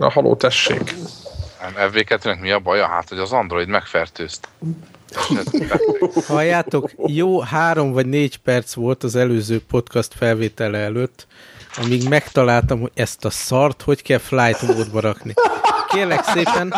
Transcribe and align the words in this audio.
Na, 0.00 0.10
haló, 0.10 0.36
tessék. 0.36 0.94
Nem, 1.60 1.90
FB2-nek 1.90 2.40
mi 2.40 2.50
a 2.50 2.58
baja? 2.58 2.86
Hát, 2.86 3.08
hogy 3.08 3.18
az 3.18 3.32
Android 3.32 3.68
megfertőzt. 3.68 4.48
Halljátok, 6.26 6.90
jó 7.06 7.40
három 7.40 7.92
vagy 7.92 8.06
négy 8.06 8.36
perc 8.36 8.74
volt 8.74 9.04
az 9.04 9.16
előző 9.16 9.60
podcast 9.68 10.14
felvétele 10.14 10.78
előtt, 10.78 11.26
amíg 11.76 12.08
megtaláltam, 12.08 12.80
hogy 12.80 12.90
ezt 12.94 13.24
a 13.24 13.30
szart 13.30 13.82
hogy 13.82 14.02
kell 14.02 14.18
flight 14.18 14.62
módba 14.62 15.00
rakni. 15.00 15.34
Kérlek 15.88 16.24
szépen, 16.24 16.74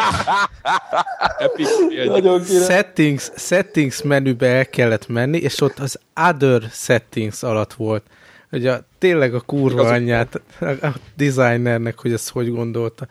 settings, 2.66 3.30
settings 3.36 4.02
menübe 4.02 4.46
el 4.46 4.66
kellett 4.66 5.08
menni, 5.08 5.38
és 5.38 5.60
ott 5.60 5.78
az 5.78 5.98
other 6.28 6.62
settings 6.72 7.42
alatt 7.42 7.72
volt. 7.72 8.02
Hogy 8.52 8.66
a, 8.66 8.86
tényleg 8.98 9.34
a 9.34 9.40
kurva 9.40 9.72
Igazuk 9.72 9.92
anyját 9.92 10.40
a, 10.60 10.64
a 10.64 10.94
designernek, 11.16 11.98
hogy 11.98 12.12
ezt 12.12 12.30
hogy 12.30 12.50
gondolta. 12.50 13.06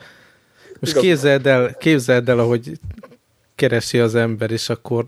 Most 0.80 0.92
Igazuk 0.92 1.02
képzeld 1.02 1.48
el, 1.48 1.76
képzeld 1.78 2.30
el, 2.30 2.40
ahogy 2.40 2.80
keresi 3.56 4.00
az 4.00 4.16
ember, 4.16 4.52
és 4.52 4.70
akkor 4.70 5.04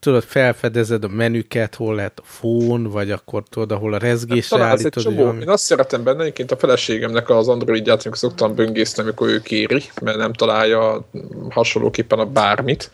tudod, 0.00 0.22
felfedezed 0.22 1.04
a 1.04 1.08
menüket, 1.08 1.74
hol 1.74 1.94
lehet 1.94 2.18
a 2.18 2.22
fón, 2.24 2.82
vagy 2.82 3.10
akkor 3.10 3.42
tudod, 3.50 3.72
ahol 3.72 3.94
a 3.94 3.98
rezgésre 3.98 4.56
egy 4.56 4.62
állítod. 4.62 4.94
hogy 4.94 5.02
csomó. 5.02 5.16
valami- 5.16 5.40
Én 5.42 5.48
azt 5.48 5.64
szeretem 5.64 6.02
benne, 6.02 6.20
egyébként 6.22 6.50
a 6.50 6.56
feleségemnek 6.56 7.30
az 7.30 7.48
Androidját, 7.48 7.94
amikor 8.00 8.18
szoktam 8.18 8.54
böngészni, 8.54 9.02
amikor 9.02 9.28
ő 9.28 9.40
kéri, 9.40 9.82
mert 10.02 10.16
nem 10.16 10.32
találja 10.32 11.08
hasonlóképpen 11.50 12.18
a 12.18 12.24
bármit. 12.24 12.90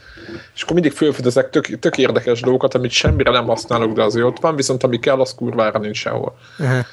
És 0.54 0.62
akkor 0.62 0.74
mindig 0.74 0.92
felfedezek 0.92 1.50
tök, 1.50 1.78
tök 1.78 1.98
érdekes 1.98 2.40
dolgokat, 2.40 2.74
amit 2.74 2.90
semmire 2.90 3.30
nem 3.30 3.46
használok, 3.46 3.92
de 3.92 4.02
azért 4.02 4.26
ott 4.26 4.40
van, 4.40 4.56
viszont 4.56 4.82
ami 4.82 4.98
kell, 4.98 5.20
az 5.20 5.34
kurvára 5.34 5.78
nincs 5.78 5.96
sehol. 5.96 6.36
Aha. 6.58 6.86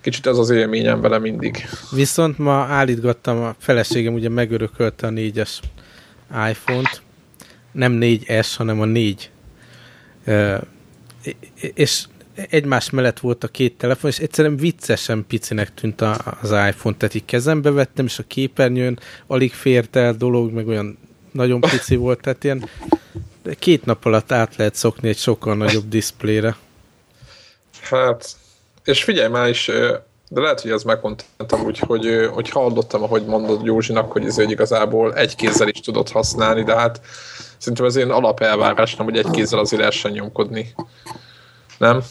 Kicsit 0.00 0.26
ez 0.26 0.38
az 0.38 0.50
élményem 0.50 1.00
vele 1.00 1.18
mindig. 1.18 1.64
Viszont 1.92 2.38
ma 2.38 2.52
állítgattam, 2.52 3.42
a 3.42 3.54
feleségem 3.58 4.14
ugye 4.14 4.28
megörökölte 4.28 5.06
a 5.06 5.10
4-es 5.10 5.50
iPhone-t, 6.50 7.02
nem 7.72 7.98
4S, 8.00 8.54
hanem 8.56 8.80
a 8.80 8.84
4. 8.84 9.30
És 11.74 12.04
egymás 12.34 12.90
mellett 12.90 13.18
volt 13.18 13.44
a 13.44 13.48
két 13.48 13.78
telefon, 13.78 14.10
és 14.10 14.18
egyszerűen 14.18 14.56
viccesen 14.56 15.24
picinek 15.28 15.74
tűnt 15.74 16.00
az 16.40 16.50
iPhone, 16.50 16.96
tehát 16.96 17.14
így 17.14 17.24
kezembe 17.24 17.70
vettem, 17.70 18.04
és 18.04 18.18
a 18.18 18.24
képernyőn 18.26 18.98
alig 19.26 19.52
fért 19.52 19.96
el 19.96 20.14
dolog, 20.14 20.52
meg 20.52 20.68
olyan 20.68 20.98
nagyon 21.32 21.60
pici 21.60 21.96
volt, 21.96 22.20
tehát 22.20 22.44
ilyen 22.44 22.68
két 23.58 23.84
nap 23.84 24.04
alatt 24.04 24.32
át 24.32 24.56
lehet 24.56 24.74
szokni 24.74 25.08
egy 25.08 25.18
sokkal 25.18 25.56
nagyobb 25.56 25.88
diszplére. 25.88 26.56
Hát, 27.82 28.36
és 28.84 29.04
figyelj 29.04 29.28
már 29.28 29.48
is, 29.48 29.70
de 30.28 30.40
lehet, 30.40 30.60
hogy 30.60 30.70
ez 30.70 30.82
megmondtam 30.82 31.64
úgy, 31.64 31.78
hogy, 31.78 32.50
hallottam, 32.50 33.02
ahogy 33.02 33.24
mondod 33.24 33.64
Józsinak, 33.64 34.12
hogy 34.12 34.24
ez 34.24 34.38
igazából 34.38 35.14
egy 35.14 35.36
kézzel 35.36 35.68
is 35.68 35.80
tudod 35.80 36.08
használni, 36.08 36.62
de 36.62 36.76
hát 36.76 37.00
szerintem 37.62 37.86
ez 37.86 37.96
ilyen 37.96 38.10
alapelvárás, 38.10 38.94
nem, 38.94 39.06
hogy 39.06 39.16
egy 39.16 39.30
kézzel 39.30 39.58
azért 39.58 39.80
lehessen 39.80 40.10
nyomkodni. 40.12 40.74
Nem? 41.78 42.02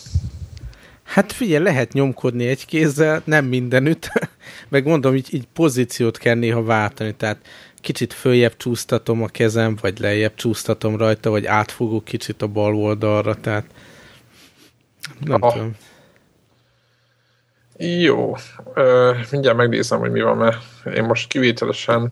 Hát 1.03 1.31
figyelj, 1.31 1.63
lehet 1.63 1.93
nyomkodni 1.93 2.47
egy 2.47 2.65
kézzel, 2.65 3.21
nem 3.25 3.45
mindenütt, 3.45 4.11
meg 4.69 4.85
mondom, 4.85 5.15
így, 5.15 5.33
így 5.33 5.47
pozíciót 5.53 6.17
kell 6.17 6.35
néha 6.35 6.63
váltani, 6.63 7.15
tehát 7.15 7.37
kicsit 7.81 8.13
följebb 8.13 8.57
csúsztatom 8.57 9.23
a 9.23 9.27
kezem, 9.27 9.77
vagy 9.81 9.99
lejjebb 9.99 10.35
csúsztatom 10.35 10.97
rajta, 10.97 11.29
vagy 11.29 11.45
átfogok 11.45 12.03
kicsit 12.03 12.41
a 12.41 12.47
bal 12.47 12.75
oldalra, 12.75 13.35
tehát 13.35 13.65
nem 15.19 15.41
Aha. 15.43 15.51
tudom. 15.51 15.75
Jó. 17.77 18.35
Ö, 18.73 19.11
mindjárt 19.31 19.57
megnézem, 19.57 19.99
hogy 19.99 20.11
mi 20.11 20.21
van, 20.21 20.37
mert 20.37 20.57
én 20.95 21.03
most 21.03 21.27
kivételesen 21.27 22.11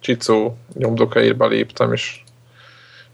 Csicó 0.00 0.56
nyomdokairba 0.74 1.46
léptem, 1.46 1.92
és 1.92 2.21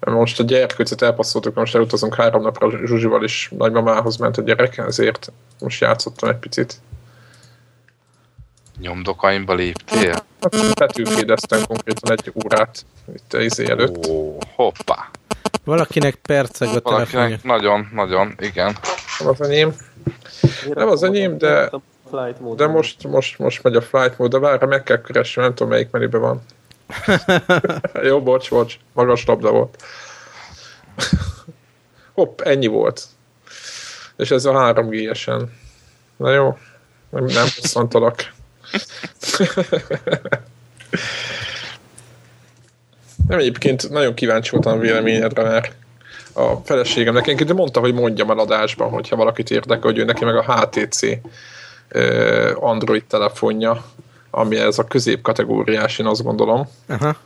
most 0.00 0.40
a 0.40 0.42
gyerkőcet 0.42 1.02
elpasszoltuk, 1.02 1.54
most 1.54 1.74
elutazunk 1.74 2.14
három 2.14 2.42
napra 2.42 2.86
Zsuzsival 2.86 3.24
is 3.24 3.50
nagymamához 3.58 4.16
ment 4.16 4.36
a 4.36 4.42
gyerek, 4.42 4.78
ezért 4.78 5.32
most 5.60 5.80
játszottam 5.80 6.28
egy 6.28 6.36
picit. 6.36 6.80
Nyomdokaimba 8.80 9.54
léptél? 9.54 10.24
Petőkédeztem 10.74 11.64
konkrétan 11.66 12.12
egy 12.12 12.32
órát 12.44 12.84
itt 13.14 13.32
a 13.32 13.40
izé 13.40 13.70
előtt. 13.70 14.06
Ó, 14.06 14.38
hoppá. 14.54 15.10
Valakinek 15.64 16.14
perceg 16.14 16.68
a 16.68 16.80
telefonja. 16.80 17.08
Valakinek 17.10 17.44
nagyon, 17.44 17.88
nagyon, 17.92 18.34
igen. 18.38 18.76
Nem 19.18 19.28
az 19.28 19.40
enyém, 19.40 19.74
Nem 20.74 20.88
az 20.88 21.02
enyém, 21.02 21.38
de- 21.38 21.70
de 22.56 22.66
most, 22.66 23.04
most, 23.04 23.38
most 23.38 23.62
megy 23.62 23.76
a 23.76 23.82
flight 23.82 24.18
mode, 24.18 24.38
de 24.38 24.46
várra 24.46 24.66
meg 24.66 24.82
kell 24.82 25.00
keresni, 25.00 25.42
nem 25.42 25.54
tudom 25.54 25.72
melyik 25.72 25.90
menüben 25.90 26.20
van. 26.20 26.42
Jó, 28.08 28.22
bocs, 28.22 28.50
bocs, 28.50 28.78
magas 28.92 29.24
labda 29.24 29.50
volt. 29.50 29.82
Hopp, 32.14 32.40
ennyi 32.40 32.66
volt. 32.66 33.02
És 34.16 34.30
ez 34.30 34.44
a 34.44 34.52
3G-esen. 34.52 35.42
Na 36.16 36.32
jó, 36.32 36.58
nem, 37.10 37.24
nem 37.24 37.46
bosszantalak. 37.60 38.32
nem 43.28 43.38
egyébként 43.38 43.90
nagyon 43.90 44.14
kíváncsi 44.14 44.50
voltam 44.50 44.72
a 44.72 44.80
véleményedre, 44.80 45.42
mert 45.42 45.74
a 46.32 46.56
feleségem 46.64 47.14
nekem 47.14 47.56
mondta, 47.56 47.80
hogy 47.80 47.94
mondjam 47.94 48.30
el 48.30 48.38
adásban, 48.38 48.90
hogyha 48.90 49.16
valakit 49.16 49.50
érdekel, 49.50 49.90
hogy 49.90 49.98
ő 49.98 50.04
neki 50.04 50.24
meg 50.24 50.36
a 50.36 50.54
HTC 50.54 51.00
Android 52.54 53.04
telefonja, 53.04 53.84
ami 54.38 54.56
ez 54.56 54.78
a 54.78 54.84
középkategóriás, 54.84 55.98
én 55.98 56.06
azt 56.06 56.22
gondolom 56.22 56.68
Aha. 56.88 57.16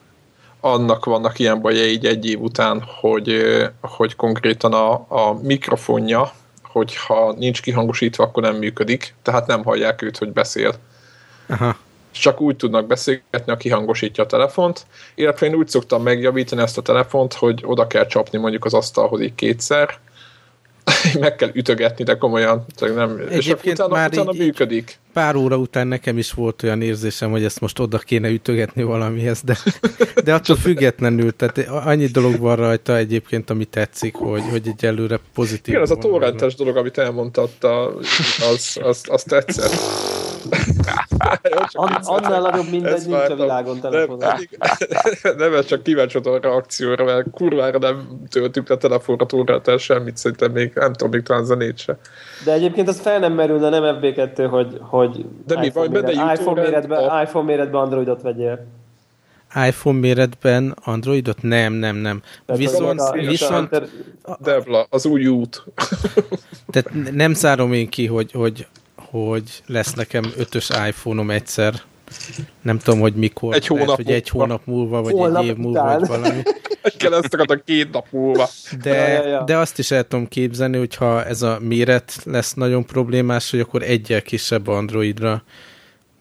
annak 0.61 1.05
vannak 1.05 1.39
ilyen 1.39 1.61
bajai 1.61 1.91
így 1.91 2.07
egy 2.07 2.27
év 2.27 2.41
után, 2.41 2.83
hogy, 3.01 3.45
hogy 3.81 4.17
konkrétan 4.17 4.73
a, 4.73 4.93
a 4.93 5.39
mikrofonja, 5.43 6.33
hogyha 6.63 7.33
nincs 7.33 7.63
kihangosítva, 7.63 8.25
akkor 8.25 8.43
nem 8.43 8.57
működik, 8.57 9.15
tehát 9.23 9.47
nem 9.47 9.65
hallják 9.65 10.03
őt, 10.03 10.19
hogy 10.19 10.33
beszél. 10.33 10.75
Aha. 11.49 11.77
Csak 12.11 12.41
úgy 12.41 12.57
tudnak 12.57 12.87
beszélgetni, 12.87 13.53
aki 13.53 13.69
hangosítja 13.69 14.25
a 14.25 14.27
telefont, 14.27 14.87
illetve 15.15 15.47
én 15.47 15.55
úgy 15.55 15.69
szoktam 15.69 16.03
megjavítani 16.03 16.63
ezt 16.63 16.79
a 16.79 16.83
telefont, 16.83 17.35
hogy 17.35 17.63
oda 17.65 17.87
kell 17.87 18.07
csapni 18.07 18.39
mondjuk 18.39 18.65
az 18.65 18.75
asztalhoz 18.75 19.21
így 19.21 19.35
kétszer, 19.35 19.99
meg 21.21 21.37
kell 21.37 21.51
ütögetni, 21.53 22.05
de 22.05 22.15
komolyan, 22.17 22.65
csak 22.77 22.95
nem, 22.95 23.19
és 23.29 23.37
Egyébként 23.37 23.79
akkor 23.79 23.91
utána, 23.91 24.01
már 24.03 24.11
utána 24.13 24.33
így- 24.33 24.39
működik. 24.41 24.99
Pár 25.13 25.37
óra 25.37 25.57
után 25.57 25.87
nekem 25.87 26.19
is 26.19 26.33
volt 26.33 26.63
olyan 26.63 26.83
érzésem, 26.83 27.31
hogy 27.31 27.45
ezt 27.45 27.61
most 27.61 27.79
oda 27.79 27.99
kéne 27.99 28.29
ütögetni 28.29 28.83
valamihez, 28.83 29.41
de, 29.45 29.59
de 30.25 30.35
attól 30.35 30.57
függetlenül, 30.57 31.37
tehát 31.37 31.59
annyi 31.69 32.07
dolog 32.07 32.39
van 32.39 32.57
rajta 32.57 32.97
egyébként, 32.97 33.51
ami 33.51 33.65
tetszik, 33.65 34.15
hogy, 34.15 34.43
hogy 34.51 34.69
egyelőre 34.69 35.21
pozitív. 35.35 35.69
Igen, 35.69 35.81
az 35.81 35.91
a 35.91 35.97
torrentes 35.97 36.55
dolog, 36.55 36.77
amit 36.77 36.99
elmondtad, 36.99 37.51
a- 37.61 37.97
az, 38.53 38.79
az, 38.83 39.01
az 39.09 39.23
tetszett. 39.23 39.73
An- 41.73 41.99
annál 42.07 42.41
nagyobb 42.41 42.71
mindegy 42.71 43.07
nincs 43.07 43.29
a 43.29 43.35
világon 43.35 43.79
Nem, 43.83 44.07
pedig- 44.19 44.59
nem, 45.39 45.55
ez 45.55 45.67
csak 45.67 45.83
kíváncsi 45.83 46.19
a 46.25 46.39
reakcióra, 46.41 47.05
mert 47.05 47.31
kurvára 47.31 47.79
nem 47.79 48.21
töltük 48.31 48.69
le 48.69 48.77
telefonra 48.77 49.27
túlrátel 49.27 49.77
semmit, 49.77 50.17
szerintem 50.17 50.53
még, 50.53 50.73
nem 50.75 50.93
tudom, 50.93 51.11
még 51.11 51.23
talán 51.23 51.45
zenét 51.45 51.79
se. 51.79 51.99
De 52.45 52.53
egyébként 52.53 52.89
az 52.89 53.01
fel 53.01 53.19
nem 53.19 53.33
merülne, 53.33 53.69
nem 53.69 53.99
FB2, 54.01 54.47
hogy, 54.51 54.79
hogy 54.81 55.25
De 55.47 55.59
mi 55.59 55.67
iPhone, 55.67 55.89
van 55.89 56.03
benne? 56.03 56.23
méret, 56.23 56.39
iPhone, 56.39 56.61
méretben, 56.63 57.09
A- 57.09 57.23
iPhone 57.23 57.45
méretben 57.47 57.81
Androidot 57.81 58.23
vegyél. 58.23 58.67
iPhone 59.67 59.99
méretben 59.99 60.77
Androidot? 60.85 61.43
Nem, 61.43 61.73
nem, 61.73 61.97
nem. 61.97 62.23
Tehát, 62.47 62.61
Viszont, 62.61 63.01
a- 63.01 63.13
viszont 63.13 63.73
a- 64.23 64.37
Devla, 64.41 64.87
az 64.91 65.07
új 65.07 65.27
út. 65.27 65.65
tehát 66.71 67.13
nem 67.13 67.35
zárom 67.35 67.73
én 67.73 67.89
ki, 67.89 68.07
hogy, 68.07 68.33
hogy, 68.33 68.67
hogy 69.13 69.63
lesz 69.67 69.93
nekem 69.93 70.25
ötös 70.37 70.69
iPhone-om 70.89 71.31
egyszer. 71.31 71.75
Nem 72.63 72.79
tudom, 72.79 73.01
hogy 73.01 73.15
mikor. 73.15 73.55
Egy 73.55 73.67
hónap 73.67 73.87
lehet, 73.87 74.05
hogy 74.05 74.15
egy 74.15 74.29
hónap 74.29 74.63
múlva, 74.65 75.03
vagy 75.03 75.39
egy 75.39 75.45
év 75.45 75.57
múlva, 75.57 75.81
után. 75.83 75.99
vagy 75.99 76.09
valami. 76.09 76.43
Kell 76.97 77.15
ezt 77.15 77.35
a 77.35 77.63
két 77.65 77.93
nap 77.93 78.07
múlva. 78.11 78.49
De, 78.83 78.97
Ja, 78.97 79.23
ja, 79.23 79.29
ja. 79.29 79.43
de 79.45 79.57
azt 79.57 79.79
is 79.79 79.91
el 79.91 80.03
tudom 80.07 80.29
képzelni, 80.29 80.79
hogyha 80.79 81.25
ez 81.25 81.43
a 81.43 81.59
méret 81.61 82.19
lesz 82.25 82.55
nagyon 82.55 82.87
problémás, 82.87 83.51
hogy 83.51 83.61
akkor 83.61 83.83
egyel 83.83 84.23
kisebb 84.23 84.67
Androidra 84.69 85.43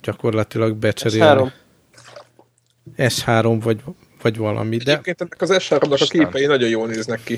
gyakorlatilag 0.02 0.76
becserélni. 0.76 1.26
három. 1.26 1.52
S3 2.98 3.60
vagy, 3.64 3.82
vagy 4.22 4.38
valami. 4.38 4.78
De 4.78 4.92
Egyébként 4.92 5.22
ennek 5.22 5.42
az 5.42 5.50
S3-nak 5.54 6.02
a 6.02 6.06
képei 6.10 6.46
nagyon 6.46 6.70
jól 6.70 6.88
néznek 6.88 7.24
ki. 7.24 7.38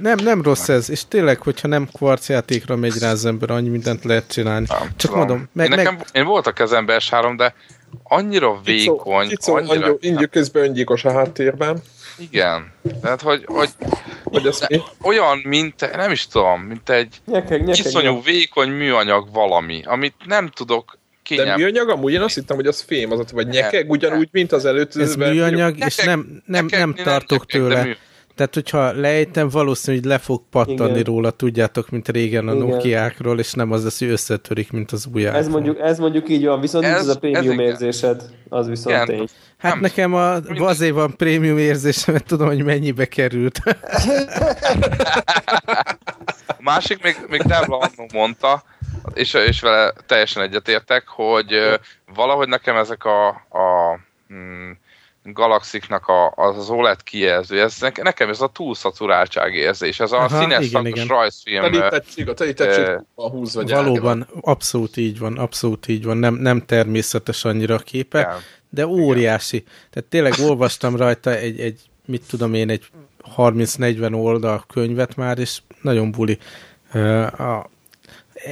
Nem, 0.00 0.18
nem 0.22 0.42
rossz 0.42 0.68
ez, 0.68 0.90
és 0.90 1.02
tényleg, 1.08 1.40
hogyha 1.42 1.68
nem 1.68 1.88
kvarc 1.92 2.28
játékra 2.28 2.76
megy 2.76 2.98
rá 2.98 3.10
az 3.10 3.24
ember, 3.26 3.50
annyi 3.50 3.68
mindent 3.68 4.04
lehet 4.04 4.32
csinálni. 4.32 4.66
Nem 4.68 4.78
Csak 4.80 4.96
tudom. 4.96 5.18
mondom, 5.18 5.48
meg, 5.52 5.70
én, 5.70 5.76
nekem, 5.76 5.94
meg, 5.94 6.06
én 6.12 6.24
volt 6.24 6.46
a 6.46 6.52
kezembe 6.52 7.00
S3, 7.10 7.32
de 7.36 7.54
annyira 8.02 8.60
vékony, 8.64 9.28
Kicó, 9.28 9.54
annyira, 9.54 9.72
annyira... 9.72 9.96
Ingyük 10.00 10.30
közben 10.30 10.62
öngyilkos 10.62 11.04
a 11.04 11.12
háttérben. 11.12 11.82
igen. 12.30 12.72
Tehát, 13.02 13.20
hogy, 13.22 13.42
hogy 13.46 13.68
Hogy 14.24 14.46
ez 14.46 14.64
mi? 14.68 14.82
olyan, 15.02 15.38
mint, 15.44 15.96
nem 15.96 16.10
is 16.10 16.26
tudom, 16.26 16.60
mint 16.60 16.90
egy 16.90 17.20
Nyekeg, 17.26 17.64
nyekeg. 17.64 17.86
iszonyú 17.86 18.22
vékony 18.22 18.68
műanyag 18.70 19.28
valami, 19.32 19.82
amit 19.84 20.14
nem 20.26 20.48
tudok 20.48 20.84
De 20.92 20.98
kényelmes. 21.22 21.56
műanyag 21.56 21.88
amúgy 21.88 22.12
én 22.12 22.20
azt 22.20 22.34
hittem, 22.34 22.56
hogy 22.56 22.66
az 22.66 22.80
fém, 22.86 23.12
az 23.12 23.32
vagy 23.32 23.46
nyekeg, 23.46 23.90
ugyanúgy, 23.90 24.28
mint 24.32 24.52
az 24.52 24.64
előtt. 24.64 24.96
Ez 24.96 25.14
műanyag, 25.16 25.78
és 25.78 25.96
nem, 25.96 26.42
nem, 26.46 26.64
neked 26.64 26.78
nem 26.78 26.92
nem 26.96 27.04
tartok 27.04 27.44
de 27.44 27.58
tőle. 27.58 27.82
mű- 27.82 27.98
Tehát, 28.40 28.54
hogyha 28.54 28.92
lejtem, 29.00 29.48
valószínű, 29.48 29.96
hogy 29.96 30.06
le 30.06 30.18
fog 30.18 30.42
pattani 30.50 30.90
Igen. 30.90 31.02
róla, 31.02 31.30
tudjátok, 31.30 31.90
mint 31.90 32.08
régen 32.08 32.48
a 32.48 32.54
Igen. 32.54 32.66
Nokiákról, 32.66 33.38
és 33.38 33.52
nem 33.52 33.72
az 33.72 33.84
lesz, 33.84 33.98
hogy 33.98 34.08
összetörik, 34.08 34.72
mint 34.72 34.90
az 34.92 35.08
új 35.14 35.26
Ez 35.26 35.48
mondjuk, 35.48 35.78
ez 35.78 35.98
mondjuk 35.98 36.28
így 36.28 36.46
van, 36.46 36.60
viszont 36.60 36.84
ez, 36.84 36.90
Ez- 36.90 37.00
ez 37.00 37.06
a 37.06 37.10
ez 37.10 37.18
prémium 37.18 37.52
igen. 37.52 37.66
érzésed, 37.66 38.22
az 38.48 38.68
viszont 38.68 38.94
Igen. 38.94 39.06
tény. 39.06 39.28
Hát 39.58 39.72
Nem. 39.72 39.80
nekem 39.80 40.14
a, 40.14 40.34
azért 40.58 40.94
van 40.94 41.16
prémium 41.16 41.58
érzésem, 41.58 42.14
mert 42.14 42.26
tudom, 42.26 42.46
hogy 42.46 42.64
mennyibe 42.64 43.04
került. 43.06 43.60
A 46.46 46.56
másik, 46.58 47.02
még, 47.02 47.16
még 47.28 47.40
Debla 47.42 47.78
annó 47.78 48.08
mondta, 48.12 48.62
és, 49.14 49.34
és 49.34 49.60
vele 49.60 49.92
teljesen 50.06 50.42
egyetértek, 50.42 51.08
hogy 51.08 51.78
valahogy 52.14 52.48
nekem 52.48 52.76
ezek 52.76 53.04
a, 53.04 53.28
a 53.28 53.98
mm, 54.32 54.70
Galaxiknak 55.22 56.06
a, 56.06 56.32
az 56.36 56.70
OLED 56.70 57.02
kijelző, 57.02 57.60
ez 57.60 57.80
nekem, 58.02 58.28
ez 58.28 58.40
a 58.40 58.46
túlszaturáltság 58.46 59.54
érzés, 59.54 60.00
ez 60.00 60.12
a 60.12 60.16
Aha, 60.16 60.40
színes 60.40 60.66
igen, 60.66 60.86
igen. 60.86 61.06
rajzfilm. 61.06 61.62
Telítettség, 61.62 62.28
a 62.28 62.34
telítettség 62.34 62.84
van 63.14 63.30
húzva 63.30 63.64
Valóban, 63.64 64.26
abszolút 64.40 64.96
így 64.96 65.18
van, 65.18 65.38
abszolút 65.38 65.88
így 65.88 66.04
van. 66.04 66.16
Nem, 66.16 66.34
nem 66.34 66.64
természetes 66.66 67.44
annyira 67.44 67.74
a 67.74 67.78
képe, 67.78 68.20
Igen. 68.20 68.40
de 68.70 68.86
óriási. 68.86 69.64
Tehát 69.90 70.08
tényleg 70.08 70.32
olvastam 70.38 70.96
rajta 70.96 71.34
egy, 71.34 71.60
egy 71.60 71.80
mit 72.04 72.22
tudom 72.28 72.54
én, 72.54 72.70
egy 72.70 72.86
30-40 73.36 74.14
oldal 74.14 74.64
könyvet 74.72 75.16
már, 75.16 75.38
és 75.38 75.58
nagyon 75.82 76.10
buli. 76.10 76.38
Ö, 76.92 77.22
A, 77.22 77.70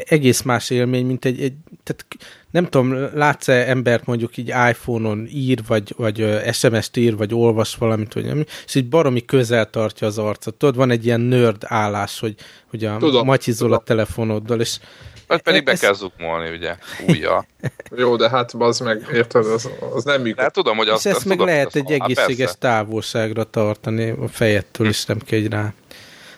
egész 0.08 0.42
más 0.42 0.70
élmény, 0.70 1.06
mint 1.06 1.24
egy, 1.24 1.42
egy 1.42 1.54
tehát 1.84 2.06
nem 2.50 2.64
tudom, 2.64 3.08
látsz-e 3.14 3.52
embert 3.68 4.06
mondjuk 4.06 4.36
így 4.36 4.48
iPhone-on 4.48 5.28
ír, 5.32 5.60
vagy, 5.66 5.94
vagy 5.96 6.40
SMS-t 6.52 6.96
ír, 6.96 7.16
vagy 7.16 7.34
olvas 7.34 7.74
valamit, 7.76 8.12
vagy 8.12 8.24
nem, 8.24 8.44
és 8.66 8.74
így 8.74 8.88
baromi 8.88 9.24
közel 9.24 9.70
tartja 9.70 10.06
az 10.06 10.18
arcot. 10.18 10.54
Tudod, 10.54 10.76
van 10.76 10.90
egy 10.90 11.04
ilyen 11.06 11.20
nerd 11.20 11.62
állás, 11.66 12.20
hogy, 12.20 12.34
hogy 12.70 12.84
a 12.84 12.96
Tudom, 12.96 13.24
matyizol 13.26 13.72
a 13.72 13.78
tudom. 13.78 13.84
telefonoddal, 13.84 14.60
és 14.60 14.78
Vagy 15.26 15.40
pedig 15.42 15.64
be 15.64 15.72
ez- 15.72 15.80
kell 15.80 15.92
zukmolni, 15.94 16.56
ugye, 16.56 16.76
újja. 17.08 17.46
Jó, 17.96 18.16
de 18.16 18.28
hát 18.28 18.52
az 18.58 18.78
meg, 18.80 19.08
érted, 19.12 19.46
az, 19.46 19.70
az 19.94 20.04
nem 20.04 20.16
működik. 20.20 20.40
hát 20.40 20.52
tudom, 20.52 20.76
hogy 20.76 20.86
És 20.86 20.92
azt, 20.92 21.06
ezt 21.06 21.24
meg 21.24 21.36
tudom, 21.36 21.52
lehet 21.52 21.76
egy 21.76 21.90
egészséges 21.92 22.36
persze. 22.36 22.54
távolságra 22.58 23.44
tartani, 23.44 24.10
a 24.10 24.28
fejettől 24.28 24.88
is 24.88 25.04
nem 25.04 25.18
kell 25.18 25.48
rá. 25.48 25.72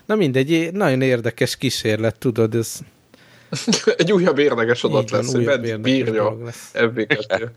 Na 0.06 0.14
mindegy, 0.14 0.72
nagyon 0.72 1.02
érdekes 1.02 1.56
kísérlet, 1.56 2.18
tudod, 2.18 2.54
ez 2.54 2.78
Egy 3.96 4.12
újabb 4.12 4.38
érdekes 4.38 4.84
adat 4.84 5.10
van, 5.10 5.20
lesz, 5.20 5.32
hogy 5.32 5.44
meddig 5.44 5.78
bírja. 5.78 6.36
FB2. 6.74 7.48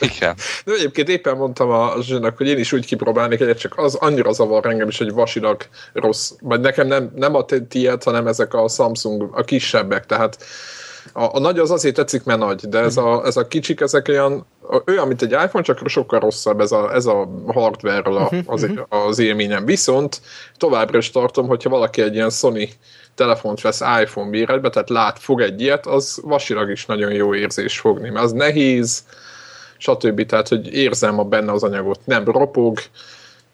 Igen. 0.00 0.36
De 0.64 0.72
egyébként 0.72 1.08
éppen 1.08 1.36
mondtam 1.36 1.70
a 1.70 1.94
Zsőnek, 2.00 2.36
hogy 2.36 2.48
én 2.48 2.58
is 2.58 2.72
úgy 2.72 2.86
kipróbálnék 2.86 3.40
egyet, 3.40 3.58
csak 3.58 3.78
az 3.78 3.94
annyira 3.94 4.32
zavar 4.32 4.66
engem 4.66 4.88
is, 4.88 4.98
hogy 4.98 5.12
vasilag 5.12 5.62
rossz. 5.92 6.32
Vagy 6.40 6.60
nekem 6.60 6.86
nem, 6.86 7.12
nem 7.14 7.34
a 7.34 7.44
ti- 7.44 7.66
tiéd, 7.66 8.02
hanem 8.02 8.26
ezek 8.26 8.54
a 8.54 8.68
Samsung, 8.68 9.28
a 9.32 9.42
kisebbek, 9.42 10.06
tehát 10.06 10.44
a, 11.12 11.36
a 11.36 11.38
nagy 11.38 11.58
az 11.58 11.70
azért 11.70 11.94
tetszik, 11.94 12.24
mert 12.24 12.38
nagy, 12.38 12.68
de 12.68 12.78
ez 12.78 12.96
a, 12.96 13.22
ez 13.24 13.36
a 13.36 13.46
kicsik, 13.46 13.80
ezek 13.80 14.08
olyan, 14.08 14.46
olyan, 14.86 15.06
mint 15.06 15.22
egy 15.22 15.30
iPhone, 15.30 15.64
csak 15.64 15.88
sokkal 15.88 16.20
rosszabb 16.20 16.60
ez 16.60 16.72
a, 16.72 16.94
ez 16.94 17.06
a 17.06 17.28
hardware-ről 17.46 18.16
a, 18.16 18.30
az, 18.46 18.66
az 18.88 19.18
élményem. 19.18 19.64
Viszont 19.64 20.20
továbbra 20.56 20.98
is 20.98 21.10
tartom, 21.10 21.46
hogyha 21.46 21.70
valaki 21.70 22.02
egy 22.02 22.14
ilyen 22.14 22.30
Sony 22.30 22.70
telefont 23.14 23.60
vesz 23.60 23.80
iPhone 24.00 24.28
méretbe, 24.28 24.70
tehát 24.70 24.90
lát, 24.90 25.18
fog 25.18 25.40
egy 25.40 25.60
ilyet, 25.60 25.86
az 25.86 26.20
vasilag 26.22 26.70
is 26.70 26.86
nagyon 26.86 27.12
jó 27.12 27.34
érzés 27.34 27.78
fogni, 27.78 28.10
mert 28.10 28.24
az 28.24 28.32
nehéz, 28.32 29.04
stb. 29.78 30.26
Tehát, 30.26 30.48
hogy 30.48 30.74
érzem 30.74 31.18
a 31.18 31.24
benne 31.24 31.52
az 31.52 31.62
anyagot, 31.62 32.00
nem 32.04 32.24
ropog, 32.24 32.78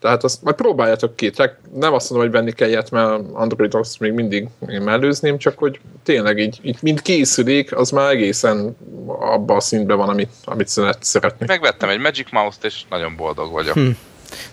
tehát 0.01 0.25
azt 0.25 0.43
majd 0.43 0.57
próbáljátok 0.57 1.17
ki. 1.17 1.31
Tehát 1.31 1.57
nem 1.75 1.93
azt 1.93 2.11
mondom, 2.11 2.29
hogy 2.29 2.39
venni 2.39 2.53
kell 2.53 2.69
ilyet, 2.69 2.91
mert 2.91 3.23
Android 3.33 3.75
azt 3.75 4.01
még 4.01 4.13
mindig 4.13 4.49
én 4.69 4.81
mellőzném, 4.81 5.39
csak 5.39 5.59
hogy 5.59 5.81
tényleg 6.03 6.39
így, 6.39 6.59
így 6.63 6.79
mint 6.83 7.03
készülék, 7.03 7.77
az 7.77 7.91
már 7.91 8.11
egészen 8.11 8.77
abban 9.07 9.57
a 9.57 9.61
szintben 9.61 9.97
van, 9.97 10.09
amit, 10.09 10.33
amit 10.45 10.69
szeret, 10.69 10.99
szeretni. 11.01 11.47
Megvettem 11.49 11.89
egy 11.89 11.99
Magic 11.99 12.33
Mouse-t, 12.33 12.65
és 12.65 12.83
nagyon 12.91 13.17
boldog 13.17 13.53
vagyok. 13.53 13.75
Hm. 13.75 13.91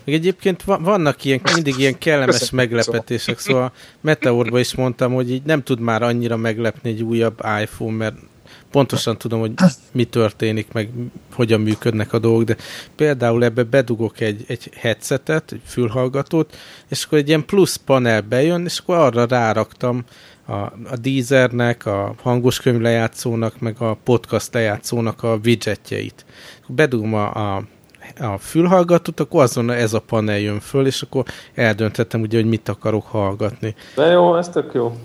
Meg 0.04 0.14
egyébként 0.14 0.62
va- 0.64 0.80
vannak 0.80 1.24
ilyen, 1.24 1.40
mindig 1.54 1.78
ilyen 1.78 1.98
kellemes 1.98 2.38
Köszönöm. 2.38 2.64
meglepetések, 2.64 3.38
szóval 3.38 3.72
Meteorban 4.00 4.60
is 4.60 4.74
mondtam, 4.74 5.12
hogy 5.12 5.30
így 5.30 5.42
nem 5.42 5.62
tud 5.62 5.80
már 5.80 6.02
annyira 6.02 6.36
meglepni 6.36 6.90
egy 6.90 7.02
újabb 7.02 7.42
iPhone, 7.62 7.96
mert 7.96 8.16
pontosan 8.70 9.18
tudom, 9.18 9.40
hogy 9.40 9.52
mi 9.92 10.04
történik, 10.04 10.72
meg 10.72 10.90
hogyan 11.32 11.60
működnek 11.60 12.12
a 12.12 12.18
dolgok, 12.18 12.44
de 12.44 12.56
például 12.96 13.44
ebbe 13.44 13.62
bedugok 13.62 14.20
egy, 14.20 14.44
egy 14.46 14.70
headsetet, 14.74 15.52
egy 15.52 15.60
fülhallgatót, 15.64 16.56
és 16.88 17.04
akkor 17.04 17.18
egy 17.18 17.28
ilyen 17.28 17.44
plusz 17.44 17.76
panel 17.76 18.20
bejön, 18.20 18.64
és 18.64 18.78
akkor 18.78 18.96
arra 18.96 19.26
ráraktam 19.26 20.04
a, 20.46 20.52
a 20.52 20.96
Deezernek, 21.00 21.86
a 21.86 22.14
hangos 22.22 22.60
könyv 22.60 22.80
lejátszónak, 22.80 23.60
meg 23.60 23.76
a 23.78 23.98
podcast 24.04 24.54
lejátszónak 24.54 25.22
a 25.22 25.38
widgetjeit. 25.44 26.24
Bedugom 26.66 27.14
a, 27.14 27.56
a 27.56 27.64
a 28.20 28.38
fülhallgatót, 28.38 29.20
akkor 29.20 29.42
azon 29.42 29.70
ez 29.70 29.92
a 29.92 30.00
panel 30.00 30.38
jön 30.38 30.60
föl, 30.60 30.86
és 30.86 31.02
akkor 31.02 31.24
eldöntettem 31.54 32.20
ugye, 32.20 32.36
hogy 32.36 32.48
mit 32.48 32.68
akarok 32.68 33.06
hallgatni. 33.06 33.74
De 33.94 34.06
jó, 34.06 34.36
ez 34.36 34.48
tök 34.48 34.70
jó. 34.74 34.96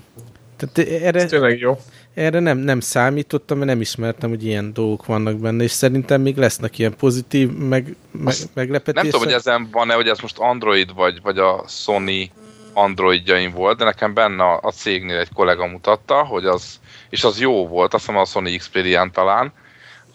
Tehát 0.56 0.78
Ez 0.78 1.02
erre, 1.02 1.24
tényleg 1.24 1.58
jó. 1.58 1.78
erre 2.14 2.40
nem, 2.40 2.58
nem 2.58 2.80
számítottam, 2.80 3.56
mert 3.58 3.70
nem 3.70 3.80
ismertem, 3.80 4.28
hogy 4.28 4.44
ilyen 4.44 4.72
dolgok 4.72 5.06
vannak 5.06 5.36
benne, 5.36 5.62
és 5.62 5.70
szerintem 5.70 6.20
még 6.20 6.36
lesznek 6.36 6.78
ilyen 6.78 6.96
pozitív 6.96 7.50
meg, 7.50 7.96
meg, 8.10 8.34
meglepetések. 8.54 9.02
Nem 9.02 9.04
tudom, 9.10 9.26
hogy 9.26 9.32
ezen 9.32 9.68
van-e, 9.72 9.94
hogy 9.94 10.08
ez 10.08 10.18
most 10.18 10.38
Android 10.38 10.94
vagy, 10.94 11.22
vagy 11.22 11.38
a 11.38 11.64
Sony 11.68 12.30
Androidjain 12.74 13.52
volt, 13.52 13.78
de 13.78 13.84
nekem 13.84 14.14
benne 14.14 14.42
a, 14.42 14.60
a 14.62 14.70
cégnél 14.70 15.18
egy 15.18 15.32
kollega 15.34 15.66
mutatta, 15.66 16.24
hogy 16.24 16.46
az, 16.46 16.80
és 17.10 17.24
az 17.24 17.40
jó 17.40 17.68
volt, 17.68 17.94
azt 17.94 18.06
hiszem 18.06 18.20
a 18.20 18.24
Sony 18.24 18.58
Xperia-n 18.58 19.12
talán, 19.12 19.52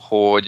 hogy 0.08 0.46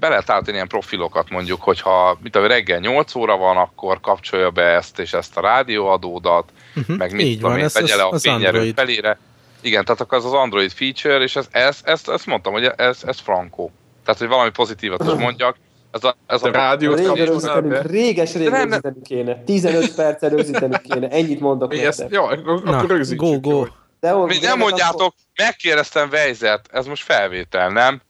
be 0.00 0.08
lehet 0.08 0.30
állítani 0.30 0.56
ilyen 0.56 0.68
profilokat 0.68 1.30
mondjuk, 1.30 1.62
hogyha 1.62 2.18
mit 2.22 2.32
tudom, 2.32 2.48
reggel 2.48 2.78
8 2.78 3.14
óra 3.14 3.36
van, 3.36 3.56
akkor 3.56 4.00
kapcsolja 4.00 4.50
be 4.50 4.62
ezt 4.62 4.98
és 4.98 5.12
ezt 5.12 5.36
a 5.36 5.40
rádióadódat, 5.40 6.48
uh-huh. 6.76 6.96
meg 6.96 7.14
mit 7.14 7.38
tudom 7.38 7.56
én, 7.56 7.64
ez 7.64 7.74
vegye 7.74 7.92
az, 7.92 7.98
le 7.98 8.04
a 8.04 8.18
fényerő 8.18 8.72
felére. 8.74 9.18
Igen, 9.60 9.84
tehát 9.84 10.00
akkor 10.00 10.18
az 10.18 10.24
az 10.24 10.32
Android 10.32 10.70
feature, 10.70 11.22
és 11.22 11.36
ez, 11.36 11.46
ez, 11.50 11.78
ezt, 11.84 12.08
ezt 12.08 12.26
mondtam, 12.26 12.52
hogy 12.52 12.72
ez, 12.76 13.02
ez 13.06 13.20
frankó. 13.20 13.72
Tehát, 14.04 14.20
hogy 14.20 14.28
valami 14.28 14.50
pozitívat 14.50 15.02
is 15.04 15.12
mondjak. 15.12 15.56
Ez 15.90 16.04
a, 16.04 16.16
ez 16.26 16.42
A 16.42 16.46
a 16.46 17.60
be. 17.60 17.82
réges 17.82 18.34
rég 18.34 18.48
rögzíteni 18.48 19.02
kéne. 19.04 19.42
15 19.44 19.94
perccel 19.94 20.30
rögzíteni 20.30 20.80
kéne. 20.88 21.08
Ennyit 21.08 21.40
mondok 21.40 21.70
Mi 21.70 21.84
ezt, 21.84 22.04
ja, 22.10 22.22
akkor 22.64 22.88
rögzítsük. 22.88 23.20
go, 23.20 23.40
go. 23.40 23.66
De 24.00 24.14
Mi 24.14 24.38
nem 24.38 24.58
mondjátok, 24.58 25.14
megkérdeztem 25.34 26.10
Vejzert, 26.10 26.68
ez 26.72 26.86
most 26.86 27.02
felvétel, 27.02 27.68
nem? 27.68 28.00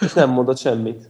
És 0.00 0.12
nem 0.12 0.30
mondott 0.30 0.58
semmit. 0.58 1.08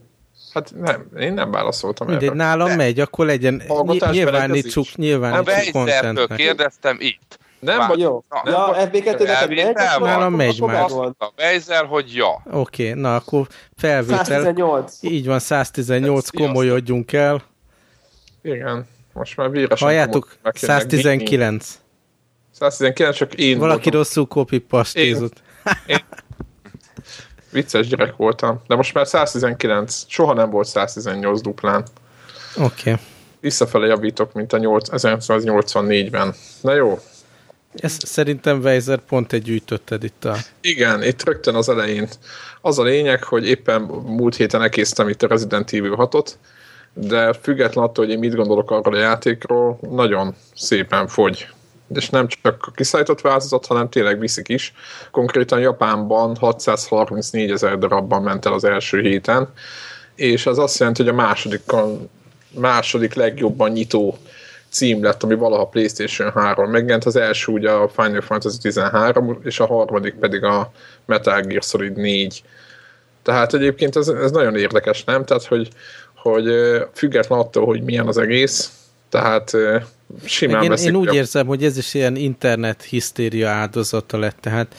Hát 0.55 0.73
nem, 0.81 1.07
én 1.19 1.33
nem 1.33 1.51
válaszoltam 1.51 2.07
Mindegy, 2.07 2.27
erre. 2.29 2.37
nálam 2.37 2.69
De- 2.69 2.77
megy, 2.77 3.01
akkor 3.01 3.27
legyen, 3.27 3.63
nyilvánítsuk, 4.11 4.87
nyilvánítsuk 4.97 5.73
contentnek. 5.73 6.37
kérdeztem 6.37 6.97
itt. 7.01 7.39
Nem 7.61 7.79
Vár- 7.79 7.89
vagy 7.89 7.99
Jó. 7.99 8.23
Na, 8.29 8.51
Ja, 8.51 8.71
nem 8.71 8.89
FB2 8.89 9.05
neked 9.27 9.49
megy? 9.49 9.75
Nálam 10.01 10.35
megy 10.35 10.61
már. 10.61 10.91
Vejzer, 11.37 11.85
hogy 11.85 12.15
ja. 12.15 12.43
Oké, 12.51 12.93
na 12.93 13.15
akkor 13.15 13.47
felvétel. 13.77 14.25
118. 14.25 14.93
Így 15.01 15.27
van, 15.27 15.39
118, 15.39 16.23
Ez 16.25 16.29
fiasz. 16.31 16.47
komolyodjunk 16.47 17.13
el. 17.13 17.43
Igen, 18.43 18.87
most 19.13 19.37
már 19.37 19.51
véresen 19.51 19.87
Halljátok? 19.89 20.23
komoly- 20.23 20.39
meg 20.43 20.53
kéne 20.53 20.73
119. 20.73 21.79
119, 22.51 23.17
csak 23.17 23.35
én 23.35 23.59
Valaki 23.59 23.83
voltam. 23.83 24.01
rosszul 24.01 24.27
copy 24.27 24.59
pastézott. 24.59 25.43
Vicces 27.51 27.87
gyerek 27.87 28.17
voltam. 28.17 28.61
De 28.67 28.75
most 28.75 28.95
már 28.95 29.07
119. 29.07 30.05
Soha 30.07 30.33
nem 30.33 30.51
volt 30.51 30.67
118 30.67 31.41
duplán. 31.41 31.85
Oké. 32.57 32.65
Okay. 32.65 32.95
Visszafele 33.41 33.87
javítok, 33.87 34.33
mint 34.33 34.53
a 34.53 34.59
8, 34.59 34.89
1984-ben. 34.93 36.35
Na 36.61 36.75
jó. 36.75 36.99
Ez 37.73 37.97
szerintem 38.05 38.61
Weiser 38.61 38.99
pont 38.99 39.33
egy 39.33 39.43
gyűjtötted 39.43 40.05
itt 40.05 40.25
a... 40.25 40.37
Igen, 40.61 41.03
itt 41.03 41.25
rögtön 41.25 41.55
az 41.55 41.69
elején. 41.69 42.09
Az 42.61 42.79
a 42.79 42.83
lényeg, 42.83 43.25
hogy 43.25 43.49
éppen 43.49 43.83
múlt 43.83 44.37
héten 44.37 44.63
elkésztem 44.63 45.09
itt 45.09 45.23
a 45.23 45.27
Resident 45.27 45.73
Evil 45.73 45.95
6-ot, 45.97 46.29
de 46.95 47.33
független 47.33 47.85
attól, 47.85 48.05
hogy 48.05 48.15
én 48.15 48.21
mit 48.21 48.35
gondolok 48.35 48.71
arról 48.71 48.95
a 48.95 48.99
játékról, 48.99 49.79
nagyon 49.91 50.35
szépen 50.55 51.09
fogy. 51.09 51.49
És 51.95 52.11
nem 52.11 52.29
csak 52.29 52.67
a 52.67 52.71
kiszállított 52.71 53.21
változat, 53.21 53.67
hanem 53.67 53.89
tényleg 53.89 54.19
viszik 54.19 54.49
is. 54.49 54.73
Konkrétan 55.11 55.61
Japánban 55.61 56.37
634 56.37 57.51
ezer 57.51 57.79
darabban 57.79 58.23
ment 58.23 58.47
el 58.47 58.53
az 58.53 58.65
első 58.65 59.01
héten, 59.01 59.49
és 60.15 60.47
ez 60.47 60.59
azt 60.59 60.79
jelenti, 60.79 61.03
hogy 61.03 61.13
a 61.13 61.15
második, 61.15 61.63
második 62.51 63.15
legjobban 63.15 63.71
nyitó 63.71 64.19
cím 64.71 65.03
lett, 65.03 65.23
ami 65.23 65.35
valaha 65.35 65.67
PlayStation 65.67 66.33
3 66.33 66.71
megjelent. 66.71 67.05
Az 67.05 67.17
első 67.17 67.53
ugye 67.53 67.71
a 67.71 67.89
Final 67.89 68.21
Fantasy 68.21 68.59
13, 68.59 69.41
és 69.45 69.61
a 69.61 69.67
harmadik 69.67 70.15
pedig 70.15 70.45
a 70.45 70.73
Metal 71.05 71.41
Gear 71.41 71.63
Solid 71.63 71.97
4. 71.97 72.43
Tehát 73.23 73.55
egyébként 73.55 73.97
ez, 73.97 74.09
ez 74.09 74.31
nagyon 74.31 74.57
érdekes, 74.57 75.05
nem? 75.05 75.25
Tehát, 75.25 75.45
hogy, 75.45 75.69
hogy 76.15 76.49
független 76.95 77.39
attól, 77.39 77.67
hogy 77.67 77.83
milyen 77.83 78.07
az 78.07 78.19
egész, 78.19 78.73
tehát 79.09 79.53
simán 80.25 80.63
én, 80.63 80.69
veszik. 80.69 80.89
én 80.89 80.97
úgy 80.97 81.15
érzem, 81.15 81.47
hogy 81.47 81.65
ez 81.65 81.77
is 81.77 81.95
ilyen 81.95 82.17
internet 82.17 82.83
hisztéria 82.83 83.49
áldozata 83.49 84.19
lett, 84.19 84.37
tehát 84.41 84.75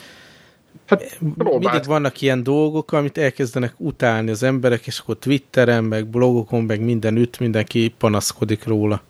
Hát, 0.89 1.19
mindig 1.39 1.85
vannak 1.85 2.21
ilyen 2.21 2.43
dolgok, 2.43 2.91
amit 2.91 3.17
elkezdenek 3.17 3.73
utálni 3.77 4.29
az 4.29 4.43
emberek, 4.43 4.87
és 4.87 4.99
akkor 4.99 5.17
Twitteren, 5.19 5.83
meg 5.83 6.07
blogokon, 6.07 6.63
meg 6.63 6.81
mindenütt 6.81 7.39
mindenki 7.39 7.93
panaszkodik 7.97 8.65
róla. 8.65 9.01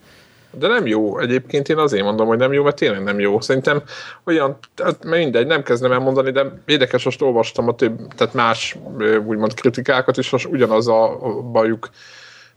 De 0.51 0.67
nem 0.67 0.87
jó. 0.87 1.19
Egyébként 1.19 1.69
én 1.69 1.77
azért 1.77 2.03
mondom, 2.03 2.27
hogy 2.27 2.37
nem 2.37 2.53
jó, 2.53 2.63
mert 2.63 2.75
tényleg 2.75 3.03
nem 3.03 3.19
jó. 3.19 3.41
Szerintem 3.41 3.81
olyan, 4.23 4.57
tehát 4.75 5.03
mindegy, 5.03 5.47
nem 5.47 5.63
kezdem 5.63 5.91
elmondani, 5.91 6.31
de 6.31 6.61
érdekes, 6.65 7.03
most 7.03 7.21
olvastam 7.21 7.67
a 7.67 7.75
több, 7.75 8.13
tehát 8.15 8.33
más 8.33 8.77
úgymond 9.27 9.53
kritikákat, 9.53 10.17
és 10.17 10.29
most 10.29 10.47
ugyanaz 10.47 10.87
a 10.87 11.19
bajuk 11.51 11.89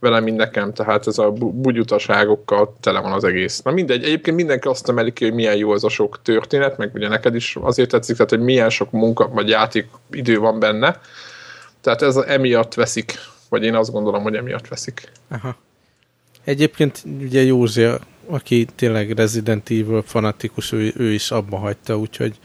velem, 0.03 0.23
mint 0.23 0.37
nekem, 0.37 0.73
tehát 0.73 1.07
ez 1.07 1.19
a 1.19 1.31
bugyutaságokkal 1.33 2.77
tele 2.81 3.01
van 3.01 3.13
az 3.13 3.25
egész. 3.25 3.63
Na 3.63 3.71
mindegy, 3.71 4.05
egyébként 4.05 4.37
mindenki 4.37 4.69
azt 4.69 4.89
emeli 4.89 5.13
hogy 5.19 5.35
milyen 5.35 5.57
jó 5.57 5.75
ez 5.75 5.83
a 5.83 5.89
sok 5.89 6.23
történet, 6.23 6.77
meg 6.77 6.91
ugye 6.95 7.09
neked 7.09 7.35
is 7.35 7.57
azért 7.61 7.89
tetszik, 7.89 8.17
tehát 8.17 8.31
hogy 8.31 8.41
milyen 8.41 8.71
sok 8.71 8.91
munka 8.91 9.29
vagy 9.29 9.49
játék 9.49 9.89
idő 10.11 10.39
van 10.39 10.59
benne. 10.59 11.01
Tehát 11.81 12.03
ez 12.03 12.17
emiatt 12.17 12.75
veszik, 12.75 13.15
vagy 13.49 13.65
én 13.65 13.75
azt 13.75 13.93
gondolom, 13.93 14.23
hogy 14.23 14.35
emiatt 14.35 14.69
veszik. 14.69 15.13
Aha. 15.29 15.57
Egyébként 16.45 17.03
ugye 17.21 17.43
Józsi, 17.43 17.87
aki 18.27 18.67
tényleg 18.75 19.11
Resident 19.11 19.71
Evil 19.71 20.03
fanatikus, 20.07 20.73
ő, 20.73 20.93
ő 20.97 21.13
is 21.13 21.31
abba 21.31 21.57
hagyta, 21.57 21.99
úgyhogy 21.99 22.39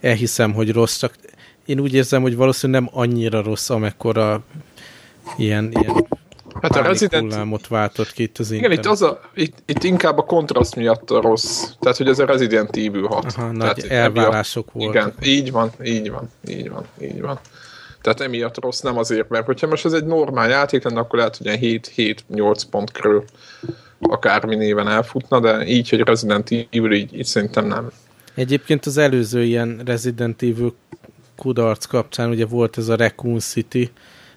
elhiszem, 0.00 0.52
hogy 0.52 0.72
rossz, 0.72 0.98
csak 0.98 1.14
én 1.66 1.80
úgy 1.80 1.94
érzem, 1.94 2.22
hogy 2.22 2.36
valószínűleg 2.36 2.82
nem 2.82 2.90
annyira 2.94 3.42
rossz, 3.42 3.70
amekkora 3.70 4.42
ilyen, 5.36 5.72
ilyen 5.72 6.06
Hát 6.62 6.76
a 6.76 6.82
Resident... 6.82 7.32
hullámot 7.32 7.68
váltott 7.68 8.12
ki 8.12 8.22
itt 8.22 8.38
az 8.38 8.50
Igen, 8.50 8.72
itt, 8.72 8.86
az 8.86 9.02
a, 9.02 9.20
itt, 9.34 9.62
itt, 9.66 9.82
inkább 9.82 10.18
a 10.18 10.22
kontraszt 10.24 10.76
miatt 10.76 11.10
a 11.10 11.20
rossz. 11.20 11.64
Tehát, 11.80 11.96
hogy 11.96 12.08
ez 12.08 12.18
a 12.18 12.24
Resident 12.24 12.76
Evil 12.76 13.06
6. 13.06 13.24
Aha, 13.24 13.32
Tehát 13.32 13.76
nagy 13.76 13.86
elvárások 13.88 14.72
volt. 14.72 14.94
Igen, 14.94 15.14
így 15.22 15.52
van, 15.52 15.70
így 15.84 16.10
van, 16.10 16.30
így 16.48 16.70
van, 16.70 16.84
így 17.00 17.20
van. 17.20 17.38
Tehát 18.00 18.20
emiatt 18.20 18.60
rossz 18.60 18.80
nem 18.80 18.98
azért, 18.98 19.28
mert 19.28 19.46
hogyha 19.46 19.66
most 19.66 19.84
ez 19.84 19.92
egy 19.92 20.04
normál 20.04 20.48
játék 20.48 20.84
lenne, 20.84 21.00
akkor 21.00 21.18
lehet, 21.18 21.36
hogy 21.36 21.46
ilyen 21.46 21.80
7-8 22.32 22.62
pont 22.70 22.92
körül 22.92 23.24
akármi 24.00 24.54
néven 24.54 24.88
elfutna, 24.88 25.40
de 25.40 25.66
így, 25.66 25.88
hogy 25.88 26.00
Resident 26.00 26.50
Evil, 26.50 26.92
így, 26.92 27.18
így 27.18 27.24
szerintem 27.24 27.66
nem. 27.66 27.90
Egyébként 28.34 28.86
az 28.86 28.96
előző 28.96 29.42
ilyen 29.42 29.80
Resident 29.84 30.42
Evil 30.42 30.74
kudarc 31.36 31.84
kapcsán 31.84 32.30
ugye 32.30 32.46
volt 32.46 32.78
ez 32.78 32.88
a 32.88 32.96
Raccoon 32.96 33.38
City, 33.38 33.90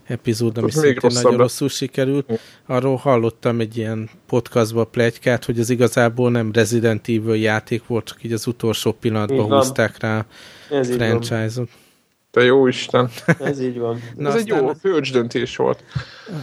epizód, 0.03 0.57
ami 0.57 0.71
szintén 0.71 1.11
nagyon 1.13 1.37
rosszul 1.37 1.69
sikerült. 1.69 2.39
Arról 2.65 2.95
hallottam 2.95 3.59
egy 3.59 3.77
ilyen 3.77 4.09
podcastba 4.27 4.85
plegykát, 4.85 5.45
hogy 5.45 5.59
az 5.59 5.69
igazából 5.69 6.31
nem 6.31 6.51
Resident 6.51 7.07
Evil 7.07 7.35
játék 7.35 7.87
volt, 7.87 8.05
csak 8.05 8.23
így 8.23 8.33
az 8.33 8.47
utolsó 8.47 8.91
pillanatban 8.91 9.51
húzták 9.51 9.99
rá 9.99 10.17
a 10.17 10.25
franchise-ot. 10.83 11.69
Te 12.33 12.43
jó 12.43 12.67
Isten! 12.67 13.09
Ez 13.39 13.61
így 13.61 13.77
van. 13.77 14.01
Na 14.17 14.29
Ez 14.29 14.35
egy 14.35 14.47
jó 14.47 14.71
bölcs 14.81 15.11
döntés 15.11 15.55
volt. 15.55 15.83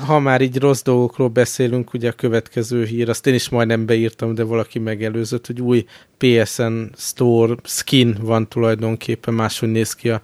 Ha 0.06 0.18
már 0.18 0.40
így 0.40 0.58
rossz 0.58 0.82
dolgokról 0.82 1.28
beszélünk, 1.28 1.94
ugye 1.94 2.08
a 2.08 2.12
következő 2.12 2.84
hír, 2.84 3.08
azt 3.08 3.26
én 3.26 3.34
is 3.34 3.48
majdnem 3.48 3.86
beírtam, 3.86 4.34
de 4.34 4.42
valaki 4.42 4.78
megelőzött, 4.78 5.46
hogy 5.46 5.60
új 5.60 5.84
PSN 6.16 6.82
Store 6.96 7.54
skin 7.64 8.16
van 8.20 8.48
tulajdonképpen, 8.48 9.34
máshogy 9.34 9.70
néz 9.70 9.94
ki 9.94 10.10
a 10.10 10.22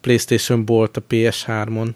PlayStation 0.00 0.64
Bolt 0.64 0.96
a 0.96 1.02
PS3-on 1.08 1.88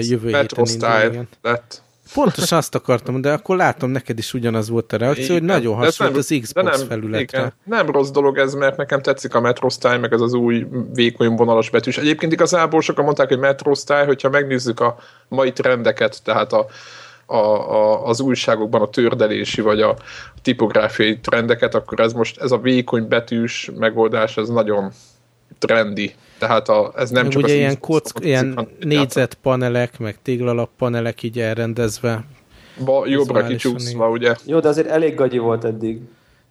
jövő 0.00 0.30
Metro 0.30 0.64
héten 0.64 1.04
indul, 1.04 1.26
lett. 1.42 1.82
Pontosan 2.14 2.58
azt 2.58 2.74
akartam, 2.74 3.20
de 3.20 3.32
akkor 3.32 3.56
látom, 3.56 3.90
neked 3.90 4.18
is 4.18 4.34
ugyanaz 4.34 4.68
volt 4.68 4.92
a 4.92 4.96
reakció, 4.96 5.24
igen, 5.24 5.36
hogy 5.36 5.42
nagyon 5.42 5.74
hasonlít 5.74 6.16
az 6.16 6.38
Xbox 6.40 6.78
nem, 6.78 6.86
felületre. 6.88 7.38
Igen, 7.38 7.52
nem 7.64 7.90
rossz 7.90 8.10
dolog 8.10 8.38
ez, 8.38 8.54
mert 8.54 8.76
nekem 8.76 9.02
tetszik 9.02 9.34
a 9.34 9.40
Metro 9.40 9.68
Style, 9.68 9.98
meg 9.98 10.12
ez 10.12 10.20
az 10.20 10.32
új 10.32 10.66
vékony 10.94 11.28
vonalas 11.28 11.70
betűs. 11.70 11.98
Egyébként 11.98 12.32
igazából 12.32 12.80
sokan 12.80 13.04
mondták, 13.04 13.28
hogy 13.28 13.38
Metro 13.38 13.74
Style, 13.74 14.04
hogyha 14.04 14.28
megnézzük 14.28 14.80
a 14.80 14.96
mai 15.28 15.52
trendeket, 15.52 16.22
tehát 16.24 16.52
a, 16.52 16.66
a, 17.26 17.36
a, 17.36 18.06
az 18.06 18.20
újságokban 18.20 18.82
a 18.82 18.90
tördelési 18.90 19.60
vagy 19.60 19.80
a 19.80 19.96
tipográfiai 20.42 21.18
trendeket, 21.18 21.74
akkor 21.74 22.00
ez 22.00 22.12
most 22.12 22.40
ez 22.40 22.50
a 22.50 22.58
vékony 22.58 23.08
betűs 23.08 23.70
megoldás, 23.78 24.36
ez 24.36 24.48
nagyon 24.48 24.92
trendi. 25.58 26.14
Tehát 26.38 26.68
a, 26.68 26.92
ez 26.96 27.10
nem 27.10 27.22
meg 27.22 27.32
csak 27.32 27.42
ugye 27.42 27.52
az 27.52 27.58
ilyen, 27.58 27.80
kock, 27.80 28.24
ilyen 28.24 28.68
négyzet 28.80 29.34
panelek, 29.34 29.98
meg 29.98 30.18
téglalap 30.22 30.70
panelek 30.76 31.22
így 31.22 31.40
elrendezve. 31.40 32.24
Ba, 32.84 33.06
jobbra 33.06 33.46
kicsúszva, 33.46 34.08
ugye? 34.08 34.34
Jó, 34.44 34.60
de 34.60 34.68
azért 34.68 34.88
elég 34.88 35.14
gagyi 35.14 35.38
volt 35.38 35.64
eddig. 35.64 36.00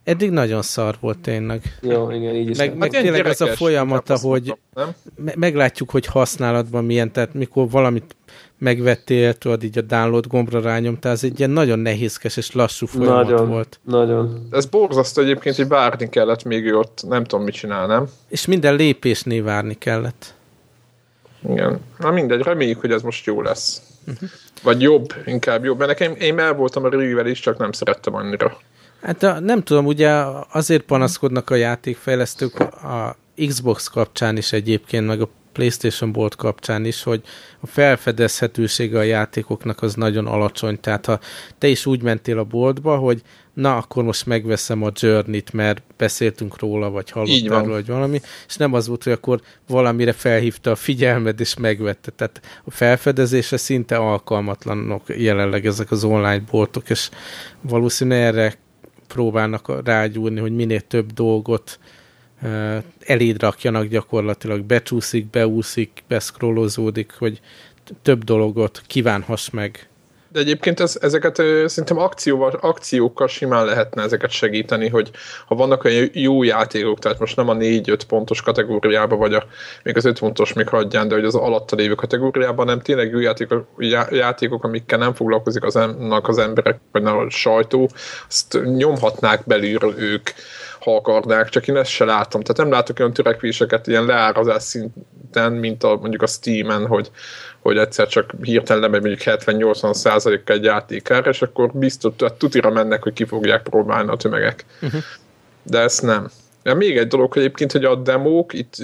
Eddig 0.04 0.30
nagyon 0.30 0.62
szar 0.62 0.96
volt 1.00 1.18
tényleg. 1.18 1.78
Jó, 1.80 2.10
igen, 2.10 2.34
így 2.34 2.50
is. 2.50 2.56
Meg, 2.58 2.76
meg 2.76 2.92
hát 2.92 3.02
tényleg 3.02 3.26
az 3.26 3.40
a 3.40 3.46
folyamata, 3.46 4.18
hogy 4.18 4.56
nem? 4.74 4.94
meglátjuk, 5.34 5.90
hogy 5.90 6.06
használatban 6.06 6.84
milyen, 6.84 7.12
tehát 7.12 7.34
mikor 7.34 7.70
valamit 7.70 8.16
megvettél, 8.58 9.34
tudod, 9.34 9.62
így 9.62 9.78
a 9.78 9.82
download 9.82 10.26
gombra 10.26 10.60
rányomtál, 10.60 11.12
ez 11.12 11.24
egy 11.24 11.38
ilyen 11.38 11.50
nagyon 11.50 11.78
nehézkes 11.78 12.36
és 12.36 12.52
lassú 12.52 12.86
folyamat 12.86 13.22
nagyon, 13.24 13.48
volt. 13.48 13.80
Nagyon. 13.84 14.48
Ez 14.50 14.66
borzasztó 14.66 15.22
egyébként, 15.22 15.56
hogy 15.56 15.68
várni 15.68 16.08
kellett, 16.08 16.44
még 16.44 16.64
ő 16.64 16.76
ott 16.76 17.02
nem 17.08 17.24
tudom 17.24 17.44
mit 17.44 17.54
csinál, 17.54 17.86
nem? 17.86 18.06
És 18.28 18.46
minden 18.46 18.74
lépésnél 18.74 19.42
várni 19.42 19.74
kellett. 19.78 20.34
Igen. 21.48 21.80
Na 21.98 22.10
mindegy, 22.10 22.40
reméljük, 22.40 22.80
hogy 22.80 22.92
ez 22.92 23.02
most 23.02 23.26
jó 23.26 23.42
lesz. 23.42 23.82
Uh-huh. 24.06 24.28
Vagy 24.62 24.82
jobb, 24.82 25.14
inkább 25.24 25.64
jobb. 25.64 25.78
Mert 25.78 25.90
nekem 25.90 26.14
én 26.14 26.38
el 26.38 26.54
voltam 26.54 26.84
a 26.84 26.88
régivel 26.88 27.26
is, 27.26 27.40
csak 27.40 27.58
nem 27.58 27.72
szerettem 27.72 28.14
annyira. 28.14 28.56
Hát 29.02 29.22
a, 29.22 29.40
nem 29.40 29.62
tudom, 29.62 29.86
ugye 29.86 30.10
azért 30.52 30.82
panaszkodnak 30.82 31.50
a 31.50 31.54
játékfejlesztők 31.54 32.58
a 32.60 33.16
Xbox 33.46 33.88
kapcsán 33.88 34.36
is 34.36 34.52
egyébként, 34.52 35.06
meg 35.06 35.20
a 35.20 35.28
PlayStation 35.58 36.12
Bolt 36.12 36.36
kapcsán 36.36 36.84
is, 36.84 37.02
hogy 37.02 37.22
a 37.60 37.66
felfedezhetősége 37.66 38.98
a 38.98 39.02
játékoknak 39.02 39.82
az 39.82 39.94
nagyon 39.94 40.26
alacsony. 40.26 40.80
Tehát 40.80 41.06
ha 41.06 41.20
te 41.58 41.68
is 41.68 41.86
úgy 41.86 42.02
mentél 42.02 42.38
a 42.38 42.44
boltba, 42.44 42.96
hogy 42.96 43.22
na, 43.54 43.76
akkor 43.76 44.04
most 44.04 44.26
megveszem 44.26 44.82
a 44.82 44.90
Journey-t, 44.94 45.52
mert 45.52 45.82
beszéltünk 45.96 46.58
róla, 46.58 46.90
vagy 46.90 47.10
hallottál 47.10 47.60
róla, 47.60 47.72
vagy 47.72 47.86
valami, 47.86 48.20
és 48.48 48.56
nem 48.56 48.72
az 48.72 48.88
volt, 48.88 49.02
hogy 49.02 49.12
akkor 49.12 49.40
valamire 49.68 50.12
felhívta 50.12 50.70
a 50.70 50.76
figyelmed, 50.76 51.40
és 51.40 51.56
megvette. 51.56 52.10
Tehát 52.10 52.40
a 52.64 52.70
felfedezésre 52.70 53.56
szinte 53.56 53.96
alkalmatlanok 53.96 55.02
jelenleg 55.06 55.66
ezek 55.66 55.90
az 55.90 56.04
online 56.04 56.42
boltok, 56.50 56.90
és 56.90 57.08
valószínűleg 57.60 58.22
erre 58.22 58.54
próbálnak 59.06 59.84
rágyúrni, 59.84 60.40
hogy 60.40 60.54
minél 60.54 60.80
több 60.80 61.12
dolgot 61.12 61.78
eléd 63.00 63.40
rakjanak 63.40 63.84
gyakorlatilag, 63.84 64.60
becsúszik, 64.60 65.30
beúszik, 65.30 66.02
beszkrolozódik, 66.08 67.12
hogy 67.18 67.40
több 68.02 68.24
dologot 68.24 68.82
kívánhass 68.86 69.50
meg. 69.50 69.88
De 70.32 70.40
egyébként 70.40 70.80
ez, 70.80 70.98
ezeket 71.00 71.36
szerintem 71.66 71.98
akcióval, 71.98 72.58
akciókkal 72.60 73.28
simán 73.28 73.64
lehetne 73.64 74.02
ezeket 74.02 74.30
segíteni, 74.30 74.88
hogy 74.88 75.10
ha 75.46 75.54
vannak 75.54 75.84
olyan 75.84 76.08
jó 76.12 76.42
játékok, 76.42 76.98
tehát 76.98 77.18
most 77.18 77.36
nem 77.36 77.48
a 77.48 77.54
4-5 77.54 78.00
pontos 78.08 78.42
kategóriába, 78.42 79.16
vagy 79.16 79.34
a, 79.34 79.44
még 79.82 79.96
az 79.96 80.04
5 80.04 80.18
pontos 80.18 80.52
még 80.52 80.68
hagyján, 80.68 81.08
de 81.08 81.14
hogy 81.14 81.24
az 81.24 81.34
alatta 81.34 81.76
lévő 81.76 81.94
kategóriában 81.94 82.66
nem 82.66 82.80
tényleg 82.80 83.10
jó 83.10 83.18
játékok, 83.18 83.66
játékok 84.10 84.64
amikkel 84.64 84.98
nem 84.98 85.14
foglalkozik 85.14 85.64
az, 85.64 85.78
az 86.22 86.38
emberek, 86.38 86.78
vagy 86.92 87.04
a 87.04 87.30
sajtó, 87.30 87.90
azt 88.28 88.58
nyomhatnák 88.64 89.42
belülről 89.46 89.94
ők 89.98 90.30
ha 90.80 90.96
akarnák, 90.96 91.48
csak 91.48 91.68
én 91.68 91.76
ezt 91.76 91.90
se 91.90 92.04
látom. 92.04 92.42
Tehát 92.42 92.56
nem 92.56 92.70
látok 92.70 92.98
olyan 92.98 93.12
törekvéseket 93.12 93.86
ilyen 93.86 94.04
leárazás 94.04 94.62
szinten, 94.62 95.52
mint 95.52 95.82
a, 95.84 95.96
mondjuk 95.96 96.22
a 96.22 96.26
Steam-en, 96.26 96.86
hogy, 96.86 97.10
hogy 97.60 97.78
egyszer 97.78 98.08
csak 98.08 98.32
hirtelen 98.42 98.82
lemegy 98.82 99.00
mondjuk 99.00 99.22
70-80 99.24 99.92
százalékkal 99.92 100.56
egy 100.56 100.64
játékára, 100.64 101.30
és 101.30 101.42
akkor 101.42 101.70
biztos, 101.72 102.12
tutira 102.38 102.70
mennek, 102.70 103.02
hogy 103.02 103.12
ki 103.12 103.24
fogják 103.24 103.62
próbálni 103.62 104.10
a 104.10 104.16
tömegek. 104.16 104.64
Uh-huh. 104.82 105.00
De 105.62 105.78
ezt 105.78 106.02
nem. 106.02 106.30
Ja, 106.68 106.74
még 106.74 106.96
egy 106.96 107.06
dolog 107.06 107.32
hogy 107.32 107.42
egyébként, 107.42 107.72
hogy 107.72 107.84
a 107.84 107.94
demók, 107.94 108.52
itt 108.52 108.76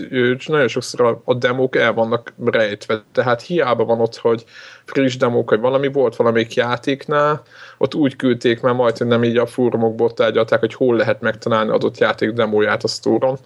nagyon 0.47 0.69
sokszor 0.69 1.01
a, 1.01 1.23
a 1.25 1.35
demók 1.35 1.77
el 1.77 1.93
vannak 1.93 2.33
rejtve, 2.45 3.05
tehát 3.13 3.43
hiába 3.43 3.85
van 3.85 4.01
ott, 4.01 4.17
hogy 4.17 4.45
friss 4.85 5.17
demók, 5.17 5.49
hogy 5.49 5.61
valami 5.61 5.89
volt 5.89 6.17
valamelyik 6.17 6.55
játéknál, 6.55 7.43
ott 7.79 7.95
úgy 7.95 8.17
küldték 8.17 8.61
már 8.61 8.75
majd, 8.75 9.07
nem 9.07 9.25
így 9.25 9.37
a 9.37 9.47
fórumokból 9.47 10.13
tárgyalták, 10.13 10.61
hogy 10.61 10.75
hol 10.75 10.97
lehet 10.97 11.21
megtalálni 11.21 11.71
adott 11.71 11.99
játék 11.99 12.31
demóját 12.31 12.85
a 12.85 12.89
sztóron, 12.89 13.39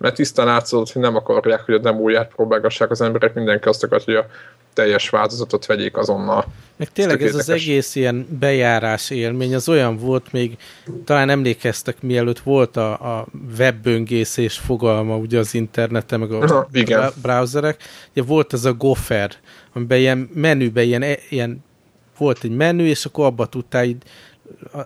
mert 0.00 0.14
tisztán 0.14 0.46
látszott, 0.46 0.92
hogy 0.92 1.02
nem 1.02 1.16
akarják, 1.16 1.60
hogy 1.60 1.74
a 1.74 1.78
demóját 1.78 2.32
próbálgassák 2.34 2.90
az 2.90 3.00
emberek, 3.00 3.34
mindenki 3.34 3.68
azt 3.68 3.82
akart, 3.82 4.04
hogy 4.04 4.14
a 4.14 4.26
teljes 4.72 5.08
változatot 5.08 5.66
vegyék 5.66 5.96
azonnal. 5.96 6.44
Meg 6.76 6.92
tényleg 6.92 7.22
ez, 7.22 7.28
ez 7.28 7.34
az 7.34 7.48
egész 7.48 7.94
ilyen 7.94 8.26
bejárás 8.38 9.10
élmény, 9.10 9.54
az 9.54 9.68
olyan 9.68 9.96
volt 9.96 10.32
még, 10.32 10.56
talán 11.04 11.30
emlékeztek, 11.30 12.02
mielőtt 12.02 12.38
volt 12.38 12.76
a, 12.76 13.18
a 13.18 13.26
webböngészés 13.58 14.58
fogalma 14.58 15.16
ugye 15.16 15.38
az 15.38 15.54
interneten, 15.54 16.20
meg 16.20 16.32
a 16.32 16.40
Aha, 16.40 16.68
igen. 16.72 17.10
browserek, 17.22 17.82
ugye 18.10 18.22
volt 18.22 18.52
ez 18.52 18.64
a 18.64 18.72
gopher, 18.72 19.30
amiben 19.72 19.98
ilyen 19.98 20.30
menüben 20.34 20.84
ilyen, 20.84 21.04
ilyen 21.30 21.64
volt 22.18 22.44
egy 22.44 22.56
menü, 22.56 22.84
és 22.84 23.04
akkor 23.04 23.24
abba 23.24 23.46
tudtál 23.46 23.84
így 23.84 24.02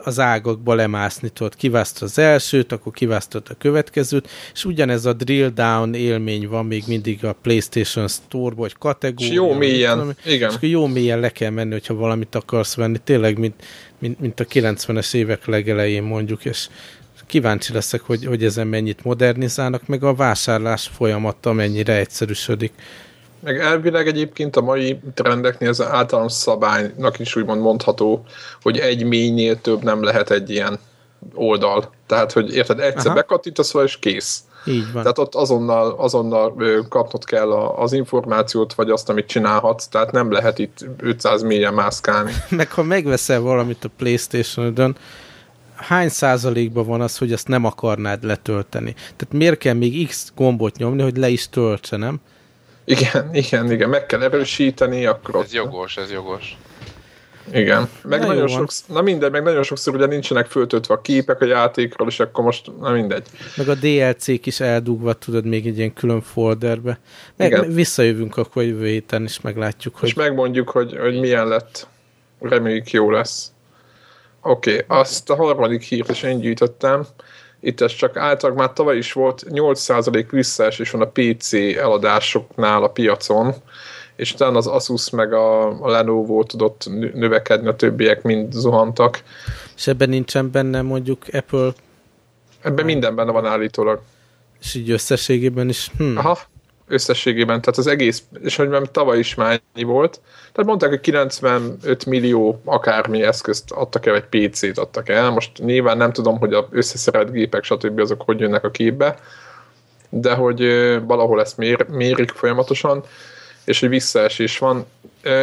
az 0.05 0.19
ágakba 0.19 0.75
lemászni, 0.75 1.29
tudod, 1.29 1.55
kiválasztod 1.55 2.09
az 2.09 2.19
elsőt, 2.19 2.73
akkor 2.73 2.93
kiválasztod 2.93 3.43
a 3.51 3.55
következőt, 3.59 4.29
és 4.55 4.65
ugyanez 4.65 5.05
a 5.05 5.13
drill 5.13 5.49
down 5.49 5.95
élmény 5.95 6.49
van 6.49 6.67
még 6.67 6.85
mindig 6.87 7.25
a 7.25 7.33
PlayStation 7.43 8.09
Store-ba, 8.09 8.61
vagy 8.61 8.75
kategória. 8.79 9.27
És 9.29 9.35
jó 9.35 9.53
mélyen, 9.53 9.99
tudom, 9.99 10.13
igen. 10.25 10.49
És 10.49 10.57
akkor 10.57 10.69
jó 10.69 10.87
mélyen 10.87 11.21
le 11.21 11.31
kell 11.31 11.51
menni, 11.51 11.73
hogyha 11.73 11.95
valamit 11.95 12.35
akarsz 12.35 12.75
venni, 12.75 12.99
tényleg, 13.05 13.39
mint, 13.39 13.55
mint, 13.99 14.21
mint 14.21 14.41
a 14.41 14.45
90-es 14.45 15.15
évek 15.15 15.47
legelején 15.47 16.03
mondjuk, 16.03 16.45
és 16.45 16.69
kíváncsi 17.27 17.73
leszek, 17.73 18.01
hogy, 18.01 18.25
hogy 18.25 18.45
ezen 18.45 18.67
mennyit 18.67 19.05
modernizálnak, 19.05 19.87
meg 19.87 20.05
a 20.05 20.15
vásárlás 20.15 20.91
folyamata 20.97 21.53
mennyire 21.53 21.97
egyszerűsödik. 21.97 22.73
Meg 23.45 23.59
elvileg 23.59 24.07
egyébként 24.07 24.57
a 24.57 24.61
mai 24.61 25.01
trendeknél 25.15 25.69
ez 25.69 25.81
általános 25.83 26.33
szabálynak 26.33 27.19
is 27.19 27.37
úgymond 27.37 27.61
mondható, 27.61 28.25
hogy 28.63 28.79
egy 28.79 29.05
mélynél 29.05 29.61
több 29.61 29.83
nem 29.83 30.03
lehet 30.03 30.31
egy 30.31 30.51
ilyen 30.51 30.79
oldal. 31.35 31.93
Tehát, 32.07 32.33
hogy 32.33 32.55
érted, 32.55 32.81
egyszer 32.81 33.07
Aha. 33.07 33.15
bekattítasz 33.15 33.73
vele, 33.73 33.87
és 33.87 33.99
kész. 33.99 34.45
Így 34.67 34.93
van. 34.93 35.03
Tehát 35.03 35.19
ott 35.19 35.35
azonnal, 35.35 35.95
azonnal 35.99 36.55
kapnod 36.89 37.25
kell 37.25 37.53
az 37.53 37.93
információt, 37.93 38.75
vagy 38.75 38.91
azt, 38.91 39.09
amit 39.09 39.27
csinálhatsz, 39.27 39.87
tehát 39.87 40.13
nem 40.13 40.33
lehet 40.33 40.59
itt 40.59 40.87
500 40.99 41.43
mélyen 41.43 41.75
mászkálni. 41.75 42.33
Meg 42.49 42.73
ha 42.73 42.83
megveszel 42.83 43.41
valamit 43.41 43.85
a 43.85 43.91
Playstation-ön, 43.97 44.97
hány 45.75 46.09
százalékban 46.09 46.87
van 46.87 47.01
az, 47.01 47.19
hogy 47.19 47.33
azt 47.33 47.49
nem 47.49 47.65
akarnád 47.65 48.25
letölteni? 48.25 48.93
Tehát 48.93 49.33
miért 49.33 49.59
kell 49.59 49.75
még 49.75 50.09
X 50.09 50.33
gombot 50.37 50.77
nyomni, 50.77 51.03
hogy 51.03 51.17
le 51.17 51.29
is 51.29 51.49
töltse, 51.49 51.97
nem? 51.97 52.21
Igen, 52.85 53.35
igen, 53.35 53.71
igen, 53.71 53.89
meg 53.89 54.07
kell 54.07 54.23
erősíteni, 54.23 55.07
akkor... 55.07 55.43
Ez 55.45 55.53
jogos, 55.53 55.97
ez 55.97 56.11
jogos. 56.11 56.57
Igen. 57.53 57.89
Meg 58.03 58.21
na 58.21 58.27
nagyon 58.27 58.49
sok, 58.49 58.71
na 58.87 59.03
mindegy, 59.03 59.31
meg 59.31 59.43
nagyon 59.43 59.63
sokszor 59.63 59.95
ugye 59.95 60.07
nincsenek 60.07 60.47
föltöltve 60.47 60.95
a 60.95 61.01
képek 61.01 61.41
a 61.41 61.45
játékról, 61.45 62.09
és 62.09 62.21
akkor 62.21 62.45
most, 62.45 62.71
na 62.81 62.91
mindegy. 62.91 63.27
Meg 63.57 63.69
a 63.69 63.75
DLC-k 63.75 64.47
is 64.47 64.61
eldugva, 64.61 65.13
tudod, 65.13 65.47
még 65.47 65.67
egy 65.67 65.79
ilyen 65.79 65.93
külön 65.93 66.21
folderbe. 66.21 66.99
Meg 67.37 67.51
Igen. 67.51 67.73
visszajövünk 67.73 68.37
akkor 68.37 68.63
jövő 68.63 68.87
héten, 68.87 69.23
és 69.23 69.41
meglátjuk, 69.41 69.97
hogy... 69.97 70.09
És 70.09 70.15
megmondjuk, 70.15 70.71
hogy, 70.71 70.97
hogy 70.97 71.21
milyen 71.21 71.49
lett. 71.49 71.87
Reméljük 72.41 72.91
jó 72.91 73.11
lesz. 73.11 73.53
Oké, 74.43 74.73
okay, 74.73 74.99
azt 74.99 75.31
a 75.31 75.35
harmadik 75.35 75.83
hírt 75.83 76.11
is 76.11 76.23
én 76.23 76.39
gyűjtöttem. 76.39 77.07
Itt 77.65 77.81
ez 77.81 77.95
csak 77.95 78.17
általában 78.17 78.65
már 78.65 78.73
tavaly 78.73 78.97
is 78.97 79.13
volt 79.13 79.45
8% 79.49 80.27
visszaesés 80.31 80.91
van 80.91 81.01
a 81.01 81.11
PC 81.13 81.53
eladásoknál 81.53 82.83
a 82.83 82.89
piacon, 82.89 83.55
és 84.17 84.33
utána 84.33 84.57
az 84.57 84.67
Asus 84.67 85.11
meg 85.11 85.33
a, 85.33 85.83
a 85.83 85.89
Lenovo 85.91 86.43
tudott 86.43 86.87
növekedni, 87.15 87.69
a 87.69 87.77
többiek 87.77 88.23
mind 88.23 88.53
zuhantak. 88.53 89.23
És 89.77 89.87
ebben 89.87 90.09
nincsen 90.09 90.51
benne 90.51 90.83
mondjuk 90.83 91.23
Apple? 91.33 91.73
Ebben 92.61 92.85
minden 92.85 93.15
benne 93.15 93.33
van 93.33 93.47
állítólag. 93.47 94.01
És 94.61 94.75
így 94.75 94.91
összességében 94.91 95.69
is? 95.69 95.91
Hm. 95.97 96.17
Aha, 96.17 96.39
összességében, 96.87 97.61
tehát 97.61 97.79
az 97.79 97.87
egész, 97.87 98.23
és 98.43 98.57
hogy 98.57 98.69
már 98.69 98.83
tavaly 98.91 99.19
is 99.19 99.35
már 99.35 99.61
ennyi 99.75 99.85
volt, 99.85 100.21
tehát 100.53 100.69
mondták, 100.69 100.89
hogy 100.89 101.01
95 101.01 102.07
millió 102.07 102.61
akármi 102.65 103.23
eszközt 103.23 103.71
adtak 103.71 104.07
el, 104.07 104.15
egy 104.15 104.51
PC-t 104.51 104.79
adtak 104.79 105.09
el, 105.09 105.31
most 105.31 105.59
nyilván 105.59 105.97
nem 105.97 106.13
tudom, 106.13 106.39
hogy 106.39 106.53
az 106.53 106.65
összeszerelt 106.71 107.31
gépek, 107.31 107.65
stb. 107.65 107.99
azok 107.99 108.23
hogy 108.23 108.41
jönnek 108.41 108.65
a 108.65 108.71
képbe, 108.71 109.19
de 110.09 110.35
hogy 110.35 110.61
valahol 111.07 111.41
ezt 111.41 111.57
mér, 111.57 111.87
mérik 111.89 112.31
folyamatosan, 112.31 113.05
és 113.65 113.81
hogy 113.81 113.89
visszaesés 113.89 114.59
van. 114.59 114.87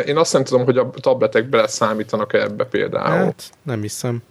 Én 0.05 0.17
azt 0.17 0.33
nem 0.33 0.43
tudom, 0.43 0.65
hogy 0.65 0.77
a 0.77 0.89
tabletek 0.89 1.45
bele 1.45 1.67
számítanak 1.67 2.33
-e 2.33 2.41
ebbe 2.41 2.65
például. 2.65 3.25
Hát, 3.25 3.49
nem 3.61 3.81
hiszem. 3.81 4.23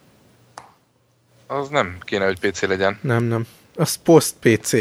Az 1.46 1.68
nem 1.68 1.98
kéne, 2.00 2.24
hogy 2.24 2.38
PC 2.38 2.62
legyen. 2.62 2.98
Nem, 3.02 3.22
nem. 3.22 3.46
Az 3.76 3.94
post 3.94 4.34
PC. 4.40 4.72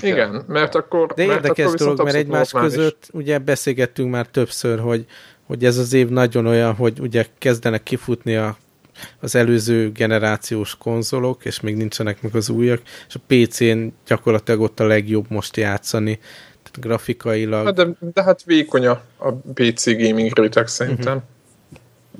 Igen, 0.00 0.44
mert 0.46 0.74
akkor... 0.74 1.12
De 1.14 1.26
mert 1.26 1.44
érdekes 1.44 1.64
akkor 1.64 1.78
dolog, 1.78 2.02
mert 2.02 2.16
egymás 2.16 2.50
között 2.50 3.02
is. 3.02 3.08
ugye 3.12 3.38
beszélgettünk 3.38 4.10
már 4.10 4.26
többször, 4.26 4.78
hogy, 4.78 5.06
hogy 5.46 5.64
ez 5.64 5.76
az 5.76 5.92
év 5.92 6.08
nagyon 6.08 6.46
olyan, 6.46 6.74
hogy 6.74 7.00
ugye 7.00 7.26
kezdenek 7.38 7.82
kifutni 7.82 8.36
a, 8.36 8.56
az 9.20 9.34
előző 9.34 9.92
generációs 9.92 10.76
konzolok, 10.76 11.44
és 11.44 11.60
még 11.60 11.76
nincsenek 11.76 12.22
meg 12.22 12.34
az 12.34 12.48
újak, 12.48 12.82
és 13.08 13.14
a 13.14 13.20
PC-n 13.26 13.86
gyakorlatilag 14.06 14.60
ott 14.60 14.80
a 14.80 14.86
legjobb 14.86 15.26
most 15.28 15.56
játszani, 15.56 16.18
tehát 16.62 16.80
grafikailag. 16.80 17.64
Hát 17.64 17.74
de, 17.74 17.86
de 18.12 18.22
hát 18.22 18.44
vékony 18.44 18.86
a, 18.86 19.02
a 19.16 19.32
PC 19.32 19.84
gaming 19.84 20.38
réteg 20.38 20.66
szerintem. 20.66 21.16
Uh-huh. 21.16 21.30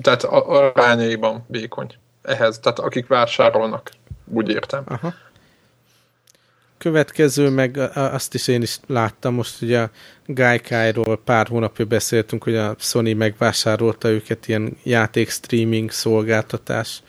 Tehát 0.01 0.23
arányaiban 0.23 1.45
vékony 1.47 1.93
ehhez, 2.21 2.59
tehát 2.59 2.79
akik 2.79 3.07
vásárolnak, 3.07 3.91
úgy 4.25 4.49
értem. 4.49 4.83
Aha 4.85 5.13
következő, 6.77 7.49
meg 7.49 7.77
azt 7.93 8.33
is 8.33 8.47
én 8.47 8.61
is 8.61 8.79
láttam, 8.87 9.33
most 9.33 9.61
ugye 9.61 9.79
a 9.79 9.89
Gaikai-ról 10.25 11.17
pár 11.17 11.47
hónapja 11.47 11.85
beszéltünk, 11.85 12.43
hogy 12.43 12.55
a 12.55 12.75
Sony 12.79 13.15
megvásárolta 13.15 14.09
őket 14.09 14.47
ilyen 14.47 14.77
játék 14.83 15.29
streaming 15.29 15.91
szolgáltatás. 15.91 17.01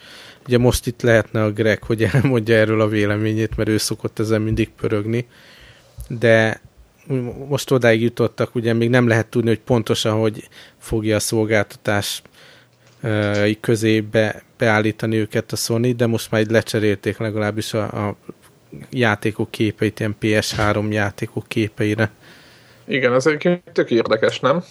Ugye 0.47 0.59
most 0.59 0.87
itt 0.87 1.03
lehetne 1.03 1.43
a 1.43 1.53
Greg, 1.53 1.83
hogy 1.83 2.03
elmondja 2.13 2.57
erről 2.57 2.81
a 2.81 2.89
véleményét, 2.89 3.57
mert 3.57 3.69
ő 3.69 3.77
szokott 3.77 4.19
ezen 4.19 4.41
mindig 4.41 4.71
pörögni. 4.71 5.27
De 6.09 6.61
most 7.49 7.71
odáig 7.71 8.03
jutottak, 8.03 8.55
ugye 8.55 8.73
még 8.73 8.89
nem 8.89 9.09
lehet 9.09 9.27
tudni, 9.27 9.49
hogy 9.49 9.61
pontosan, 9.61 10.21
hogy 10.21 10.49
fogja 10.79 11.17
a 11.17 11.21
szolgáltatás 11.21 12.23
közé 13.61 14.01
be, 14.01 14.43
beállítani 14.59 15.17
őket 15.17 15.53
a 15.53 15.57
Sony, 15.57 15.97
de 15.97 16.07
most 16.07 16.31
már 16.31 16.41
így 16.41 16.51
lecserélték 16.51 17.19
legalábbis 17.19 17.75
a, 17.75 18.07
a 18.07 18.17
játékok 18.91 19.51
képeit, 19.51 20.01
ilyen 20.01 20.17
PS3 20.21 20.91
játékok 20.91 21.49
képeire. 21.49 22.11
Igen, 22.87 23.15
ez 23.15 23.27
egy 23.27 23.61
tök 23.73 23.91
érdekes, 23.91 24.41
nem? 24.41 24.65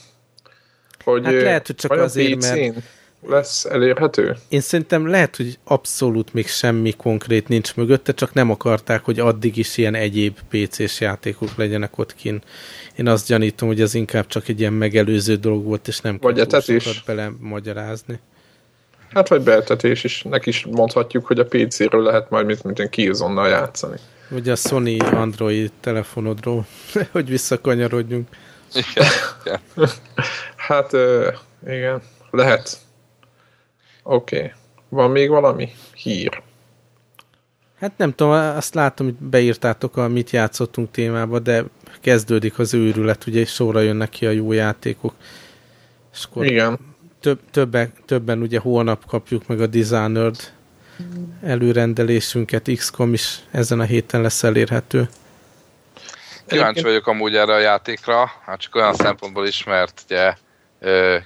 Hogy 1.03 1.25
hát 1.25 1.33
lehet, 1.33 1.67
hogy 1.67 1.75
csak 1.75 1.91
azért, 1.91 2.41
mert 2.41 2.75
lesz 3.27 3.65
elérhető? 3.65 4.35
Én 4.49 4.61
szerintem 4.61 5.07
lehet, 5.07 5.35
hogy 5.35 5.59
abszolút 5.63 6.33
még 6.33 6.47
semmi 6.47 6.91
konkrét 6.91 7.47
nincs 7.47 7.75
mögötte, 7.75 8.13
csak 8.13 8.33
nem 8.33 8.49
akarták, 8.49 9.03
hogy 9.03 9.19
addig 9.19 9.57
is 9.57 9.77
ilyen 9.77 9.95
egyéb 9.95 10.37
PC-s 10.49 10.99
játékok 10.99 11.55
legyenek 11.55 11.97
ott 11.97 12.15
kin. 12.15 12.41
Én 12.95 13.07
azt 13.07 13.27
gyanítom, 13.27 13.67
hogy 13.67 13.81
ez 13.81 13.93
inkább 13.93 14.27
csak 14.27 14.47
egy 14.47 14.59
ilyen 14.59 14.73
megelőző 14.73 15.35
dolog 15.35 15.65
volt, 15.65 15.87
és 15.87 15.99
nem 15.99 16.19
kell 16.19 16.45
túl 16.45 16.79
bele 17.05 17.31
magyarázni. 17.39 18.19
Hát 19.13 19.27
vagy 19.27 19.41
beeltetés 19.41 20.03
is, 20.03 20.21
neki 20.21 20.49
is 20.49 20.65
mondhatjuk, 20.65 21.25
hogy 21.25 21.39
a 21.39 21.45
PC-ről 21.45 22.03
lehet 22.03 22.29
majd 22.29 22.45
mint, 22.45 22.63
mint 22.63 22.89
Killzone-nal 22.89 23.47
játszani. 23.47 23.97
Vagy 24.29 24.49
a 24.49 24.55
Sony 24.55 24.99
Android 24.99 25.71
telefonodról, 25.79 26.65
hogy 27.11 27.29
visszakanyarodjunk. 27.29 28.27
Igen. 28.73 29.07
igen. 29.45 29.59
hát 30.67 30.91
igen, 31.67 32.01
lehet. 32.31 32.77
Oké. 34.03 34.37
Okay. 34.37 34.51
Van 34.89 35.11
még 35.11 35.29
valami 35.29 35.69
hír? 35.95 36.41
Hát 37.79 37.97
nem 37.97 38.13
tudom, 38.13 38.31
azt 38.31 38.73
látom, 38.73 39.05
hogy 39.07 39.15
beírtátok 39.15 39.97
a 39.97 40.07
mit 40.07 40.29
játszottunk 40.29 40.91
témába, 40.91 41.39
de 41.39 41.63
kezdődik 42.01 42.59
az 42.59 42.73
őrület, 42.73 43.25
ugye, 43.27 43.39
és 43.39 43.49
sorra 43.49 43.79
jönnek 43.79 44.09
ki 44.09 44.25
a 44.25 44.29
jó 44.29 44.51
játékok. 44.51 45.13
És 46.13 46.23
akkor 46.23 46.45
Igen 46.45 46.95
több, 47.19 47.39
többen, 47.51 47.93
többen 48.05 48.41
ugye 48.41 48.59
holnap 48.59 49.05
kapjuk 49.05 49.47
meg 49.47 49.61
a 49.61 49.67
Dishonored 49.67 50.53
előrendelésünket, 51.43 52.69
XCOM 52.75 53.13
is 53.13 53.39
ezen 53.51 53.79
a 53.79 53.83
héten 53.83 54.21
lesz 54.21 54.43
elérhető. 54.43 55.09
Kíváncsi 56.47 56.81
vagyok 56.81 57.07
amúgy 57.07 57.35
erre 57.35 57.53
a 57.53 57.59
játékra, 57.59 58.31
hát 58.45 58.59
csak 58.59 58.75
olyan 58.75 58.93
szempontból 58.93 59.47
is, 59.47 59.63
mert 59.63 60.01
ugye 60.05 60.33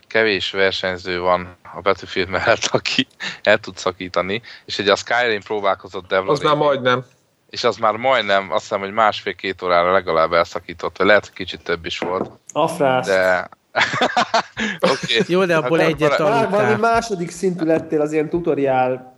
kevés 0.07 0.51
versenyző 0.51 1.19
van 1.19 1.55
a 1.73 1.81
Battlefield 1.81 2.29
mellett, 2.29 2.65
aki 2.71 3.07
el 3.43 3.57
tud 3.57 3.77
szakítani, 3.77 4.41
és 4.65 4.77
ugye 4.77 4.91
a 4.91 4.95
Skyrim 4.95 5.41
próbálkozott 5.41 6.07
Devla 6.07 6.31
Az 6.31 6.39
már 6.39 6.55
majdnem. 6.55 7.05
És 7.49 7.63
az 7.63 7.77
már 7.77 7.95
majdnem, 7.95 8.51
azt 8.51 8.61
hiszem, 8.61 8.79
hogy 8.79 8.91
másfél-két 8.91 9.61
órára 9.61 9.91
legalább 9.91 10.33
elszakított, 10.33 10.97
vagy 10.97 11.07
lehet, 11.07 11.25
hogy 11.25 11.35
kicsit 11.35 11.63
több 11.63 11.85
is 11.85 11.99
volt. 11.99 12.31
Afrász. 12.53 13.07
De 13.07 13.49
okay. 14.91 15.23
Jó, 15.27 15.45
de 15.45 15.57
abból 15.57 15.77
hát, 15.77 15.87
egyet 15.87 16.15
tanultál. 16.15 16.49
Valami 16.49 16.75
második 16.75 17.31
szintű 17.31 17.65
lettél 17.65 18.01
az 18.01 18.11
ilyen 18.11 18.29
tutoriál 18.29 19.17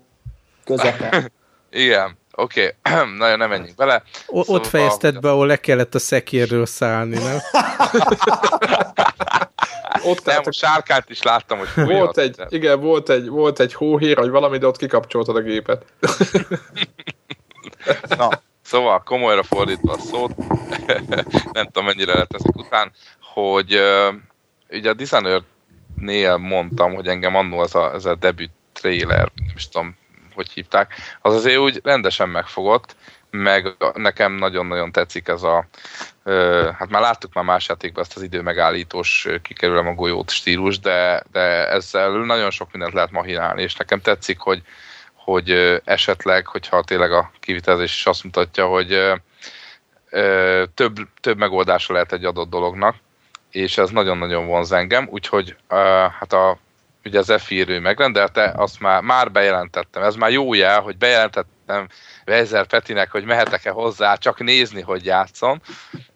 közepe. 0.65 1.31
Igen. 1.71 2.17
Oké, 2.35 2.75
okay. 2.83 3.07
nagyon 3.17 3.37
nem 3.37 3.49
menjünk 3.49 3.75
bele. 3.75 4.03
O 4.27 4.43
szóval, 4.43 4.61
ott 4.61 4.67
fejezted 4.67 5.19
be, 5.19 5.29
ahol 5.29 5.47
le 5.47 5.55
kellett 5.55 5.95
a 5.95 5.99
szekérről 5.99 6.65
szállni, 6.65 7.17
nem? 7.17 7.37
ott 10.09 10.25
nem, 10.25 10.41
a 10.45 10.51
sárkát 10.51 11.09
is 11.09 11.23
láttam, 11.23 11.57
hogy 11.57 11.85
volt 11.85 12.17
egy, 12.17 12.41
igen, 12.49 12.79
volt 12.79 13.09
egy, 13.09 13.27
volt 13.27 13.59
egy 13.59 13.73
hóhér, 13.73 14.17
vagy 14.17 14.29
valami, 14.29 14.57
de 14.57 14.67
ott 14.67 14.77
kikapcsoltad 14.77 15.35
a 15.35 15.41
gépet. 15.41 15.85
Na, 18.17 18.29
szóval 18.61 19.03
komolyra 19.03 19.43
fordítva 19.43 19.93
a 19.93 19.97
szót, 19.97 20.31
nem 21.51 21.65
tudom 21.65 21.85
mennyire 21.85 22.13
lett 22.13 22.33
ezek 22.33 22.55
után, 22.55 22.91
hogy 23.33 23.75
uh, 23.75 24.13
ugye 24.73 24.89
a 24.89 24.93
Dishonored-nél 24.93 26.38
mondtam, 26.38 26.93
hogy 26.93 27.07
engem 27.07 27.36
annó 27.36 27.63
ez 27.63 27.75
a, 27.75 27.93
ez 27.93 28.05
a 28.05 28.15
debüt 28.15 28.51
trailer, 28.73 29.31
nem 29.36 29.55
is 29.55 29.69
tudom, 29.69 29.97
hogy 30.33 30.49
hívták, 30.51 30.93
az 31.21 31.33
azért 31.33 31.59
úgy 31.59 31.79
rendesen 31.83 32.29
megfogott, 32.29 32.95
meg 33.29 33.75
nekem 33.93 34.31
nagyon-nagyon 34.31 34.91
tetszik 34.91 35.27
ez 35.27 35.43
a, 35.43 35.67
ö, 36.23 36.69
hát 36.77 36.89
már 36.89 37.01
láttuk 37.01 37.33
már 37.33 37.43
más 37.43 37.67
játékban 37.67 38.03
ezt 38.03 38.15
az 38.15 38.21
idő 38.21 38.41
megállítós 38.41 39.27
kikerülem 39.41 39.88
a 39.88 39.93
golyót 39.93 40.29
stílus, 40.29 40.79
de, 40.79 41.23
de 41.31 41.69
ezzel 41.69 42.12
nagyon 42.12 42.51
sok 42.51 42.71
mindent 42.71 42.93
lehet 42.93 43.12
mahinálni, 43.12 43.62
és 43.62 43.75
nekem 43.75 44.01
tetszik, 44.01 44.39
hogy, 44.39 44.62
hogy 45.13 45.81
esetleg, 45.83 46.47
hogyha 46.47 46.83
tényleg 46.83 47.12
a 47.12 47.31
kivitelezés 47.39 47.95
is 47.95 48.05
azt 48.05 48.23
mutatja, 48.23 48.67
hogy 48.67 48.91
ö, 48.91 49.15
ö, 50.09 50.63
több, 50.73 50.95
több 51.21 51.38
megoldása 51.38 51.93
lehet 51.93 52.13
egy 52.13 52.25
adott 52.25 52.49
dolognak, 52.49 52.95
és 53.53 53.77
ez 53.77 53.89
nagyon-nagyon 53.89 54.45
vonz 54.45 54.71
engem, 54.71 55.07
úgyhogy 55.11 55.55
ö, 55.69 55.75
hát 56.19 56.33
a 56.33 56.57
ugye 57.05 57.19
az 57.19 57.33
F-írő 57.37 57.79
megrendelte, 57.79 58.53
azt 58.55 58.79
már, 58.79 59.01
már 59.01 59.31
bejelentettem. 59.31 60.03
Ez 60.03 60.15
már 60.15 60.31
jó 60.31 60.53
jel, 60.53 60.81
hogy 60.81 60.97
bejelentettem 60.97 61.87
Weiser 62.27 62.67
Petinek, 62.67 63.11
hogy 63.11 63.23
mehetek-e 63.23 63.69
hozzá, 63.69 64.15
csak 64.15 64.39
nézni, 64.39 64.81
hogy 64.81 65.05
játszom. 65.05 65.61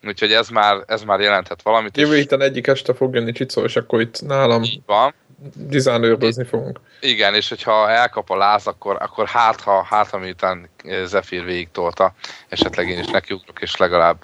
Úgyhogy 0.04 0.32
ez 0.32 0.50
már, 0.50 0.84
ez 0.88 1.02
már 1.04 1.20
jelenthet 1.20 1.62
valamit. 1.62 1.98
Jövő 1.98 2.16
héten 2.16 2.42
egyik 2.42 2.68
este 2.68 2.94
fog 2.94 3.16
jönni 3.16 3.32
Csicó, 3.32 3.64
és 3.64 3.76
akkor 3.76 4.02
itt 4.02 4.22
nálam 4.22 4.64
Így 4.64 4.82
van. 4.86 5.14
dizájnőrözni 5.56 6.44
fogunk. 6.44 6.80
Igen, 7.00 7.34
és 7.34 7.50
hogyha 7.50 7.90
elkap 7.90 8.30
a 8.30 8.38
láz, 8.38 8.68
akkor, 8.68 8.98
akkor 9.00 9.28
hát, 9.28 9.62
ha, 9.62 9.84
hát, 9.84 10.10
ha 10.10 10.18
miután 10.18 10.70
Zephyr 11.06 11.44
végig 11.44 11.72
tolta, 11.72 12.14
esetleg 12.50 12.90
én 12.90 13.00
is 13.00 13.08
nekiugrok, 13.08 13.62
és 13.62 13.76
legalább 13.76 14.18